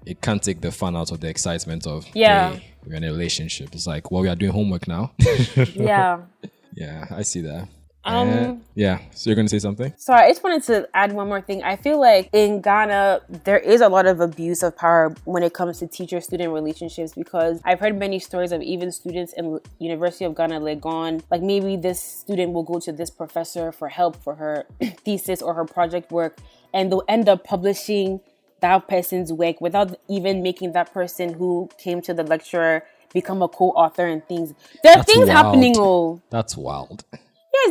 it 0.06 0.22
can't 0.22 0.42
take 0.44 0.62
the 0.62 0.72
fun 0.72 0.96
out 0.96 1.12
of 1.12 1.20
the 1.20 1.28
excitement 1.28 1.88
of 1.88 2.06
Yeah. 2.14 2.54
hey, 2.54 2.66
we're 2.86 2.96
in 2.96 3.04
a 3.04 3.12
relationship. 3.12 3.70
It's 3.74 3.88
like, 3.88 4.12
well, 4.12 4.22
we 4.22 4.30
are 4.30 4.36
doing 4.36 4.52
homework 4.52 4.88
now. 4.88 5.12
Yeah. 5.74 6.22
yeah, 6.76 7.06
I 7.12 7.22
see 7.24 7.42
that. 7.42 7.68
Um, 8.06 8.62
yeah, 8.76 9.00
so 9.12 9.30
you're 9.30 9.36
gonna 9.36 9.50
say 9.50 9.58
something? 9.58 9.92
Sorry, 9.98 10.26
I 10.26 10.30
just 10.30 10.44
wanted 10.44 10.64
to 10.64 10.88
add 10.94 11.12
one 11.12 11.28
more 11.28 11.42
thing. 11.42 11.64
I 11.64 11.76
feel 11.76 12.00
like 12.00 12.30
in 12.34 12.62
Ghana, 12.62 13.22
there 13.44 13.58
is 13.58 13.82
a 13.82 13.90
lot 13.90 14.06
of 14.06 14.20
abuse 14.20 14.62
of 14.62 14.78
power 14.78 15.16
when 15.26 15.42
it 15.42 15.54
comes 15.54 15.80
to 15.80 15.88
teacher 15.88 16.22
student 16.22 16.54
relationships 16.54 17.14
because 17.14 17.60
I've 17.66 17.80
heard 17.80 17.98
many 17.98 18.20
stories 18.20 18.52
of 18.52 18.62
even 18.62 18.92
students 18.92 19.34
in 19.34 19.60
University 19.80 20.24
of 20.24 20.36
Ghana 20.36 20.60
Legon. 20.60 21.24
Like 21.32 21.42
maybe 21.42 21.78
this 21.78 22.00
student 22.02 22.54
will 22.54 22.64
go 22.64 22.80
to 22.80 22.92
this 22.92 23.10
professor 23.10 23.72
for 23.72 23.90
help 23.90 24.22
for 24.24 24.36
her 24.36 24.66
thesis 25.04 25.42
or 25.42 25.56
her 25.56 25.66
project 25.66 26.12
work, 26.12 26.38
and 26.74 26.92
they'll 26.92 27.04
end 27.08 27.28
up 27.28 27.44
publishing 27.44 28.20
that 28.62 28.88
person's 28.88 29.34
work 29.34 29.60
without 29.62 30.00
even 30.08 30.44
making 30.44 30.74
that 30.74 30.94
person 30.94 31.34
who 31.34 31.70
came 31.80 32.02
to 32.02 32.14
the 32.14 32.24
lecturer 32.24 32.84
become 33.14 33.42
a 33.42 33.48
co-author 33.48 34.06
and 34.06 34.26
things. 34.28 34.54
There 34.84 34.92
are 34.92 34.98
That's 34.98 35.12
things 35.12 35.28
wild. 35.28 35.46
happening, 35.46 35.76
oh. 35.78 36.22
That's 36.30 36.56
wild. 36.58 37.04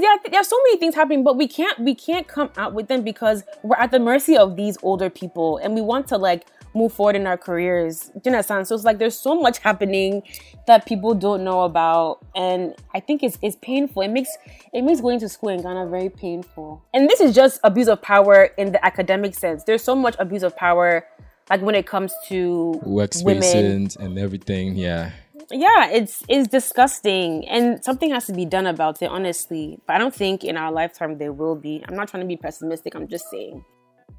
Yes, 0.01 0.21
there, 0.23 0.33
there's 0.33 0.49
so 0.49 0.57
many 0.65 0.79
things 0.79 0.95
happening, 0.95 1.25
but 1.25 1.37
we 1.37 1.49
can't 1.49 1.79
we 1.79 1.95
can't 1.95 2.27
come 2.27 2.51
out 2.57 2.75
with 2.75 2.89
them 2.89 3.03
because 3.03 3.45
we're 3.63 3.77
at 3.77 3.91
the 3.91 3.99
mercy 3.99 4.37
of 4.37 4.57
these 4.57 4.77
older 4.83 5.11
people, 5.11 5.59
and 5.59 5.75
we 5.75 5.81
want 5.81 6.09
to 6.09 6.17
like 6.19 6.47
move 6.75 6.93
forward 6.93 7.17
in 7.17 7.27
our 7.27 7.37
careers. 7.37 8.11
Do 8.15 8.21
you 8.25 8.33
understand? 8.33 8.67
So 8.67 8.75
it's 8.75 8.85
like 8.85 8.99
there's 8.99 9.19
so 9.19 9.41
much 9.41 9.59
happening 9.59 10.23
that 10.67 10.87
people 10.87 11.15
don't 11.15 11.45
know 11.45 11.63
about, 11.63 12.25
and 12.35 12.75
I 12.95 13.01
think 13.01 13.23
it's 13.23 13.39
it's 13.43 13.57
painful. 13.57 14.03
It 14.03 14.09
makes 14.09 14.31
it 14.73 14.83
makes 14.83 15.01
going 15.01 15.21
to 15.21 15.29
school 15.29 15.51
in 15.51 15.63
Ghana 15.63 15.87
very 15.89 16.11
painful. 16.11 16.83
And 16.93 17.09
this 17.09 17.21
is 17.21 17.35
just 17.35 17.61
abuse 17.65 17.89
of 17.89 18.03
power 18.03 18.51
in 18.59 18.73
the 18.73 18.85
academic 18.85 19.35
sense. 19.35 19.65
There's 19.65 19.85
so 19.85 19.95
much 19.95 20.17
abuse 20.19 20.43
of 20.43 20.57
power, 20.57 21.07
like 21.51 21.63
when 21.63 21.75
it 21.75 21.87
comes 21.87 22.13
to 22.29 22.81
women 22.83 23.43
Workspaces 23.43 23.97
and 23.97 24.19
everything. 24.19 24.77
Yeah. 24.77 25.13
Yeah, 25.51 25.91
it's 25.91 26.23
it's 26.29 26.49
disgusting, 26.49 27.47
and 27.49 27.83
something 27.85 28.11
has 28.11 28.27
to 28.27 28.33
be 28.33 28.45
done 28.45 28.67
about 28.67 29.03
it. 29.03 29.07
Honestly, 29.07 29.79
but 29.87 29.97
I 29.97 29.99
don't 29.99 30.15
think 30.15 30.45
in 30.45 30.57
our 30.57 30.73
lifetime 30.73 31.19
there 31.19 31.33
will 31.33 31.57
be. 31.57 31.85
I'm 31.87 31.95
not 31.95 32.09
trying 32.09 32.23
to 32.23 32.27
be 32.27 32.37
pessimistic. 32.37 32.95
I'm 32.95 33.09
just 33.09 33.31
saying. 33.31 33.65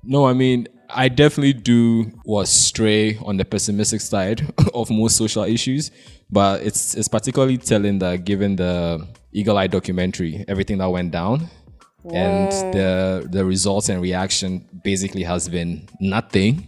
No, 0.04 0.28
I 0.28 0.34
mean, 0.34 0.68
I 0.90 1.10
definitely 1.10 1.54
do 1.54 2.12
was 2.26 2.50
stray 2.50 3.18
on 3.18 3.38
the 3.38 3.46
pessimistic 3.46 4.02
side 4.02 4.54
of 4.74 4.90
most 4.92 5.18
social 5.18 5.44
issues, 5.44 5.92
but 6.30 6.62
it's 6.62 6.94
it's 6.96 7.08
particularly 7.08 7.58
telling 7.58 8.00
that 8.00 8.26
given 8.26 8.56
the 8.56 9.08
Eagle 9.32 9.58
Eye 9.58 9.68
documentary, 9.68 10.46
everything 10.48 10.78
that 10.78 10.90
went 10.90 11.12
down, 11.12 11.50
and 12.14 12.52
the 12.74 13.28
the 13.30 13.44
results 13.44 13.90
and 13.90 14.02
reaction 14.02 14.68
basically 14.84 15.24
has 15.24 15.50
been 15.50 15.88
nothing. 16.00 16.68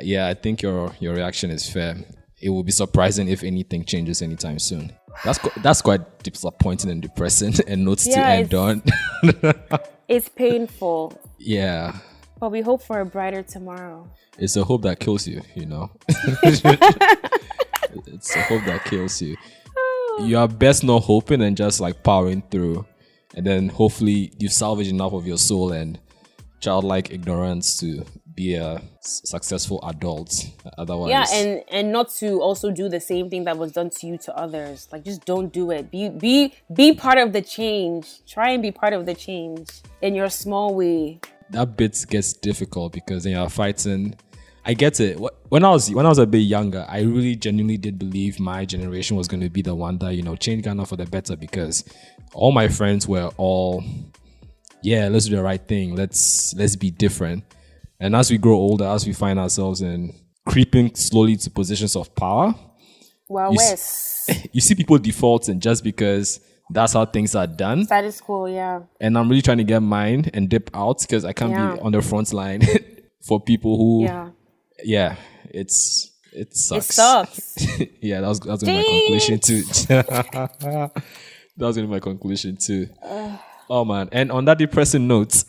Yeah, 0.00 0.28
I 0.28 0.34
think 0.34 0.62
your 0.62 0.92
your 1.00 1.14
reaction 1.14 1.50
is 1.50 1.68
fair. 1.68 1.96
It 2.40 2.50
will 2.50 2.64
be 2.64 2.72
surprising 2.72 3.28
if 3.28 3.42
anything 3.42 3.84
changes 3.84 4.20
anytime 4.22 4.58
soon. 4.58 4.92
That's 5.24 5.38
qu- 5.38 5.60
that's 5.62 5.80
quite 5.80 6.22
disappointing 6.22 6.90
and 6.90 7.00
depressing, 7.00 7.54
and 7.68 7.84
notes 7.84 8.04
to 8.04 8.18
end 8.18 8.54
on. 8.54 8.82
It's 10.06 10.28
painful, 10.28 11.18
yeah, 11.38 11.96
but 12.38 12.52
we 12.52 12.60
hope 12.60 12.82
for 12.82 13.00
a 13.00 13.06
brighter 13.06 13.42
tomorrow. 13.42 14.06
it's 14.36 14.54
a 14.54 14.62
hope 14.62 14.82
that 14.82 15.00
kills 15.00 15.26
you. 15.26 15.40
You 15.54 15.64
know, 15.64 15.90
it's 16.08 16.62
a 18.36 18.42
hope 18.42 18.64
that 18.66 18.84
kills 18.84 19.22
you. 19.22 19.34
Oh. 19.76 20.24
You 20.26 20.36
are 20.38 20.46
best 20.48 20.84
not 20.84 21.04
hoping 21.04 21.40
and 21.42 21.56
just 21.56 21.80
like 21.80 22.02
powering 22.02 22.42
through, 22.50 22.84
and 23.34 23.46
then 23.46 23.68
hopefully 23.70 24.30
you 24.38 24.48
salvage 24.48 24.88
enough 24.88 25.14
of 25.14 25.26
your 25.26 25.38
soul 25.38 25.72
and 25.72 25.98
childlike 26.60 27.10
ignorance 27.10 27.78
to 27.80 28.04
be 28.34 28.54
a 28.54 28.82
successful 29.00 29.80
adult. 29.88 30.46
Otherwise, 30.78 31.10
Yeah, 31.10 31.24
and 31.32 31.62
and 31.70 31.92
not 31.92 32.08
to 32.16 32.40
also 32.40 32.70
do 32.70 32.88
the 32.88 33.00
same 33.00 33.30
thing 33.30 33.44
that 33.44 33.56
was 33.56 33.72
done 33.72 33.90
to 33.90 34.06
you 34.06 34.18
to 34.18 34.36
others. 34.36 34.88
Like 34.92 35.04
just 35.04 35.24
don't 35.24 35.52
do 35.52 35.70
it. 35.70 35.90
Be 35.90 36.08
be 36.08 36.54
be 36.72 36.92
part 36.94 37.18
of 37.18 37.32
the 37.32 37.42
change. 37.42 38.24
Try 38.26 38.50
and 38.50 38.62
be 38.62 38.72
part 38.72 38.92
of 38.92 39.06
the 39.06 39.14
change 39.14 39.68
in 40.02 40.14
your 40.14 40.30
small 40.30 40.74
way. 40.74 41.20
that 41.50 41.76
bit 41.76 42.04
gets 42.08 42.32
difficult 42.32 42.92
because 42.92 43.26
you're 43.26 43.48
fighting. 43.48 44.14
I 44.66 44.72
get 44.74 44.98
it. 44.98 45.18
When 45.50 45.62
I 45.62 45.70
was 45.70 45.90
when 45.90 46.06
I 46.06 46.08
was 46.08 46.18
a 46.18 46.26
bit 46.26 46.38
younger, 46.38 46.86
I 46.88 47.00
really 47.02 47.36
genuinely 47.36 47.76
did 47.76 47.98
believe 47.98 48.40
my 48.40 48.64
generation 48.64 49.16
was 49.16 49.28
going 49.28 49.42
to 49.42 49.50
be 49.50 49.60
the 49.62 49.74
one 49.74 49.98
that 49.98 50.14
you 50.14 50.22
know 50.22 50.36
change 50.36 50.64
Ghana 50.64 50.86
for 50.86 50.96
the 50.96 51.04
better 51.06 51.36
because 51.36 51.84
all 52.32 52.50
my 52.50 52.66
friends 52.68 53.06
were 53.06 53.30
all, 53.36 53.84
yeah, 54.82 55.08
let's 55.08 55.26
do 55.26 55.36
the 55.36 55.42
right 55.42 55.60
thing. 55.68 55.94
Let's 55.94 56.54
let's 56.56 56.76
be 56.76 56.90
different. 56.90 57.44
And 58.04 58.14
as 58.14 58.30
we 58.30 58.36
grow 58.36 58.56
older, 58.56 58.84
as 58.84 59.06
we 59.06 59.14
find 59.14 59.38
ourselves 59.38 59.80
in 59.80 60.14
creeping 60.44 60.94
slowly 60.94 61.36
to 61.36 61.50
positions 61.50 61.96
of 61.96 62.14
power, 62.14 62.54
Well, 63.30 63.50
You 63.50 63.56
West. 63.56 64.30
you 64.52 64.60
see 64.60 64.74
people 64.74 64.98
defaulting 64.98 65.58
just 65.58 65.82
because 65.82 66.38
that's 66.68 66.92
how 66.92 67.06
things 67.06 67.34
are 67.34 67.46
done 67.46 67.86
Status 67.86 68.20
quo, 68.20 68.44
yeah. 68.44 68.80
and 69.00 69.16
I'm 69.16 69.30
really 69.30 69.40
trying 69.40 69.56
to 69.56 69.64
get 69.64 69.80
mine 69.80 70.30
and 70.34 70.50
dip 70.50 70.68
out 70.74 71.00
because 71.00 71.24
I 71.24 71.32
can't 71.32 71.52
Yeah. 71.52 71.74
be 71.76 71.80
on 71.80 71.92
the 71.92 72.02
front 72.02 72.30
line 72.34 72.60
for 73.26 73.40
people 73.40 73.78
who, 73.78 74.04
yeah, 74.04 74.28
Yeah. 74.84 75.16
it's 75.48 76.10
it 76.34 76.54
sucks. 76.54 76.90
It 76.90 76.92
sucks. 76.92 77.42
sucks. 77.54 77.80
yeah, 78.02 78.20
that 78.20 78.28
was 78.28 78.40
that 78.40 78.50
was 78.50 78.62
gonna 78.62 78.82
be 78.82 78.86
my 78.86 79.00
conclusion 79.00 79.38
too. 79.38 79.62
that 79.88 80.90
was 81.56 81.76
gonna 81.76 81.86
be 81.88 81.92
my 81.94 82.00
conclusion 82.00 82.56
too. 82.58 82.88
oh 83.70 83.84
man, 83.86 84.10
and 84.12 84.30
on 84.30 84.44
that 84.44 84.58
depressing 84.58 85.06
note. 85.08 85.42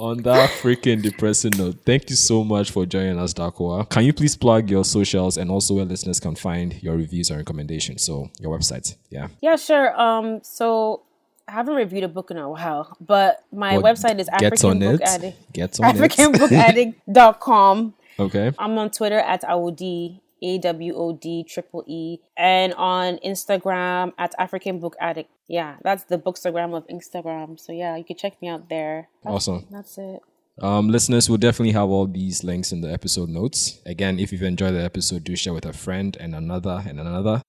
On 0.00 0.16
that 0.22 0.48
freaking 0.62 1.02
depressing 1.02 1.52
note, 1.58 1.76
thank 1.84 2.08
you 2.08 2.16
so 2.16 2.42
much 2.42 2.70
for 2.70 2.86
joining 2.86 3.18
us, 3.18 3.34
Darkowaa. 3.34 3.86
Can 3.90 4.02
you 4.06 4.14
please 4.14 4.34
plug 4.34 4.70
your 4.70 4.82
socials 4.82 5.36
and 5.36 5.50
also 5.50 5.74
where 5.74 5.84
listeners 5.84 6.18
can 6.18 6.34
find 6.34 6.82
your 6.82 6.96
reviews 6.96 7.28
and 7.28 7.36
recommendations? 7.38 8.02
So 8.02 8.30
your 8.40 8.56
website, 8.58 8.96
yeah. 9.10 9.28
yeah, 9.42 9.56
sure. 9.56 10.00
Um, 10.00 10.40
so 10.42 11.02
I 11.46 11.52
haven't 11.52 11.74
reviewed 11.74 12.04
a 12.04 12.08
book 12.08 12.30
in 12.30 12.38
a 12.38 12.48
while, 12.48 12.96
but 12.98 13.44
my 13.52 13.76
Well, 13.76 13.92
website 13.92 14.18
is 14.18 14.30
get 14.38 14.54
African 14.54 14.70
on 14.70 14.78
Book 14.78 15.00
it. 15.02 15.06
Addict. 15.06 15.52
Get 15.52 15.80
on 15.80 15.94
it. 15.94 15.98
AfricanBookAddict.com. 16.00 17.94
Okay. 18.18 18.52
I'm 18.58 18.76
on 18.76 18.90
Twitter 18.90 19.18
at 19.18 19.42
Awodi, 19.44 20.20
A 20.42 20.58
W 20.58 20.94
O 20.94 21.12
D 21.12 21.44
triple 21.44 21.84
E, 21.86 22.18
and 22.36 22.74
on 22.74 23.18
Instagram 23.18 24.12
at 24.18 24.34
African 24.38 24.78
Book 24.80 24.96
Addict. 25.00 25.30
Yeah, 25.48 25.76
that's 25.82 26.04
the 26.04 26.18
bookstagram 26.18 26.76
of 26.76 26.86
Instagram. 26.88 27.58
So 27.58 27.72
yeah, 27.72 27.96
you 27.96 28.04
can 28.04 28.16
check 28.16 28.40
me 28.40 28.48
out 28.48 28.68
there. 28.68 29.08
That's, 29.22 29.34
Awesome. 29.34 29.66
That's 29.70 29.98
it. 29.98 30.20
Um, 30.60 30.88
listeners 30.90 31.28
we'll 31.28 31.38
definitely 31.38 31.72
have 31.72 31.88
all 31.88 32.06
these 32.06 32.44
links 32.44 32.70
in 32.70 32.82
the 32.82 32.92
episode 32.92 33.30
notes. 33.30 33.80
Again, 33.86 34.18
if 34.18 34.30
you've 34.30 34.42
enjoyed 34.42 34.74
the 34.74 34.82
episode, 34.82 35.24
do 35.24 35.34
share 35.34 35.54
with 35.54 35.64
a 35.64 35.72
friend 35.72 36.16
and 36.20 36.34
another 36.34 36.82
and 36.86 37.00
another. 37.00 37.42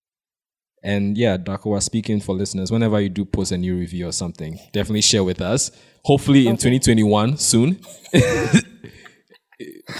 And 0.83 1.17
yeah, 1.17 1.37
Darkowaa 1.37 1.81
speaking 1.83 2.21
for 2.21 2.33
listeners, 2.33 2.71
whenever 2.71 2.99
you 2.99 3.09
do 3.09 3.25
post 3.25 3.51
a 3.51 3.57
new 3.57 3.77
review 3.77 4.07
or 4.07 4.11
something, 4.11 4.59
definitely 4.71 5.01
share 5.01 5.23
with 5.23 5.41
us. 5.41 5.71
Hopefully 6.03 6.47
in 6.47 6.57
2021 6.57 7.37
soon. 7.37 7.79
we, 8.13 8.23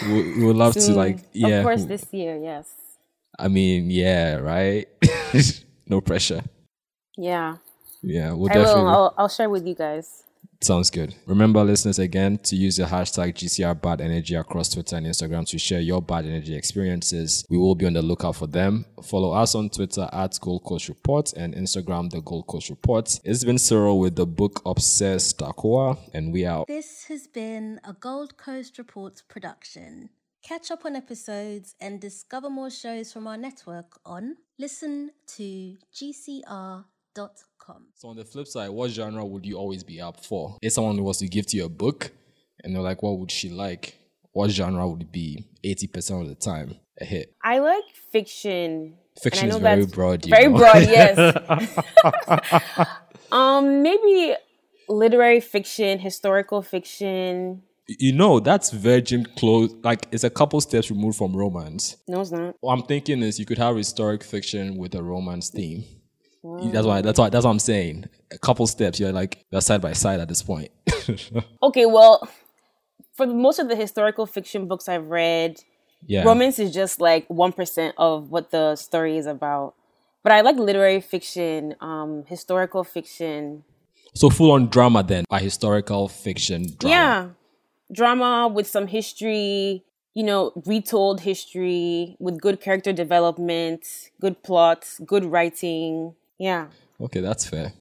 we 0.09 0.43
would 0.45 0.55
love 0.55 0.73
to 0.73 0.91
like 0.93 1.19
yeah. 1.33 1.59
Of 1.59 1.63
course, 1.63 1.85
this 1.85 2.05
year, 2.11 2.37
yes. 2.37 2.67
I 3.37 3.47
mean, 3.47 3.89
yeah, 3.89 4.35
right? 4.35 4.87
no 5.87 6.01
pressure. 6.01 6.43
Yeah. 7.17 7.57
Yeah, 8.01 8.33
we'll 8.33 8.49
I 8.49 8.53
definitely 8.53 8.83
will. 8.83 8.89
I'll, 8.89 9.13
I'll 9.17 9.29
share 9.29 9.49
with 9.49 9.65
you 9.67 9.75
guys. 9.75 10.23
Sounds 10.63 10.91
good. 10.91 11.15
Remember, 11.25 11.63
listeners, 11.63 11.97
again, 11.97 12.37
to 12.43 12.55
use 12.55 12.77
the 12.77 12.83
hashtag 12.83 13.33
GCR 13.33 13.81
Bad 13.81 13.99
Energy 13.99 14.35
across 14.35 14.69
Twitter 14.69 14.95
and 14.95 15.07
Instagram 15.07 15.47
to 15.47 15.57
share 15.57 15.79
your 15.79 16.03
bad 16.03 16.25
energy 16.25 16.55
experiences. 16.55 17.43
We 17.49 17.57
will 17.57 17.73
be 17.73 17.87
on 17.87 17.93
the 17.93 18.03
lookout 18.03 18.35
for 18.35 18.45
them. 18.45 18.85
Follow 19.01 19.31
us 19.31 19.55
on 19.55 19.71
Twitter 19.71 20.07
at 20.13 20.37
Gold 20.39 20.63
Coast 20.63 20.87
Report 20.87 21.33
and 21.33 21.55
Instagram, 21.55 22.11
The 22.11 22.21
Gold 22.21 22.45
Coast 22.45 22.69
Report. 22.69 23.19
It's 23.23 23.43
been 23.43 23.57
Cyril 23.57 23.97
with 23.97 24.15
the 24.15 24.27
book 24.27 24.61
Obsessed 24.63 25.39
Darkowaa, 25.39 25.97
and 26.13 26.31
we 26.31 26.45
out. 26.45 26.67
This 26.67 27.05
has 27.05 27.25
been 27.25 27.79
a 27.83 27.93
Gold 27.93 28.37
Coast 28.37 28.77
Reports 28.77 29.23
production. 29.27 30.09
Catch 30.43 30.71
up 30.71 30.85
on 30.85 30.95
episodes 30.95 31.75
and 31.79 32.01
discover 32.01 32.49
more 32.49 32.71
shows 32.71 33.13
from 33.13 33.27
our 33.27 33.37
network 33.37 33.99
on 34.03 34.37
listen 34.57 35.11
to 35.37 35.77
gcr.com. 35.93 36.85
So, 37.93 38.09
on 38.09 38.15
the 38.15 38.25
flip 38.25 38.47
side, 38.47 38.69
what 38.69 38.89
genre 38.89 39.23
would 39.23 39.45
you 39.45 39.57
always 39.57 39.83
be 39.83 40.01
up 40.01 40.25
for? 40.25 40.57
If 40.63 40.73
someone 40.73 41.01
was 41.03 41.19
to 41.19 41.27
give 41.27 41.45
to 41.47 41.57
you 41.57 41.65
a 41.65 41.69
book 41.69 42.11
and 42.63 42.75
they're 42.75 42.81
like, 42.81 43.03
what 43.03 43.19
would 43.19 43.29
she 43.29 43.49
like? 43.49 43.95
What 44.31 44.49
genre 44.49 44.87
would 44.87 45.11
be 45.11 45.45
80% 45.63 46.21
of 46.21 46.27
the 46.27 46.35
time 46.35 46.75
a 46.99 47.05
hit? 47.05 47.35
I 47.43 47.59
like 47.59 47.83
fiction. 48.11 48.95
Fiction 49.21 49.49
is 49.49 49.57
very 49.57 49.85
broad. 49.85 50.25
Very 50.25 50.47
know? 50.47 50.57
broad, 50.57 50.81
yes. 50.87 51.37
um, 53.31 53.83
maybe 53.83 54.33
literary 54.89 55.39
fiction, 55.39 55.99
historical 55.99 56.63
fiction. 56.63 57.61
You 57.99 58.13
know 58.13 58.39
that's 58.39 58.71
virgin 58.71 59.25
close 59.37 59.73
like 59.83 60.07
it's 60.11 60.23
a 60.23 60.29
couple 60.29 60.59
steps 60.61 60.89
removed 60.89 61.17
from 61.17 61.35
romance 61.35 61.97
No, 62.07 62.21
it's 62.21 62.31
not. 62.31 62.55
what 62.61 62.73
i'm 62.73 62.83
thinking 62.83 63.21
is 63.23 63.39
you 63.39 63.45
could 63.45 63.57
have 63.57 63.75
historic 63.75 64.23
fiction 64.23 64.77
with 64.77 64.93
a 64.95 65.01
romance 65.03 65.49
theme 65.49 65.83
that's 66.71 66.85
why 66.87 67.01
that's 67.01 67.19
why 67.19 67.29
that's 67.29 67.45
what 67.45 67.51
i'm 67.51 67.59
saying 67.59 68.05
a 68.31 68.37
couple 68.37 68.65
steps 68.67 68.99
you're 68.99 69.11
like 69.11 69.45
you're 69.51 69.61
side 69.61 69.81
by 69.81 69.93
side 69.93 70.19
at 70.19 70.27
this 70.27 70.41
point 70.43 70.69
Okay, 71.63 71.85
well, 71.85 72.27
for 73.13 73.25
most 73.27 73.59
of 73.59 73.67
the 73.69 73.75
historical 73.75 74.25
fiction 74.25 74.67
books 74.67 74.87
I've 74.89 75.07
read, 75.09 75.59
yeah 76.05 76.23
romance 76.23 76.59
is 76.59 76.73
just 76.73 76.99
like 77.01 77.27
1% 77.29 77.93
of 77.97 78.29
what 78.29 78.51
the 78.51 78.75
story 78.75 79.17
is 79.17 79.25
about. 79.25 79.73
But 80.23 80.31
I 80.33 80.41
like 80.41 80.57
literary 80.57 81.01
fiction, 81.01 81.75
um, 81.81 82.23
historical 82.27 82.83
fiction. 82.83 83.63
so 84.13 84.29
full 84.29 84.51
on 84.51 84.67
drama 84.67 85.01
then 85.03 85.25
by 85.29 85.39
historical 85.39 86.07
fiction 86.07 86.67
drama. 86.77 86.95
Yeah. 86.95 87.29
Drama 87.91 88.47
with 88.47 88.67
some 88.67 88.87
history, 88.87 89.83
you 90.13 90.23
know, 90.23 90.51
retold 90.65 91.21
history 91.21 92.15
with 92.19 92.39
good 92.39 92.61
character 92.61 92.93
development, 92.93 93.85
good 94.19 94.43
plots, 94.43 94.99
good 95.05 95.25
writing. 95.25 96.15
Yeah. 96.37 96.67
okay 96.99 97.21
that's 97.21 97.45
fair 97.47 97.73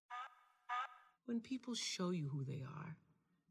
When 1.26 1.40
people 1.40 1.74
show 1.74 2.10
you 2.10 2.28
who 2.28 2.44
they 2.44 2.62
are, 2.62 2.96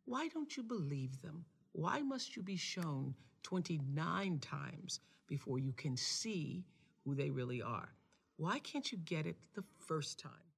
why 0.06 0.28
don't 0.28 0.56
you 0.58 0.63
believe 0.63 1.22
them? 1.22 1.45
Why 1.72 2.02
must 2.02 2.36
you 2.36 2.43
be 2.43 2.58
shown 2.58 3.15
29 3.43 4.39
times 4.39 5.00
before 5.28 5.60
you 5.60 5.72
can 5.74 5.95
see 5.95 6.65
who 7.06 7.15
they 7.15 7.30
really 7.30 7.62
are? 7.62 7.89
Why 8.38 8.60
can't 8.60 8.91
you 8.91 8.98
get 8.98 9.26
it 9.26 9.38
the 9.56 9.63
first 9.88 10.19
time? 10.19 10.48